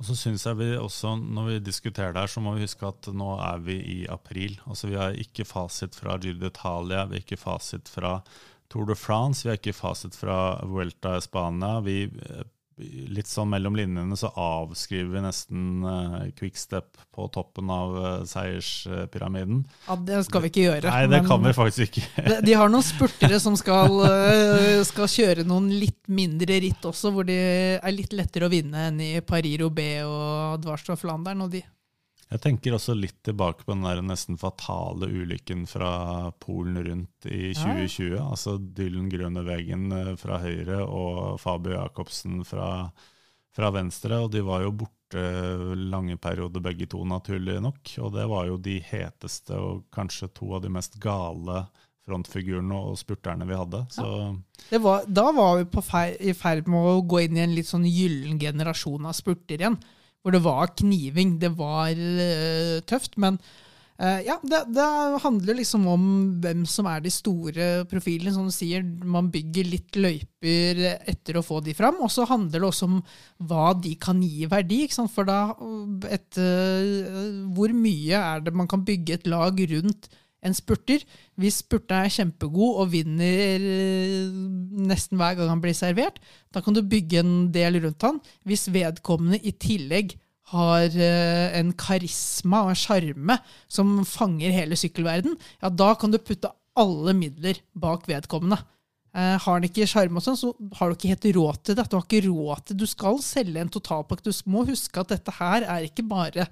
Og 0.01 0.09
så 0.09 0.17
synes 0.19 0.43
jeg 0.43 0.59
vi 0.59 0.73
også, 0.75 1.15
Når 1.17 1.45
vi 1.47 1.59
diskuterer 1.69 2.13
det 2.13 2.25
her, 2.25 2.33
så 2.33 2.41
må 2.43 2.57
vi 2.57 2.65
huske 2.65 2.89
at 2.89 3.07
nå 3.15 3.37
er 3.39 3.61
vi 3.63 3.77
i 3.79 4.01
april. 4.11 4.57
Altså 4.67 4.91
Vi 4.91 4.99
har 4.99 5.15
ikke 5.15 5.47
fasit 5.47 5.95
fra 5.95 6.17
Giro 6.19 6.41
d'Italia, 6.41 7.05
vi 7.07 7.21
har 7.21 7.23
ikke 7.23 7.39
fasit 7.39 7.89
fra 7.93 8.17
Tour 8.73 8.89
de 8.89 8.97
France, 8.99 9.45
vi 9.45 9.53
har 9.53 9.61
ikke 9.61 9.77
fasit 9.77 10.17
fra 10.19 10.59
Vuelta 10.67 11.15
i 11.19 11.23
Spania. 11.23 11.79
Vi, 11.85 12.09
eh, 12.09 12.43
litt 12.77 13.29
sånn 13.31 13.53
mellom 13.53 13.77
linjene 13.79 14.17
så 14.19 14.31
avskriver 14.41 15.13
vi 15.15 15.23
nesten 15.23 15.85
uh, 15.87 16.17
quickstep 16.35 16.99
på 17.15 17.27
toppen 17.35 17.71
av 17.71 17.95
uh, 17.95 18.09
seierspyramiden. 18.27 19.63
Ja, 19.87 19.97
det 20.09 20.25
skal 20.27 20.45
vi 20.45 20.51
ikke 20.51 20.65
gjøre. 20.65 20.91
Nei, 20.91 21.11
det 21.13 21.21
kan 21.29 21.45
vi 21.45 21.55
faktisk 21.55 21.87
ikke. 22.01 22.07
De, 22.31 22.41
de 22.49 22.57
har 22.59 22.73
noen 22.73 22.87
spurtere 22.87 23.39
som 23.43 23.55
skal, 23.59 23.95
uh, 24.03 24.81
skal 24.87 25.11
kjøre 25.11 25.47
noen 25.47 25.71
litt 25.71 26.03
mindre 26.11 26.59
ritt 26.65 26.83
også, 26.91 27.15
hvor 27.15 27.29
det 27.29 27.39
er 27.79 27.95
litt 27.95 28.15
lettere 28.17 28.49
å 28.49 28.53
vinne 28.53 28.89
enn 28.89 29.01
i 29.03 29.13
Paris-Roubais 29.25 30.03
og 30.09 30.65
Dvarstad 30.65 30.99
Flandern. 30.99 31.47
Og 31.47 31.55
de. 31.55 31.63
Jeg 32.33 32.41
tenker 32.43 32.75
også 32.75 32.97
litt 32.97 33.21
tilbake 33.27 33.65
på 33.65 33.75
den 33.75 33.85
der 33.87 34.01
nesten 34.05 34.39
fatale 34.41 35.09
ulykken 35.13 35.67
fra 35.71 36.33
Polen 36.43 36.81
rundt 36.87 37.29
i 37.29 37.53
2020. 37.57 38.17
Altså 38.19 38.57
Dylan 38.59 39.11
Grønevegen 39.13 39.93
eh, 39.95 40.13
fra 40.21 40.41
høyre 40.43 40.83
og 40.85 41.39
Fabio 41.43 41.77
Jacobsen 41.77 42.43
fra, 42.49 42.89
fra 43.55 43.73
venstre. 43.77 44.19
Og 44.25 44.33
de 44.35 44.43
var 44.47 44.65
jo 44.65 44.75
borte 44.85 45.25
lange 45.79 46.17
perioder 46.19 46.65
begge 46.65 46.89
to, 46.91 47.05
naturlig 47.07 47.61
nok. 47.63 47.97
Og 48.03 48.15
det 48.17 48.29
var 48.33 48.49
jo 48.51 48.61
de 48.63 48.81
heteste 48.83 49.61
og 49.61 49.85
kanskje 49.95 50.33
to 50.35 50.55
av 50.57 50.65
de 50.65 50.73
mest 50.75 50.99
gale 51.03 51.67
frontfigurene 52.05 52.77
og 52.77 52.99
spurterne 53.01 53.47
vi 53.49 53.57
hadde. 53.57 53.85
Så 53.93 54.07
Det 54.69 54.81
var, 54.83 55.05
da 55.09 55.31
var 55.33 55.59
vi 55.61 55.69
på 55.73 55.85
fei, 55.85 56.09
i 56.21 56.35
ferd 56.37 56.69
med 56.69 56.89
å 56.91 57.05
gå 57.09 57.23
inn 57.25 57.39
i 57.39 57.45
en 57.45 57.55
litt 57.57 57.71
sånn 57.71 57.87
gyllen 57.89 58.41
generasjon 58.41 59.09
av 59.09 59.17
spurter 59.17 59.61
igjen. 59.61 59.79
Hvor 60.25 60.33
det 60.33 60.41
var 60.45 60.73
kniving. 60.81 61.37
Det 61.43 61.53
var 61.59 61.93
uh, 61.93 62.81
tøft. 62.89 63.19
Men 63.21 63.37
uh, 64.01 64.21
ja, 64.25 64.39
det, 64.41 64.63
det 64.73 64.87
handler 65.21 65.59
liksom 65.61 65.85
om 65.93 66.07
hvem 66.41 66.65
som 66.65 66.89
er 66.89 67.05
de 67.05 67.13
store 67.13 67.69
profilene. 67.91 68.33
Som 68.33 68.49
du 68.49 68.55
sier, 68.57 68.81
man 69.05 69.29
bygger 69.35 69.69
litt 69.69 70.01
løyper 70.01 70.81
etter 71.05 71.37
å 71.37 71.45
få 71.45 71.61
de 71.67 71.77
fram. 71.77 72.01
Og 72.01 72.13
så 72.15 72.25
handler 72.31 72.57
det 72.57 72.71
også 72.71 72.89
om 72.89 72.99
hva 73.45 73.75
de 73.77 73.93
kan 74.01 74.25
gi 74.25 74.49
verdi. 74.49 74.87
For 75.13 75.29
da 75.29 75.41
øh, 75.53 76.09
et, 76.09 76.41
uh, 76.41 77.45
Hvor 77.53 77.77
mye 77.77 78.25
er 78.35 78.45
det 78.49 78.57
man 78.57 78.71
kan 78.71 78.87
bygge 78.89 79.21
et 79.21 79.29
lag 79.29 79.61
rundt 79.77 80.09
en 80.45 80.57
spurter. 80.57 81.05
Hvis 81.41 81.63
spurteren 81.63 82.07
er 82.07 82.15
kjempegod 82.15 82.83
og 82.83 82.93
vinner 82.93 83.65
eh, 83.65 84.35
nesten 84.91 85.21
hver 85.21 85.39
gang 85.39 85.53
han 85.53 85.63
blir 85.65 85.77
servert, 85.77 86.21
da 86.55 86.63
kan 86.65 86.77
du 86.77 86.83
bygge 86.85 87.23
en 87.23 87.35
del 87.55 87.81
rundt 87.85 88.07
han. 88.07 88.21
Hvis 88.47 88.69
vedkommende 88.75 89.41
i 89.41 89.55
tillegg 89.57 90.17
har 90.53 90.93
eh, 90.93 91.57
en 91.59 91.73
karisma 91.79 92.67
og 92.67 92.75
en 92.75 92.83
sjarme 92.83 93.39
som 93.67 93.97
fanger 94.09 94.55
hele 94.55 94.79
sykkelverden, 94.79 95.39
ja, 95.63 95.73
da 95.73 95.95
kan 95.99 96.13
du 96.13 96.21
putte 96.21 96.53
alle 96.79 97.15
midler 97.17 97.61
bak 97.79 98.09
vedkommende. 98.11 98.61
Uh, 99.15 99.37
har 99.39 99.61
han 99.61 99.63
ikke 99.63 99.87
sjarm, 99.87 100.17
sånn, 100.19 100.35
så 100.35 100.49
har 100.75 100.91
du 100.91 100.97
ikke 100.97 101.13
helt 101.13 101.27
råd 101.37 101.59
til 101.63 101.77
det. 101.79 101.85
Du 101.87 101.95
har 101.95 102.03
ikke 102.03 102.25
råd 102.27 102.65
til 102.67 102.79
Du 102.81 102.87
skal 102.91 103.21
selge 103.23 103.63
en 103.63 103.71
totalpakke. 103.71 104.27
Du 104.27 104.51
må 104.51 104.65
huske 104.67 104.99
at 104.99 105.13
dette 105.13 105.35
her 105.37 105.63
er 105.71 105.87
ikke 105.87 106.03
bare 106.11 106.49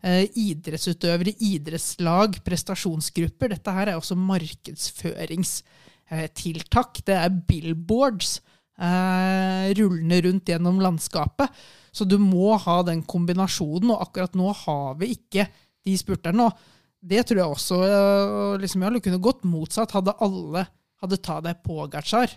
idrettsutøvere, 0.00 1.36
idrettslag, 1.44 2.40
prestasjonsgrupper. 2.46 3.48
Dette 3.52 3.70
her 3.76 3.86
er 3.90 3.96
også 3.98 4.16
markedsføringstiltak. 4.16 6.92
Det 7.04 7.16
er 7.16 7.38
billboards 7.48 8.40
eh, 8.80 9.74
rullende 9.76 10.22
rundt 10.26 10.48
gjennom 10.48 10.80
landskapet. 10.80 11.48
Så 11.92 12.04
du 12.06 12.18
må 12.22 12.56
ha 12.56 12.82
den 12.86 13.02
kombinasjonen, 13.02 13.90
og 13.92 14.02
akkurat 14.06 14.34
nå 14.38 14.52
har 14.64 14.94
vi 15.00 15.06
ikke 15.16 15.44
de 15.84 15.98
spurterne. 15.98 16.42
Og 16.48 16.52
det 17.00 17.26
tror 17.28 17.38
jeg 17.40 17.48
også 17.56 17.76
eh, 17.84 18.58
liksom, 18.62 18.82
Jeg 18.86 19.02
kunne 19.04 19.26
gått 19.28 19.42
motsatt. 19.44 19.96
Hadde 19.96 20.20
alle 20.20 20.62
hadde 21.00 21.20
Tadej 21.24 21.56
Pogacar 21.64 22.28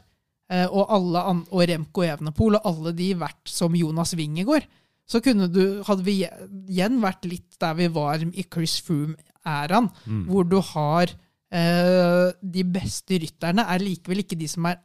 eh, 0.51 0.67
og, 0.67 0.87
alle 0.87 1.23
og 1.51 1.65
Remco 1.69 2.05
Evenepool 2.05 2.59
og 2.59 2.69
alle 2.69 2.95
de 2.95 3.11
vært 3.19 3.51
som 3.51 3.75
Jonas 3.75 4.15
Wingegård, 4.17 4.67
så 5.13 5.21
kunne 5.23 5.49
du, 5.51 5.61
hadde 5.85 6.05
vi 6.07 6.19
igjen 6.23 6.97
vært 7.03 7.27
litt 7.29 7.59
der 7.61 7.77
vi 7.77 7.89
var 7.93 8.23
i 8.25 8.45
Chris 8.47 8.79
Froome-æraen, 8.87 9.91
hvor 10.29 10.47
du 10.49 10.57
har 10.73 11.13
eh, 11.53 12.31
de 12.41 12.63
beste 12.65 13.21
rytterne 13.21 13.67
er 13.69 13.85
likevel 13.85 14.23
ikke 14.23 14.39
de 14.39 14.49
som 14.49 14.65
er 14.71 14.81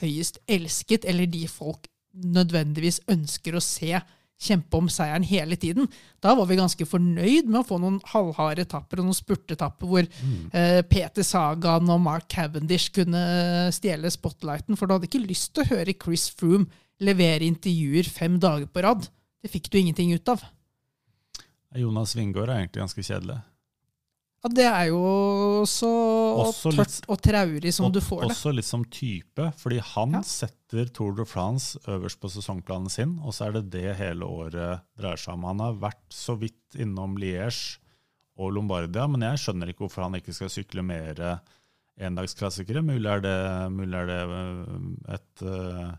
høyest 0.00 0.38
elsket, 0.48 1.08
eller 1.10 1.26
de 1.28 1.46
folk 1.50 1.90
nødvendigvis 2.14 3.02
ønsker 3.10 3.56
å 3.58 3.64
se 3.64 3.98
kjempe 4.44 4.76
om 4.76 4.88
seieren 4.90 5.24
hele 5.26 5.56
tiden. 5.60 5.86
Da 6.22 6.34
var 6.36 6.48
vi 6.50 6.58
ganske 6.58 6.86
fornøyd 6.88 7.48
med 7.48 7.60
å 7.60 7.66
få 7.66 7.78
noen 7.80 8.00
halvharde 8.10 8.64
etapper 8.66 9.00
og 9.00 9.08
noen 9.08 9.16
spurtetapper 9.16 9.90
hvor 9.90 10.04
eh, 10.04 10.80
Peter 10.90 11.26
Sagan 11.26 11.90
og 11.90 12.02
Mark 12.04 12.26
Cavendish 12.32 12.92
kunne 12.94 13.70
stjele 13.74 14.10
spotlighten, 14.12 14.78
for 14.78 14.86
du 14.86 14.96
hadde 14.96 15.10
ikke 15.10 15.22
lyst 15.22 15.54
til 15.54 15.64
å 15.64 15.70
høre 15.76 15.96
Chris 15.98 16.28
Froome 16.34 16.68
levere 17.04 17.46
intervjuer 17.46 18.06
fem 18.10 18.38
dager 18.42 18.68
på 18.70 18.84
rad. 18.84 19.08
Det 19.44 19.50
fikk 19.52 19.68
du 19.70 19.76
ingenting 19.78 20.12
ut 20.16 20.28
av. 20.32 20.40
Jonas 21.76 22.14
Wingård 22.16 22.48
er 22.48 22.62
egentlig 22.62 22.80
ganske 22.80 23.02
kjedelig. 23.04 23.36
Ja, 24.44 24.50
det 24.52 24.64
er 24.68 24.86
jo 24.90 25.00
så 25.68 25.88
Også 26.44 26.70
litt- 26.72 26.80
tørt 27.00 27.08
og 27.12 27.20
traurig 27.24 27.72
som 27.72 27.90
du 27.92 27.98
får 28.04 28.22
det. 28.24 28.30
Også 28.30 28.52
litt 28.54 28.68
som 28.68 28.84
type, 28.84 29.46
fordi 29.60 29.78
han 29.80 30.12
Ja. 30.12 30.20
setter 30.22 30.86
Tour 30.92 31.14
de 31.16 31.24
France 31.24 31.78
øverst 31.88 32.20
på 32.20 32.28
sesongplanen 32.32 32.90
sin, 32.90 33.18
og 33.24 33.32
så 33.32 33.46
er 33.48 33.52
det 33.58 33.70
det 33.70 33.96
hele 33.96 34.20
året 34.24 34.80
dreier 34.96 35.16
seg 35.16 35.34
om. 35.34 35.44
Han 35.44 35.58
har 35.60 35.74
vært 35.74 36.08
så 36.10 36.38
vidt 36.38 36.76
innom 36.76 37.16
Liège 37.16 37.78
og 38.38 38.52
Lombardia, 38.52 39.06
men 39.08 39.20
jeg 39.22 39.38
skjønner 39.38 39.68
ikke 39.72 39.84
hvorfor 39.88 40.02
han 40.04 40.14
ikke 40.20 40.34
skal 40.34 40.48
sykle 40.48 40.82
mer 40.84 41.40
endagsklassikere. 41.98 42.82
Mulig 42.84 43.06
er 43.10 43.20
det, 43.20 43.72
mulig 43.72 43.94
er 43.94 44.06
det 44.06 44.20
øh, 44.28 45.14
et, 45.14 45.42
øh, 45.42 45.96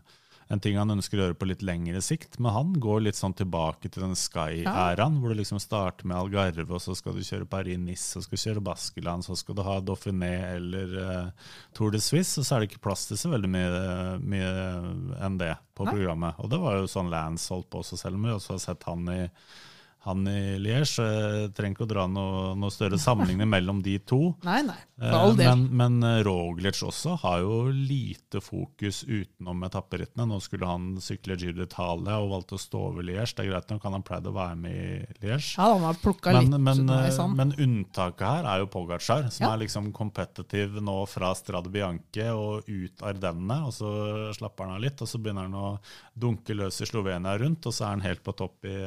en 0.48 0.60
ting 0.62 0.76
han 0.78 0.92
ønsker 0.94 1.18
å 1.18 1.24
gjøre 1.24 1.38
på 1.40 1.48
litt 1.50 1.62
lengre 1.66 2.00
sikt, 2.04 2.38
men 2.38 2.54
han 2.54 2.74
går 2.82 3.02
litt 3.02 3.18
sånn 3.18 3.34
tilbake 3.34 3.90
til 3.90 4.04
den 4.04 4.14
Sky-æraen, 4.18 5.18
hvor 5.18 5.32
du 5.32 5.40
liksom 5.40 5.58
starter 5.62 6.06
med 6.06 6.18
Algarve, 6.20 6.68
og 6.70 6.82
så 6.82 6.94
skal 6.94 7.16
du 7.16 7.24
kjøre 7.26 7.48
Paris-Nice, 7.50 8.12
så 8.14 8.22
skal 8.22 8.38
du 8.38 8.44
kjøre 8.44 8.64
Baskeland, 8.68 9.26
så 9.26 9.34
skal 9.38 9.58
du 9.58 9.64
ha 9.66 9.76
Dauphiné 9.82 10.34
eller 10.54 10.96
uh, 11.02 11.52
Tour 11.74 11.94
de 11.94 12.02
Suisse, 12.02 12.38
og 12.38 12.46
så 12.46 12.56
er 12.56 12.62
det 12.62 12.70
ikke 12.70 12.84
plass 12.86 13.08
til 13.10 13.18
så 13.18 13.32
veldig 13.32 13.50
mye, 13.50 13.86
mye 14.22 14.52
enn 15.26 15.40
det 15.42 15.56
på 15.74 15.86
Nei. 15.88 15.96
programmet. 15.96 16.38
Og 16.38 16.52
det 16.52 16.62
var 16.62 16.78
jo 16.78 16.90
sånn 16.94 17.10
Lance 17.10 17.50
holdt 17.50 17.72
på 17.72 17.82
også, 17.82 17.98
selv 17.98 18.20
om 18.20 18.28
vi 18.28 18.36
også 18.36 18.54
har 18.54 18.62
sett 18.68 18.86
han 18.86 19.10
i 19.10 19.24
han 20.06 20.26
i 20.30 20.56
Liège. 20.62 21.06
trenger 21.56 21.76
ikke 21.76 21.86
å 21.86 21.90
dra 21.90 22.06
noe, 22.10 22.54
noe 22.58 22.70
større 22.74 22.98
sammenligning 23.02 23.48
mellom 23.50 23.82
de 23.84 23.98
to. 24.06 24.34
Nei, 24.46 24.62
nei, 24.66 24.78
Eh, 24.96 25.10
for 25.12 25.18
all 25.26 25.34
del. 25.36 25.50
Men, 25.60 25.64
men 26.00 26.04
eh, 26.08 26.22
Roglic 26.24 26.78
også 26.86 27.18
har 27.20 27.42
jo 27.42 27.56
lite 27.68 28.40
fokus 28.40 29.02
utenom 29.04 29.60
etapperittene. 29.66 30.24
Nå 30.30 30.38
skulle 30.40 30.64
han 30.70 30.86
sykle 31.04 31.36
Giro 31.36 31.58
d'Italia 31.58 32.16
og 32.22 32.30
valgte 32.30 32.56
å 32.56 32.62
stå 32.62 32.80
over 32.94 33.04
Liège. 33.04 33.34
Det 33.36 33.44
er 33.44 33.50
greit 33.50 33.68
nok, 33.74 33.84
han 33.84 33.98
har 33.98 34.04
pleid 34.08 34.30
å 34.30 34.32
være 34.32 34.56
med 34.56 34.78
i 34.78 35.26
Liège. 35.26 35.50
Ja, 35.58 35.66
han 35.74 35.84
har 35.84 36.00
plukka 36.00 36.32
litt 36.38 36.48
men, 36.54 36.64
eh, 36.72 36.80
underveis, 36.80 37.20
men 37.36 37.52
unntaket 37.66 38.24
her 38.24 38.48
er 38.54 38.62
jo 38.64 38.70
Pogacar, 38.72 39.28
som 39.28 39.44
Ja. 39.44 39.52
er 39.52 39.60
liksom 39.66 39.90
competitive 39.92 40.80
nå 40.80 40.96
fra 41.12 41.34
Strade 41.36 41.68
Bianche 41.68 42.30
og 42.32 42.64
ut 42.66 43.04
Ardennene. 43.04 43.66
Og 43.68 43.76
så 43.76 43.92
slapper 44.32 44.64
han 44.64 44.76
av 44.78 44.80
litt, 44.86 45.02
og 45.04 45.08
så 45.12 45.20
begynner 45.20 45.44
han 45.50 45.60
å 45.60 45.78
dunke 46.16 46.56
løs 46.56 46.80
i 46.80 46.88
Slovenia 46.88 47.36
rundt, 47.38 47.66
og 47.68 47.72
så 47.76 47.84
er 47.84 47.92
han 47.98 48.00
helt 48.08 48.24
på 48.24 48.32
topp 48.34 48.64
i, 48.64 48.78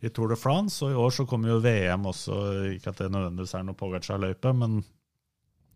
i 0.00 0.08
Tour 0.08 0.32
de 0.32 0.35
France. 0.38 0.84
Og 0.84 0.92
i 0.92 1.00
år 1.06 1.14
så 1.14 1.26
kommer 1.28 1.54
jo 1.54 1.62
VM 1.64 2.06
også, 2.10 2.36
ikke 2.76 2.92
at 2.92 3.02
det 3.02 3.10
nødvendigvis 3.14 3.54
er 3.56 3.66
noe 3.66 3.78
Pogacar-løype, 3.78 4.52
men 4.56 4.80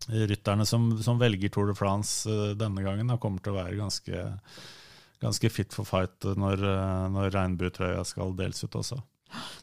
rytterne 0.09 0.65
som, 0.65 0.89
som 1.03 1.19
velger 1.21 1.51
Tour 1.53 1.69
de 1.69 1.75
France 1.77 2.29
eh, 2.29 2.53
denne 2.57 2.83
gangen, 2.85 3.11
da, 3.11 3.19
kommer 3.21 3.43
til 3.43 3.53
å 3.53 3.59
være 3.59 3.77
ganske, 3.79 4.25
ganske 5.21 5.51
fit 5.53 5.75
for 5.75 5.87
fight 5.87 6.25
når, 6.25 6.63
eh, 6.65 7.05
når 7.13 7.33
regnbuetrøya 7.35 8.03
skal 8.07 8.35
deles 8.37 8.63
ut 8.65 8.79
også. 8.81 8.99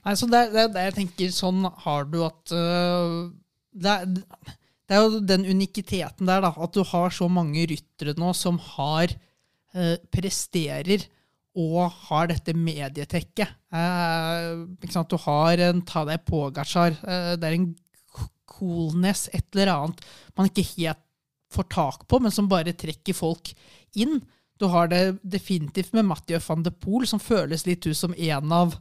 Nei, 0.07 0.15
så 0.17 0.29
det, 0.31 0.47
det, 0.55 0.71
det 0.77 0.87
jeg 0.89 0.97
tenker, 1.03 1.35
sånn 1.35 1.67
har 1.85 2.07
du 2.09 2.23
at 2.25 2.55
uh, 2.57 3.29
det, 3.77 3.97
er, 3.99 4.55
det 4.89 4.97
er 4.97 5.03
jo 5.05 5.21
den 5.21 5.45
unikiteten 5.45 6.31
der, 6.31 6.41
da. 6.47 6.55
At 6.57 6.73
du 6.73 6.81
har 6.89 7.13
så 7.13 7.29
mange 7.29 7.67
ryttere 7.69 8.15
nå 8.17 8.31
som 8.37 8.57
har 8.77 9.13
uh, 9.13 9.97
presterer 10.15 11.05
og 11.59 11.91
har 12.09 12.29
dette 12.31 12.55
medietekket. 12.55 13.57
Eh? 13.73 14.49
Du 14.79 15.17
har 15.25 15.65
en 15.69 15.83
ta 15.87 16.05
deg 16.09 16.25
Pogacar. 16.29 16.97
Eh, 17.03 17.35
det 17.39 17.49
er 17.49 17.57
en 17.57 17.71
coolness, 18.49 19.29
et 19.33 19.47
eller 19.55 19.73
annet 19.75 20.03
man 20.37 20.49
ikke 20.51 20.67
helt 20.77 21.05
får 21.53 21.69
tak 21.73 22.03
på, 22.09 22.19
men 22.21 22.35
som 22.35 22.49
bare 22.51 22.77
trekker 22.77 23.17
folk 23.17 23.53
inn. 23.97 24.19
Du 24.59 24.67
har 24.73 24.91
det 24.91 25.21
definitivt 25.23 25.95
med 25.97 26.09
Mathieu 26.09 26.41
van 26.45 26.65
de 26.67 26.73
Poel, 26.75 27.07
som 27.09 27.23
føles 27.23 27.65
litt 27.67 27.87
ut 27.87 27.97
som 27.97 28.15
en 28.17 28.53
av 28.53 28.77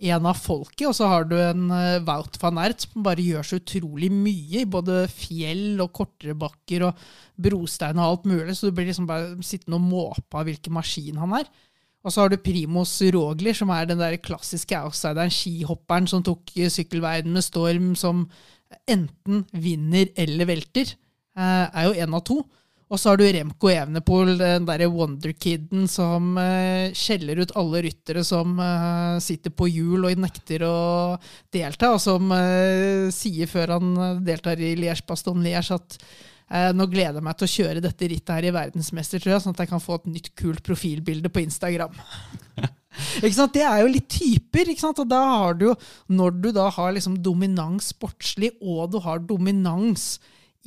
en 0.00 0.26
av 0.30 0.38
folket, 0.40 0.86
og 0.88 0.94
så 0.96 1.08
har 1.10 1.26
du 1.28 1.34
en 1.36 1.66
uh, 1.68 2.00
Wout 2.06 2.38
van 2.40 2.60
Ert 2.62 2.86
som 2.86 3.02
bare 3.04 3.20
gjør 3.20 3.44
så 3.44 3.58
utrolig 3.60 4.08
mye 4.12 4.62
i 4.62 4.68
både 4.68 5.02
fjell 5.12 5.82
og 5.84 5.92
kortere 5.98 6.32
bakker 6.40 6.86
og 6.88 7.02
brostein 7.36 8.00
og 8.00 8.06
alt 8.06 8.30
mulig, 8.30 8.54
så 8.56 8.70
du 8.70 8.78
blir 8.78 8.88
liksom 8.88 9.08
bare 9.10 9.34
sittende 9.44 9.76
og 9.76 9.84
måpe 9.90 10.40
av 10.40 10.48
hvilken 10.48 10.72
maskin 10.72 11.20
han 11.20 11.36
er. 11.42 11.50
Og 12.00 12.12
så 12.12 12.22
har 12.22 12.32
du 12.32 12.40
Primos 12.40 12.94
Rogli, 13.12 13.52
som 13.56 13.72
er 13.74 13.90
den 13.90 14.00
der 14.00 14.16
klassiske 14.24 14.78
outsideren, 14.78 15.32
skihopperen 15.32 16.08
som 16.08 16.24
tok 16.24 16.48
sykkelverden 16.56 17.34
med 17.36 17.44
storm, 17.44 17.92
som 17.98 18.24
enten 18.88 19.44
vinner 19.52 20.08
eller 20.18 20.48
velter. 20.48 20.94
Eh, 21.36 21.66
er 21.68 21.86
jo 21.86 21.98
én 22.00 22.16
av 22.16 22.24
to. 22.26 22.40
Og 22.90 22.98
så 22.98 23.12
har 23.12 23.20
du 23.20 23.22
Remco 23.22 23.68
Evenepool, 23.70 24.32
den 24.40 24.64
derre 24.66 24.88
wonderkiden 24.90 25.84
som 25.90 26.32
eh, 26.42 26.90
skjeller 26.96 27.38
ut 27.44 27.52
alle 27.58 27.84
ryttere 27.86 28.24
som 28.26 28.56
eh, 28.58 29.20
sitter 29.22 29.54
på 29.54 29.68
hjul 29.70 30.08
og 30.08 30.24
nekter 30.24 30.64
å 30.66 30.80
delta, 31.54 31.92
og 31.94 32.02
som 32.02 32.32
sier 33.14 33.50
før 33.50 33.76
han 33.76 33.94
deltar 34.26 34.58
i 34.58 34.72
Liège-Baston-Liège 34.80 35.78
at 35.78 36.00
nå 36.50 36.86
gleder 36.90 37.20
jeg 37.20 37.22
meg 37.22 37.36
til 37.38 37.46
å 37.46 37.52
kjøre 37.52 37.82
dette 37.84 38.08
rittet 38.10 38.32
her 38.34 38.48
i 38.48 38.52
verdensmester, 38.54 39.22
tror 39.22 39.36
jeg, 39.36 39.42
sånn 39.44 39.54
at 39.54 39.62
jeg 39.62 39.70
kan 39.70 39.82
få 39.82 40.00
et 40.00 40.08
nytt 40.10 40.32
kult 40.34 40.64
profilbilde 40.66 41.30
på 41.30 41.44
Instagram. 41.44 41.94
Ikke 43.22 43.36
sant? 43.36 43.54
Det 43.54 43.62
er 43.64 43.82
jo 43.82 43.92
litt 43.92 44.08
typer. 44.10 44.72
ikke 44.72 44.82
sant? 44.82 45.00
Og 45.02 45.08
da 45.08 45.20
har 45.22 45.56
du 45.56 45.68
jo, 45.68 45.76
Når 46.10 46.36
du 46.42 46.50
da 46.54 46.66
har 46.74 46.92
liksom 46.96 47.20
dominans 47.22 47.92
sportslig, 47.94 48.52
og 48.60 48.90
du 48.92 48.98
har 49.04 49.22
dominans 49.22 50.18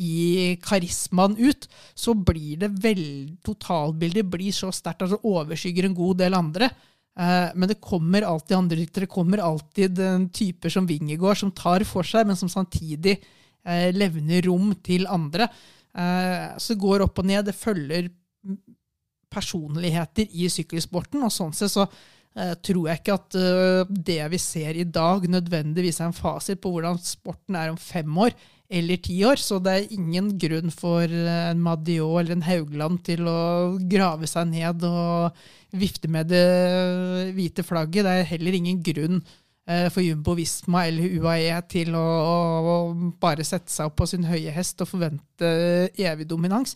i 0.01 0.57
karismaen 0.63 1.35
ut, 1.37 1.67
så 1.93 2.15
blir 2.17 2.63
det 2.63 2.71
vel, 2.81 3.03
totalbildet 3.45 4.25
blir 4.25 4.55
så 4.55 4.71
sterkt 4.73 5.05
at 5.05 5.13
det 5.13 5.21
overskygger 5.21 5.85
en 5.85 5.97
god 5.97 6.23
del 6.23 6.33
andre. 6.33 6.71
Eh, 7.13 7.51
men 7.53 7.69
det 7.69 7.81
kommer 7.83 8.25
alltid 8.25 8.57
andre 8.57 8.79
ryttere. 8.79 9.05
Det 9.05 9.13
kommer 9.13 9.43
alltid 9.43 9.99
en 10.01 10.29
typer 10.33 10.73
som 10.73 10.87
Wingegård, 10.89 11.37
som 11.37 11.53
tar 11.53 11.85
for 11.85 12.07
seg, 12.07 12.25
men 12.25 12.39
som 12.39 12.49
samtidig 12.49 13.19
eh, 13.19 13.29
levner 13.95 14.43
rom 14.49 14.73
til 14.83 15.07
andre. 15.07 15.47
Eh, 15.93 16.57
så 16.57 16.73
det 16.73 16.81
går 16.81 17.05
opp 17.05 17.21
og 17.21 17.29
ned. 17.29 17.45
Det 17.47 17.55
følger 17.57 18.09
personligheter 19.33 20.29
i 20.29 20.49
sykkelsporten, 20.51 21.23
og 21.25 21.33
sånn 21.33 21.53
sett 21.57 21.73
så 21.73 21.85
eh, 21.87 22.53
tror 22.61 22.89
jeg 22.89 23.01
ikke 23.01 23.17
at 23.17 23.37
eh, 23.39 23.93
det 24.09 24.21
vi 24.33 24.41
ser 24.41 24.77
i 24.77 24.85
dag, 24.85 25.25
nødvendigvis 25.29 26.01
er 26.01 26.11
en 26.11 26.17
fasit 26.17 26.61
på 26.61 26.73
hvordan 26.75 26.99
sporten 27.01 27.57
er 27.57 27.73
om 27.73 27.79
fem 27.79 28.19
år 28.25 28.35
eller 28.73 29.01
ti 29.05 29.19
år. 29.27 29.41
Så 29.41 29.59
det 29.63 29.73
er 29.73 29.95
ingen 29.95 30.33
grunn 30.41 30.73
for 30.73 31.05
eh, 31.05 31.49
en 31.51 31.61
Madiot 31.63 32.21
eller 32.21 32.37
en 32.37 32.47
Haugland 32.47 33.03
til 33.07 33.25
å 33.29 33.39
grave 33.89 34.29
seg 34.29 34.49
ned 34.53 34.85
og 34.89 35.45
vifte 35.73 36.09
med 36.11 36.29
det 36.29 36.45
hvite 37.37 37.65
flagget. 37.65 38.05
Det 38.05 38.17
er 38.19 38.31
heller 38.35 38.59
ingen 38.59 38.81
grunn 38.85 39.21
eh, 39.21 39.39
for 39.63 40.03
Jumbo 40.03 40.33
Visma 40.35 40.81
eller 40.89 41.13
UAE 41.21 41.61
til 41.71 41.93
å, 41.95 42.03
å 42.03 42.73
bare 43.21 43.45
sette 43.47 43.71
seg 43.71 43.87
opp 43.87 43.95
på 44.01 44.07
sin 44.11 44.25
høye 44.27 44.51
hest 44.51 44.83
og 44.83 44.89
forvente 44.89 45.51
evig 45.95 46.27
dominans. 46.27 46.75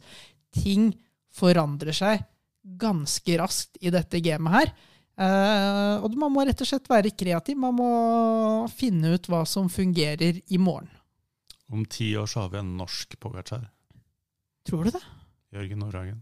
Ting 0.55 0.93
forandrer 1.35 1.95
seg 1.95 2.23
ganske 2.63 3.39
raskt 3.39 3.79
i 3.83 3.91
dette 3.93 4.21
gamet 4.23 4.55
her. 4.55 4.71
Uh, 5.17 5.97
og 6.05 6.13
man 6.19 6.29
må 6.29 6.43
rett 6.45 6.59
og 6.61 6.69
slett 6.69 6.89
være 6.91 7.15
kreativ. 7.17 7.57
Man 7.57 7.77
må 7.79 7.89
finne 8.69 9.15
ut 9.15 9.29
hva 9.31 9.41
som 9.49 9.69
fungerer 9.71 10.41
i 10.45 10.59
morgen. 10.61 10.91
Om 11.73 11.83
ti 11.91 12.11
år 12.15 12.29
så 12.29 12.45
har 12.45 12.53
vi 12.53 12.61
en 12.61 12.75
norsk 12.79 13.17
Pogacar. 13.19 13.65
Tror 14.67 14.87
du 14.87 14.93
det? 14.95 15.03
Jørgen 15.55 15.81
Nordhagen. 15.83 16.21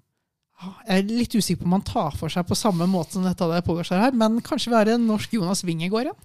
Jeg 0.87 1.01
er 1.01 1.09
litt 1.09 1.35
usikker 1.35 1.65
på 1.65 1.67
om 1.67 1.75
han 1.75 1.83
tar 1.85 2.15
for 2.15 2.31
seg 2.31 2.45
på 2.47 2.55
samme 2.55 2.87
måte 2.87 3.17
som 3.17 3.25
dette 3.27 3.43
det 3.43 3.99
her, 3.99 4.15
men 4.15 4.39
kanskje 4.45 4.71
vi 4.71 4.77
har 4.77 4.91
en 4.93 5.09
norsk 5.09 5.33
Jonas 5.35 5.65
Wingegård 5.67 6.07
igjen? 6.07 6.21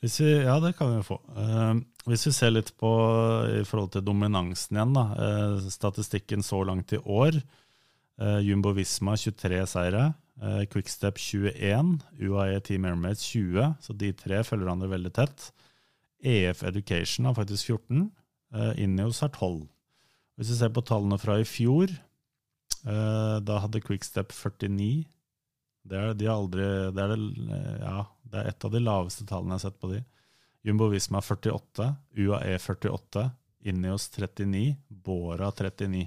Hvis 0.00 0.16
vi, 0.22 0.30
ja, 0.46 0.54
det 0.64 0.72
kan 0.78 0.94
vi 0.94 1.02
få. 1.04 1.18
Uh, 1.36 1.76
hvis 2.08 2.24
vi 2.30 2.32
ser 2.32 2.54
litt 2.54 2.72
på 2.80 2.90
i 3.60 3.64
forhold 3.68 3.92
til 3.92 4.04
dominansen 4.06 4.78
igjen, 4.78 4.94
da. 4.96 5.04
Uh, 5.12 5.66
statistikken 5.68 6.44
så 6.44 6.62
langt 6.64 6.94
i 6.96 7.00
år. 7.04 7.36
Uh, 8.20 8.38
Jumbo 8.44 8.72
Visma 8.76 9.16
23 9.20 9.62
seire. 9.68 10.10
Quickstep 10.72 11.18
21. 11.20 11.98
UAE 12.16 12.62
Team 12.64 12.86
Airmates 12.88 13.26
20. 13.28 13.74
Så 13.84 13.92
de 13.92 14.08
tre 14.16 14.38
følger 14.40 14.64
hverandre 14.64 14.88
veldig 14.88 15.12
tett. 15.18 15.50
EF 16.24 16.62
Education 16.64 17.28
har 17.28 17.36
faktisk 17.36 17.74
14. 17.74 18.06
Uh, 18.56 18.72
Ineos 18.80 19.20
har 19.20 19.28
12. 19.36 19.66
Hvis 20.40 20.54
vi 20.54 20.56
ser 20.62 20.72
på 20.72 20.84
tallene 20.88 21.20
fra 21.20 21.36
i 21.36 21.44
fjor, 21.44 21.92
da 22.80 23.58
hadde 23.60 23.82
Quickstep 23.84 24.30
49. 24.32 25.04
Det 25.82 25.96
er, 25.96 26.14
de 26.14 26.28
aldri, 26.28 26.64
det, 26.92 27.02
er 27.02 27.14
det, 27.14 27.58
ja, 27.80 27.98
det 28.30 28.40
er 28.40 28.50
et 28.50 28.64
av 28.66 28.72
de 28.74 28.82
laveste 28.82 29.26
tallene 29.28 29.56
jeg 29.56 29.60
har 29.60 29.66
sett 29.68 29.80
på 29.80 29.92
de. 29.92 30.00
Jumbo 30.66 30.90
Visma 30.92 31.22
48, 31.24 31.86
UAE 32.20 32.56
48, 32.60 33.26
Ineos 33.70 34.08
39, 34.12 34.74
Bora 34.88 35.48
39. 35.56 36.04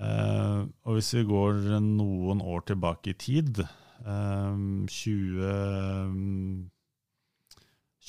Eh, 0.00 0.60
og 0.88 0.96
hvis 0.96 1.12
vi 1.16 1.24
går 1.28 1.80
noen 1.84 2.40
år 2.44 2.64
tilbake 2.70 3.12
i 3.12 3.18
tid, 3.20 3.62
eh, 4.04 4.60
20, 5.00 6.70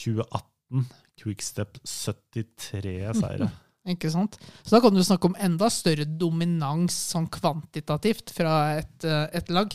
2018, 0.04 0.88
Quickstep 1.22 1.82
73 1.84 3.14
seire. 3.20 3.52
Ikke 3.94 4.12
sant? 4.14 4.38
Så 4.62 4.76
da 4.76 4.82
kan 4.84 4.94
du 4.94 5.02
snakke 5.04 5.30
om 5.30 5.38
enda 5.42 5.68
større 5.74 6.06
dominans 6.06 6.96
sånn 7.12 7.28
kvantitativt 7.34 8.30
fra 8.36 8.78
et, 8.78 9.08
eh, 9.08 9.26
et 9.40 9.50
lag. 9.54 9.74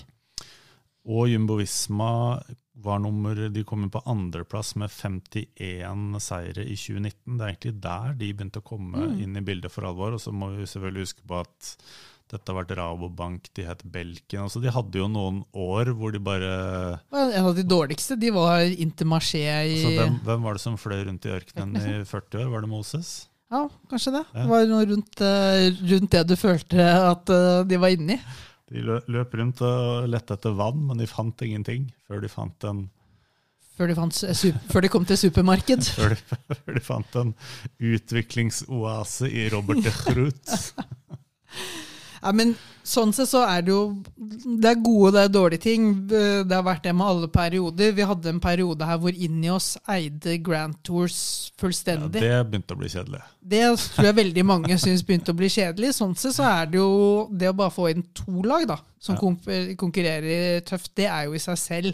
Og 1.06 1.28
Jumbo 1.30 1.58
Visma 1.60 2.40
var 2.82 2.98
nummer, 3.00 3.38
de 3.48 3.62
kom 3.64 3.84
inn 3.84 3.92
på 3.92 4.02
andreplass 4.10 4.74
med 4.76 4.92
51 4.92 6.18
seire 6.22 6.64
i 6.66 6.74
2019. 6.76 7.38
Det 7.38 7.44
er 7.46 7.52
egentlig 7.52 7.76
der 7.86 8.18
de 8.18 8.32
begynte 8.34 8.60
å 8.60 8.66
komme 8.66 9.06
inn 9.22 9.38
i 9.38 9.44
bildet 9.44 9.72
for 9.72 9.88
alvor. 9.88 10.16
Og 10.16 10.22
så 10.22 10.34
må 10.34 10.50
vi 10.56 10.68
selvfølgelig 10.68 11.06
huske 11.06 11.24
på 11.26 11.40
at 11.40 11.70
dette 12.26 12.50
har 12.50 12.58
vært 12.58 12.74
Rabobank, 12.74 13.52
de 13.54 13.62
het 13.68 13.84
Belkin 13.86 14.42
Altså, 14.42 14.58
de 14.58 14.72
hadde 14.74 14.98
jo 14.98 15.06
noen 15.06 15.44
år 15.54 15.92
hvor 15.94 16.10
de 16.10 16.18
bare 16.18 16.48
En 17.14 17.46
av 17.46 17.52
de 17.54 17.62
dårligste 17.62 18.16
de 18.18 18.32
var 18.34 18.64
Intermarché 18.66 19.44
i 19.46 19.76
altså, 19.76 19.92
hvem, 19.94 20.16
hvem 20.26 20.48
var 20.48 20.58
det 20.58 20.64
som 20.64 20.78
fløy 20.80 21.04
rundt 21.06 21.28
i 21.28 21.34
ørkenen 21.36 21.78
i 21.78 21.94
40 22.02 22.42
år? 22.42 22.50
Var 22.50 22.66
det 22.66 22.72
Moses? 22.72 23.12
Ja, 23.46 23.62
kanskje 23.86 24.16
det. 24.16 24.24
Ja. 24.32 24.42
Det 24.42 24.50
var 24.50 24.66
noe 24.72 24.86
rundt, 24.90 25.22
eh, 25.22 25.68
rundt 25.92 26.10
det 26.16 26.24
du 26.26 26.34
følte 26.40 26.82
at 26.82 27.30
eh, 27.30 27.62
de 27.70 27.78
var 27.78 27.94
inni. 27.94 28.18
De 28.66 28.82
løp 28.82 29.34
rundt 29.38 29.62
og 29.62 30.08
lette 30.10 30.34
etter 30.34 30.54
vann, 30.58 30.80
men 30.88 30.98
de 30.98 31.06
fant 31.06 31.42
ingenting 31.46 31.86
før 32.08 32.24
de 32.24 32.30
fant 32.30 32.66
en, 32.66 32.86
Før 33.76 33.90
de, 33.90 33.94
fant, 33.98 34.18
før 34.72 34.86
de 34.86 34.88
kom 34.88 35.04
til 35.04 35.18
supermarked. 35.20 35.84
før 35.98 36.14
de, 36.14 36.38
før 36.62 36.78
de 36.78 36.82
fant 36.82 37.18
en 37.20 37.34
utviklingsoase 37.76 39.28
i 39.28 39.50
Robert 39.52 39.84
de 39.84 39.92
Groot. 40.00 40.54
Ja, 42.22 42.32
men 42.32 42.54
sånn 42.86 43.10
sett 43.16 43.28
så 43.28 43.40
er 43.48 43.64
det 43.66 43.72
jo 43.72 43.80
Det 44.16 44.70
er 44.70 44.78
gode 44.84 45.08
og 45.08 45.14
det 45.16 45.22
er 45.26 45.32
dårlige 45.34 45.62
ting. 45.64 45.86
Det 46.08 46.52
har 46.54 46.62
vært 46.66 46.84
det 46.86 46.92
med 46.94 47.06
alle 47.06 47.28
perioder. 47.32 47.92
Vi 47.96 48.06
hadde 48.06 48.30
en 48.30 48.40
periode 48.40 48.86
her 48.88 48.98
hvor 49.02 49.14
inni 49.26 49.50
oss 49.50 49.72
eide 49.90 50.36
Grand 50.46 50.76
Tours 50.86 51.16
fullstendig. 51.60 52.22
Ja, 52.22 52.40
det 52.42 52.50
begynte 52.52 52.76
å 52.76 52.80
bli 52.80 52.90
kjedelig. 52.92 53.22
Det 53.42 53.62
tror 53.96 54.08
jeg 54.10 54.18
veldig 54.20 54.44
mange 54.46 54.78
syns 54.84 55.04
begynte 55.06 55.34
å 55.34 55.38
bli 55.38 55.50
kjedelig. 55.52 55.92
Sånn 55.98 56.14
sett 56.18 56.36
så 56.38 56.46
er 56.48 56.70
det 56.70 56.78
jo 56.80 56.90
det 57.30 57.50
å 57.50 57.56
bare 57.58 57.74
få 57.74 57.90
inn 57.92 58.06
to 58.16 58.42
lag 58.46 58.66
da, 58.70 58.78
som 59.02 59.18
Ja. 59.18 59.74
konkurrerer 59.76 60.60
tøft, 60.66 60.94
det 60.96 61.06
er 61.10 61.26
jo 61.26 61.34
i 61.34 61.42
seg 61.42 61.58
selv 61.58 61.92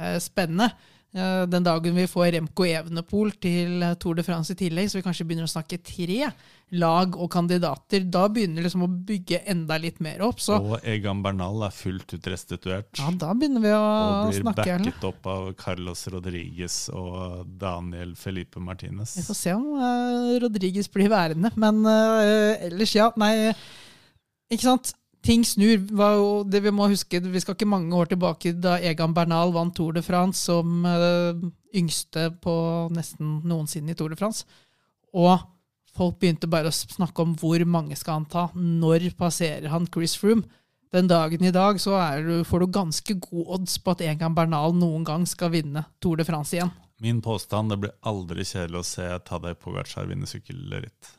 eh, 0.00 0.18
spennende. 0.22 0.70
Eh, 1.10 1.42
den 1.50 1.64
dagen 1.66 1.96
vi 1.96 2.06
får 2.06 2.28
Remco 2.36 2.64
Evenepool 2.68 3.32
til 3.42 3.82
eh, 3.82 3.96
Tour 3.98 4.14
de 4.14 4.22
France 4.22 4.54
i 4.54 4.58
tillegg, 4.58 4.86
så 4.92 5.00
vi 5.00 5.02
kanskje 5.02 5.24
begynner 5.26 5.48
å 5.48 5.50
snakke 5.50 5.80
tre 5.82 6.28
lag 6.78 7.16
og 7.18 7.26
kandidater, 7.34 8.04
da 8.06 8.28
begynner 8.30 8.62
liksom 8.62 8.84
å 8.86 8.88
bygge 9.08 9.40
enda 9.50 9.74
litt 9.82 9.98
mer 9.98 10.22
opp. 10.22 10.38
Så 10.38 10.60
Og 10.60 10.86
Egan 10.86 11.24
Bernal 11.24 11.64
er 11.66 11.74
fullt 11.74 12.14
ut 12.14 12.28
restituert. 12.30 12.92
ja, 12.94 13.10
da 13.10 13.32
begynner 13.34 13.64
vi 13.64 13.74
å 13.74 13.82
snakke. 14.38 14.68
og 14.76 14.84
blir. 14.84 14.92
Backet 14.92 15.08
opp 15.10 15.26
av 15.34 15.50
Carlos 15.58 16.06
Rodriguez 16.14 16.78
og 16.94 17.50
Daniel 17.58 18.14
Felipe 18.14 18.62
Martinez. 18.62 19.16
Vi 19.18 19.26
får 19.26 19.40
se 19.40 19.58
om 19.58 19.66
uh, 19.82 20.38
Rodriguez 20.46 20.86
blir 20.94 21.10
værende. 21.10 21.50
Men 21.58 21.82
eh, 21.90 22.70
ellers, 22.70 22.94
ja. 22.94 23.10
Nei, 23.18 23.50
ikke 24.46 24.68
sant. 24.68 24.94
Ting 25.22 25.44
snur. 25.44 25.82
Det 26.48 26.60
Vi 26.64 26.72
må 26.72 26.88
huske, 26.88 27.20
vi 27.20 27.40
skal 27.40 27.56
ikke 27.56 27.68
mange 27.68 27.96
år 27.96 28.08
tilbake 28.12 28.54
da 28.56 28.78
Egan 28.80 29.14
Bernal 29.14 29.52
vant 29.52 29.74
Tour 29.76 29.92
de 29.92 30.02
France 30.02 30.40
som 30.48 30.86
eh, 30.88 31.42
yngste 31.76 32.30
på 32.40 32.54
nesten 32.94 33.40
noensinne 33.44 33.92
i 33.92 33.98
Tour 33.98 34.14
de 34.14 34.16
France. 34.16 34.46
Og 35.12 35.42
folk 35.96 36.16
begynte 36.22 36.48
bare 36.50 36.70
å 36.70 36.74
snakke 36.74 37.22
om 37.22 37.36
hvor 37.36 37.62
mange 37.68 37.98
skal 38.00 38.20
han 38.20 38.30
ta. 38.30 38.48
Når 38.54 39.10
passerer 39.18 39.68
han 39.68 39.88
Chris 39.92 40.16
Froome? 40.16 40.48
Den 40.90 41.06
dagen 41.06 41.44
i 41.46 41.52
dag 41.54 41.78
så 41.78 41.94
du, 42.18 42.40
får 42.42 42.64
du 42.64 42.72
ganske 42.74 43.14
god 43.28 43.52
odds 43.60 43.76
på 43.78 43.92
at 43.92 44.00
Egan 44.02 44.34
Bernal 44.34 44.74
noen 44.74 45.04
gang 45.06 45.26
skal 45.28 45.52
vinne 45.52 45.84
Tour 46.02 46.18
de 46.18 46.26
France 46.26 46.56
igjen. 46.56 46.72
Min 47.00 47.20
påstand 47.22 47.70
det 47.70 47.78
blir 47.84 47.92
aldri 48.02 48.42
kjedelig 48.44 48.82
å 48.82 48.88
se 48.88 49.06
Tadej 49.28 49.54
Pogacar 49.62 50.08
vinne 50.10 50.26
sykkelritt. 50.28 51.12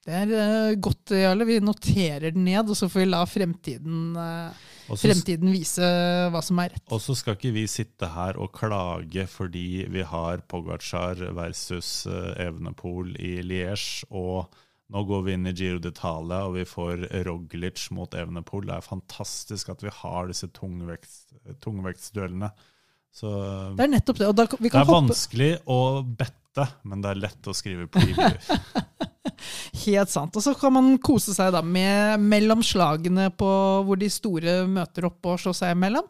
Det 0.00 0.16
er 0.16 0.30
eh, 0.32 0.78
godt, 0.80 1.12
Jarle. 1.12 1.44
Vi 1.44 1.58
noterer 1.60 2.32
den 2.32 2.46
ned, 2.48 2.70
og 2.72 2.78
så 2.78 2.88
får 2.88 3.02
vi 3.02 3.08
la 3.10 3.20
fremtiden, 3.28 3.98
eh, 4.16 4.62
Og 4.90 4.98
fremtiden 4.98 5.52
vise 5.52 5.90
hva 6.32 6.40
som 6.44 6.62
er 6.62 6.72
rett. 6.72 6.86
Og 6.88 7.02
så 7.04 7.16
skal 7.18 7.36
ikke 7.36 7.52
vi 7.52 7.66
sitte 7.68 8.08
her 8.14 8.40
og 8.40 8.54
klage 8.56 9.26
fordi 9.28 9.84
vi 9.92 10.06
har 10.08 10.40
Pogacar 10.48 11.20
versus 11.36 12.08
eh, 12.08 12.32
Evenepool 12.46 13.12
i 13.20 13.36
Liège, 13.44 14.08
og 14.08 14.48
nå 14.90 15.04
går 15.06 15.22
vi 15.26 15.36
inn 15.36 15.46
i 15.46 15.54
Giro 15.54 15.78
d'Italia 15.84 16.40
og 16.48 16.56
vi 16.56 16.64
får 16.66 17.04
Roglic 17.28 17.84
mot 17.94 18.16
Evenepool. 18.16 18.64
Det 18.66 18.80
er 18.80 18.88
fantastisk 18.88 19.68
at 19.70 19.84
vi 19.84 19.92
har 20.00 20.32
disse 20.32 20.48
tungvekts, 20.56 21.26
tungvektsduellene. 21.62 22.50
Så 23.14 23.28
Det 23.76 23.84
er 23.84 23.92
nettopp 23.98 24.18
det. 24.18 24.32
Da, 24.32 24.46
det 24.48 24.72
er 24.72 24.80
hoppe 24.80 24.96
vanskelig 24.96 25.52
å 25.70 25.80
bette, 26.02 26.66
men 26.88 27.04
det 27.04 27.12
er 27.12 27.26
lett 27.28 27.50
å 27.50 27.54
skrive 27.54 27.86
preview. 27.92 28.40
helt 29.86 30.12
sant. 30.12 30.36
Og 30.36 30.44
så 30.44 30.54
kan 30.58 30.74
man 30.74 30.92
kose 31.02 31.34
seg 31.36 31.52
da 31.54 31.62
med 31.64 32.22
mellomslagene 32.22 33.30
på 33.38 33.50
hvor 33.86 34.00
de 34.00 34.10
store 34.12 34.62
møter 34.70 35.08
opp 35.08 35.32
og 35.32 35.40
slår 35.42 35.56
seg 35.56 35.76
imellom. 35.76 36.08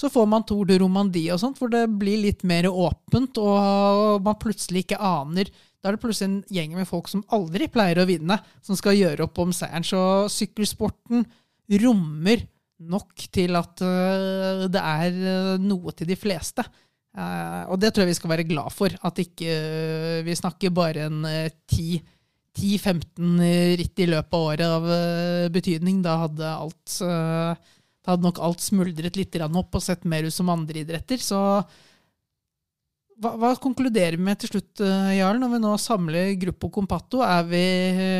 Så 0.00 0.08
får 0.08 0.28
man 0.32 0.46
Tour 0.48 0.64
de 0.68 0.78
Romandie 0.80 1.32
og 1.34 1.40
sånt, 1.42 1.58
hvor 1.60 1.68
det 1.72 1.82
blir 2.00 2.22
litt 2.22 2.44
mer 2.48 2.70
åpent, 2.70 3.36
og 3.36 4.22
man 4.24 4.38
plutselig 4.40 4.86
ikke 4.86 5.00
aner 5.04 5.50
Da 5.80 5.90
er 5.90 5.96
det 5.96 6.02
plutselig 6.02 6.28
en 6.28 6.40
gjeng 6.52 6.72
med 6.76 6.88
folk 6.88 7.08
som 7.08 7.24
aldri 7.32 7.68
pleier 7.72 8.02
å 8.02 8.08
vinne, 8.08 8.36
som 8.64 8.76
skal 8.76 8.96
gjøre 8.96 9.24
opp 9.24 9.38
om 9.40 9.52
seieren. 9.56 9.84
Så 9.84 10.00
sykkelsporten 10.32 11.24
rommer 11.80 12.42
nok 12.80 13.26
til 13.32 13.56
at 13.58 13.82
øh, 13.84 14.66
det 14.72 14.80
er 14.80 15.18
øh, 15.32 15.56
noe 15.62 15.92
til 15.96 16.08
de 16.08 16.16
fleste. 16.18 16.64
Eh, 17.16 17.62
og 17.68 17.80
det 17.80 17.92
tror 17.92 18.04
jeg 18.04 18.12
vi 18.12 18.18
skal 18.18 18.32
være 18.32 18.48
glad 18.48 18.72
for. 18.74 18.94
At 19.04 19.20
ikke 19.20 19.50
øh, 19.50 20.24
vi 20.26 20.38
snakker 20.38 20.74
bare 20.74 21.08
en 21.08 21.24
10 21.24 22.00
10-15 22.58 23.76
ritt 23.78 24.02
i 24.02 24.08
løpet 24.10 24.34
av 24.34 24.46
året 24.48 24.64
av 24.66 24.88
øh, 24.90 25.50
betydning. 25.54 26.00
Da 26.04 26.16
hadde 26.24 26.48
alt 26.48 26.96
øh, 27.06 27.68
Da 28.00 28.14
hadde 28.14 28.26
nok 28.26 28.40
alt 28.42 28.64
smuldret 28.64 29.18
litt 29.18 29.38
opp 29.44 29.76
og 29.76 29.84
sett 29.84 30.04
mer 30.08 30.26
ut 30.26 30.34
som 30.34 30.50
andre 30.50 30.82
idretter. 30.82 31.20
Så 31.20 31.38
hva, 33.20 33.34
hva 33.36 33.54
konkluderer 33.60 34.16
vi 34.16 34.24
med 34.24 34.40
til 34.40 34.54
slutt, 34.54 34.80
Jarl, 35.12 35.38
når 35.42 35.54
vi 35.54 35.62
nå 35.62 35.76
samler 35.76 36.30
Gruppo 36.40 36.70
Compato? 36.72 37.20
Er 37.20 37.44
vi, 37.44 37.64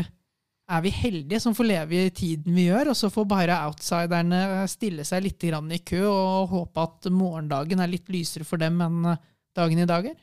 er 0.05 0.85
vi 0.85 0.93
heldige 0.93 1.41
som 1.41 1.57
får 1.57 1.71
leve 1.71 2.03
i 2.05 2.13
tiden 2.13 2.53
vi 2.53 2.69
gjør, 2.69 2.93
og 2.93 2.99
så 3.01 3.09
får 3.11 3.25
bare 3.33 3.57
outsiderne 3.65 4.69
stille 4.69 5.09
seg 5.09 5.25
litt 5.25 5.49
i 5.49 5.81
kø 5.81 6.05
og 6.05 6.53
håpe 6.53 6.85
at 6.85 7.09
morgendagen 7.09 7.81
er 7.81 7.89
litt 7.89 8.13
lysere 8.13 8.45
for 8.45 8.61
dem 8.61 8.77
enn 8.85 9.15
dagen 9.57 9.81
i 9.81 9.89
dag 9.89 10.13
er? 10.13 10.21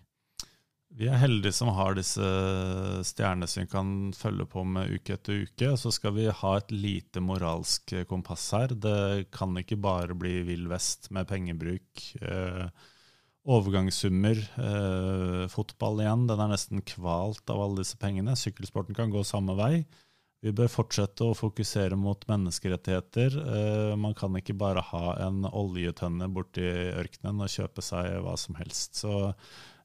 Vi 0.97 1.05
er 1.05 1.19
heldige 1.21 1.53
som 1.53 1.69
har 1.77 1.93
disse 1.93 2.25
stjernene 3.05 3.45
som 3.49 3.61
vi 3.61 3.69
kan 3.69 3.89
følge 4.17 4.47
på 4.49 4.63
med 4.65 4.95
uke 4.95 5.13
etter 5.13 5.43
uke. 5.45 5.75
Så 5.77 5.91
skal 5.93 6.15
vi 6.15 6.25
ha 6.25 6.53
et 6.57 6.73
lite 6.73 7.21
moralsk 7.21 7.93
kompass 8.09 8.47
her. 8.57 8.73
Det 8.73 9.27
kan 9.35 9.53
ikke 9.61 9.77
bare 9.77 10.17
bli 10.17 10.39
vill 10.47 10.65
vest 10.71 11.11
med 11.13 11.29
pengebruk. 11.29 12.01
Eh, 12.17 12.65
overgangssummer. 13.45 14.41
Eh, 14.57 15.45
fotball 15.53 16.01
igjen, 16.01 16.25
den 16.31 16.41
er 16.41 16.51
nesten 16.55 16.81
kvalt 16.81 17.45
av 17.53 17.61
alle 17.61 17.83
disse 17.83 18.01
pengene. 18.01 18.33
Sykkelsporten 18.33 18.97
kan 18.97 19.13
gå 19.13 19.21
samme 19.21 19.53
vei. 19.59 19.85
Vi 20.41 20.53
bør 20.53 20.69
fortsette 20.69 21.29
å 21.29 21.37
fokusere 21.37 21.97
mot 21.97 22.25
menneskerettigheter. 22.29 23.37
Eh, 23.37 23.95
man 24.01 24.17
kan 24.17 24.33
ikke 24.37 24.57
bare 24.57 24.81
ha 24.89 25.15
en 25.29 25.45
oljetønne 25.45 26.25
borti 26.33 26.65
ørkenen 26.97 27.45
og 27.45 27.53
kjøpe 27.53 27.85
seg 27.85 28.17
hva 28.25 28.33
som 28.37 28.57
helst. 28.57 28.97
Så 29.05 29.29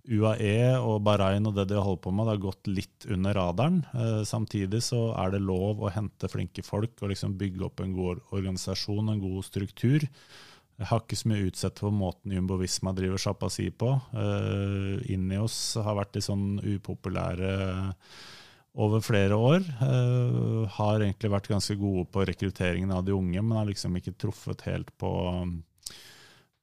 UAE 0.02 0.80
og 0.82 1.02
Bahrain 1.06 1.46
og 1.46 1.54
det 1.54 1.68
de 1.70 1.78
holder 1.78 2.02
på 2.02 2.10
med, 2.10 2.26
det 2.26 2.34
har 2.34 2.42
gått 2.42 2.70
litt 2.70 3.06
under 3.14 3.36
radaren. 3.38 3.82
Eh, 3.94 4.22
samtidig 4.26 4.82
så 4.82 5.12
er 5.14 5.34
det 5.34 5.44
lov 5.44 5.82
å 5.82 5.92
hente 5.94 6.30
flinke 6.30 6.64
folk 6.66 6.96
og 7.02 7.12
liksom 7.12 7.36
bygge 7.38 7.68
opp 7.68 7.84
en 7.84 7.94
god 7.94 8.22
organisasjon, 8.34 9.12
en 9.12 9.22
god 9.22 9.46
struktur. 9.46 10.08
Jeg 10.82 10.88
har 10.90 11.02
ikke 11.04 11.20
så 11.20 11.30
mye 11.30 11.46
utsett 11.46 11.78
på 11.78 11.92
måten 11.94 12.34
Jumbo 12.34 12.56
Visma 12.58 12.94
driver 12.96 13.20
sjappasi 13.20 13.68
på. 13.78 13.94
Eh, 14.18 15.12
Ineos 15.14 15.58
har 15.78 15.98
vært 16.00 16.18
litt 16.18 16.26
sånn 16.26 16.56
upopulære 16.58 17.52
over 18.82 19.04
flere 19.04 19.38
år. 19.38 19.62
Eh, 19.86 20.78
har 20.78 21.04
egentlig 21.04 21.30
vært 21.30 21.50
ganske 21.52 21.76
gode 21.78 22.08
på 22.10 22.24
rekrutteringen 22.26 22.90
av 22.90 23.04
de 23.06 23.14
unge, 23.14 23.38
men 23.38 23.60
har 23.60 23.68
liksom 23.70 23.94
ikke 24.00 24.16
truffet 24.18 24.66
helt 24.66 24.90
på 24.98 25.12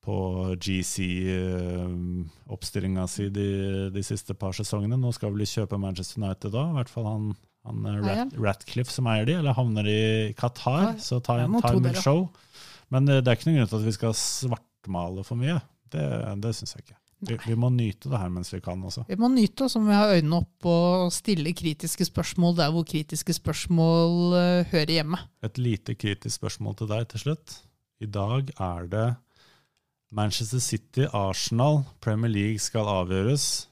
på 0.05 0.17
GC-oppstillinga 0.63 3.03
si 3.11 3.25
de, 3.33 3.47
de 3.93 4.01
siste 4.05 4.33
par 4.39 4.53
sesongene. 4.57 4.97
Nå 4.99 5.09
skal 5.15 5.31
vel 5.33 5.41
de 5.43 5.51
kjøpe 5.51 5.81
Manchester 5.81 6.17
United 6.21 6.49
da, 6.55 6.63
i 6.69 6.75
hvert 6.77 6.93
fall 6.93 7.05
han, 7.09 7.23
han 7.67 7.77
eh. 7.89 7.99
Rat, 8.05 8.31
Ratcliffe 8.39 8.93
som 8.93 9.05
eier 9.11 9.25
de, 9.29 9.35
eller 9.41 9.53
havner 9.57 9.85
i 9.91 10.03
Qatar, 10.39 10.83
Ja, 10.87 10.93
så 11.03 11.15
ta 11.23 11.33
en 11.43 11.53
time 11.59 11.83
will 11.83 11.99
show. 11.99 12.19
Men 12.93 13.01
eh, 13.09 13.21
det 13.21 13.29
er 13.29 13.35
ikke 13.37 13.47
noen 13.51 13.59
grunn 13.61 13.71
til 13.73 13.81
at 13.81 13.89
vi 13.89 13.97
skal 13.99 14.13
svartmale 14.17 15.21
for 15.27 15.35
mye. 15.39 15.57
Det, 15.89 16.05
det 16.43 16.51
syns 16.57 16.73
jeg 16.75 16.81
ikke. 16.87 16.97
Vi, 17.27 17.35
vi 17.49 17.55
må 17.59 17.67
nyte 17.73 18.07
det 18.07 18.19
her 18.21 18.29
mens 18.31 18.53
vi 18.53 18.61
kan 18.63 18.79
også. 18.87 19.01
Vi 19.09 19.17
må 19.19 19.27
nyte 19.33 19.65
oss 19.65 19.75
om 19.75 19.89
vi 19.89 19.97
har 19.97 20.13
øynene 20.15 20.37
opp 20.39 20.59
og 20.71 21.11
stille 21.11 21.51
kritiske 21.57 22.05
spørsmål 22.07 22.55
der 22.61 22.69
hvor 22.71 22.83
kritiske 22.87 23.33
spørsmål 23.35 24.13
uh, 24.37 24.69
hører 24.71 24.91
hjemme. 24.95 25.19
Et 25.43 25.57
lite 25.59 25.97
kritisk 25.99 26.39
spørsmål 26.39 26.73
til 26.79 26.87
deg 26.93 27.09
til 27.11 27.19
slutt. 27.25 27.57
I 27.99 28.07
dag 28.07 28.53
er 28.55 28.87
det 28.93 29.07
Manchester 30.11 30.59
City, 30.59 31.05
Arsenal, 31.13 31.83
Premier 32.01 32.31
League 32.31 32.59
skal 32.59 32.87
avgjøres, 32.89 33.67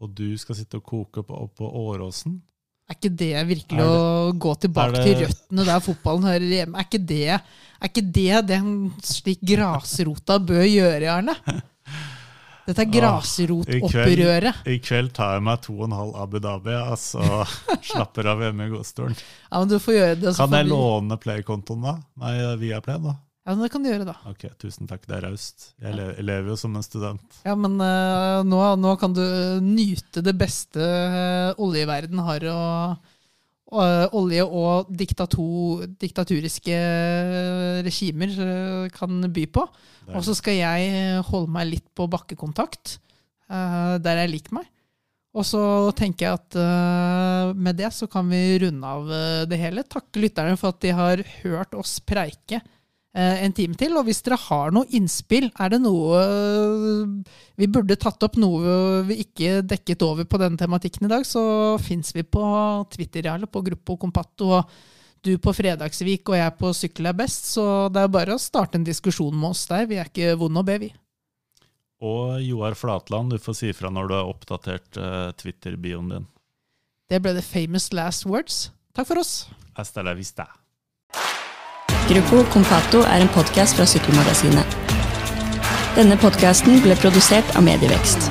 og 0.00 0.12
du 0.14 0.36
skal 0.38 0.54
sitte 0.58 0.76
og 0.80 0.84
koke 0.84 1.22
opp, 1.22 1.30
opp 1.32 1.54
på 1.56 1.70
Åråsen. 1.70 2.40
Er 2.88 2.96
ikke 2.96 3.10
det 3.20 3.32
virkelig 3.48 3.78
det- 3.78 3.86
å 3.86 4.32
gå 4.32 4.52
tilbake 4.60 4.92
det, 4.96 5.04
til 5.04 5.26
røttene 5.26 5.64
der 5.64 5.80
fotballen 5.84 6.24
hører 6.24 6.46
hjemme? 6.52 6.78
Er 6.78 6.84
ikke 6.88 7.06
det 7.06 7.28
er 7.28 7.88
ikke 7.88 8.12
det 8.12 8.46
den 8.48 8.70
slik 9.02 9.40
grasrota 9.44 10.38
bør 10.40 10.64
gjøre, 10.64 11.08
Arne? 11.18 11.34
Dette 12.68 12.80
er 12.82 12.88
I 12.88 13.00
grasrotopprøret. 13.00 14.66
I 14.68 14.78
kveld 14.84 15.12
tar 15.16 15.34
jeg 15.38 15.42
meg 15.42 15.60
to 15.64 15.72
og 15.78 15.84
en 15.88 15.96
halv 15.96 16.16
Abu 16.16 16.38
Dhabi 16.38 16.74
og 16.76 16.98
slapper 17.90 18.26
av 18.28 18.40
hjemme 18.44 18.66
i 18.66 18.72
godstolen. 18.74 19.16
Ja, 19.50 19.58
men 19.60 19.68
du 19.68 19.78
får 19.78 19.94
gjøre 19.96 20.20
det. 20.20 20.34
så 20.34 20.44
Kan 20.44 20.50
jeg 20.58 20.64
vi- 20.66 20.72
låne 20.72 21.16
Play-kontoen 21.20 21.82
da? 21.82 21.94
Nei, 22.20 22.56
via 22.60 22.80
Play 22.84 22.98
da. 22.98 23.14
Ja, 23.48 23.54
men 23.56 23.64
det 23.64 23.70
kan 23.72 23.80
du 23.80 23.88
gjøre, 23.88 24.04
da. 24.04 24.12
Ok, 24.28 24.42
tusen 24.60 24.84
takk, 24.90 25.06
det 25.08 25.14
er 25.16 25.22
raust. 25.24 25.70
Jeg 25.80 25.96
jeg 25.96 26.24
lever 26.28 26.52
jo 26.52 26.56
som 26.60 26.74
en 26.76 26.84
student. 26.84 27.38
Ja, 27.48 27.54
men 27.56 27.78
uh, 27.80 28.44
nå, 28.44 28.58
nå 28.76 28.92
kan 29.00 29.14
du 29.16 29.24
nyte 29.64 30.20
det 30.20 30.34
beste 30.36 30.84
uh, 30.84 31.56
oljeverden 31.56 32.20
har 32.26 32.44
å 32.52 32.58
og 33.68 34.14
olje 34.16 34.44
og 34.44 34.88
diktator, 34.96 35.82
diktaturiske 36.00 36.76
regimer 37.84 38.32
eh, 38.32 38.86
kan 38.94 39.20
by 39.28 39.44
på. 39.52 39.64
Og 40.08 40.24
så 40.24 40.32
skal 40.36 40.56
jeg 40.56 41.20
holde 41.28 41.52
meg 41.52 41.68
litt 41.74 41.84
på 41.92 42.06
bakkekontakt, 42.08 42.96
eh, 43.52 43.94
der 44.00 44.22
jeg 44.22 44.32
liker 44.32 44.56
meg. 44.60 44.70
Og 45.36 45.44
så 45.44 45.60
tenker 45.98 46.24
jeg 46.24 46.38
at 46.40 46.56
eh, 46.62 47.52
med 47.60 47.76
det 47.78 47.92
så 47.92 48.08
kan 48.10 48.26
vi 48.32 48.40
runde 48.64 48.94
av 48.96 49.12
eh, 49.12 49.44
det 49.50 49.60
hele. 49.60 49.84
Takke 49.84 50.24
lytterne 50.24 50.56
for 50.56 50.72
at 50.72 50.80
de 50.82 50.94
har 50.96 51.22
hørt 51.42 51.76
oss 51.76 51.98
preike 52.00 52.62
eh, 52.62 52.77
en 53.16 53.54
time 53.56 53.78
til. 53.78 53.96
Og 53.96 54.04
hvis 54.08 54.20
dere 54.26 54.38
har 54.42 54.74
noe 54.74 54.88
innspill, 54.94 55.48
er 55.58 55.72
det 55.72 55.80
noe 55.84 56.20
eh, 56.20 57.32
vi 57.58 57.70
burde 57.72 57.96
tatt 58.00 58.22
opp, 58.26 58.36
noe 58.40 59.00
vi 59.08 59.22
ikke 59.24 59.62
dekket 59.66 60.04
over 60.06 60.28
på 60.28 60.40
denne 60.42 60.60
tematikken 60.60 61.08
i 61.08 61.12
dag, 61.12 61.26
så 61.26 61.42
fins 61.82 62.12
vi 62.16 62.26
på 62.26 62.44
Twitter, 62.92 63.30
Jarle, 63.30 63.48
på 63.50 63.64
Gruppo 63.70 63.98
Compatto. 64.00 64.52
og 64.60 64.78
du 65.24 65.32
på 65.42 65.50
Fredagsvik 65.50 66.30
og 66.30 66.38
jeg 66.38 66.54
på 66.60 66.70
Sykkel 66.76 67.10
er 67.10 67.16
best, 67.18 67.50
så 67.56 67.64
det 67.90 68.04
er 68.04 68.12
bare 68.12 68.36
å 68.36 68.40
starte 68.40 68.78
en 68.78 68.86
diskusjon 68.86 69.34
med 69.34 69.50
oss 69.50 69.64
der. 69.70 69.88
Vi 69.90 69.98
er 69.98 70.10
ikke 70.10 70.36
vonde 70.38 70.62
å 70.62 70.66
be, 70.66 70.78
vi. 70.84 70.90
Og 72.06 72.38
Joar 72.44 72.78
Flatland, 72.78 73.34
du 73.34 73.42
får 73.42 73.56
si 73.58 73.72
fra 73.74 73.90
når 73.90 74.08
du 74.10 74.14
har 74.14 74.30
oppdatert 74.30 75.00
eh, 75.00 75.30
Twitter-bioen 75.40 76.12
din. 76.14 76.28
Det 77.10 77.18
ble 77.24 77.34
the 77.34 77.42
famous 77.42 77.90
last 77.96 78.28
words. 78.28 78.68
Takk 78.94 79.10
for 79.10 79.24
oss. 79.24 79.48
Hasta 79.74 80.04
la 80.06 80.14
vista. 80.14 80.46
Gruppo 82.08 82.42
Compato 82.52 83.02
er 83.04 83.20
en 83.20 83.28
podkast 83.28 83.76
fra 83.76 83.84
Sykkelmagasinet. 83.84 84.76
Denne 85.98 86.16
podkasten 86.16 86.80
ble 86.80 86.96
produsert 86.96 87.52
av 87.52 87.66
Medievekst. 87.68 88.30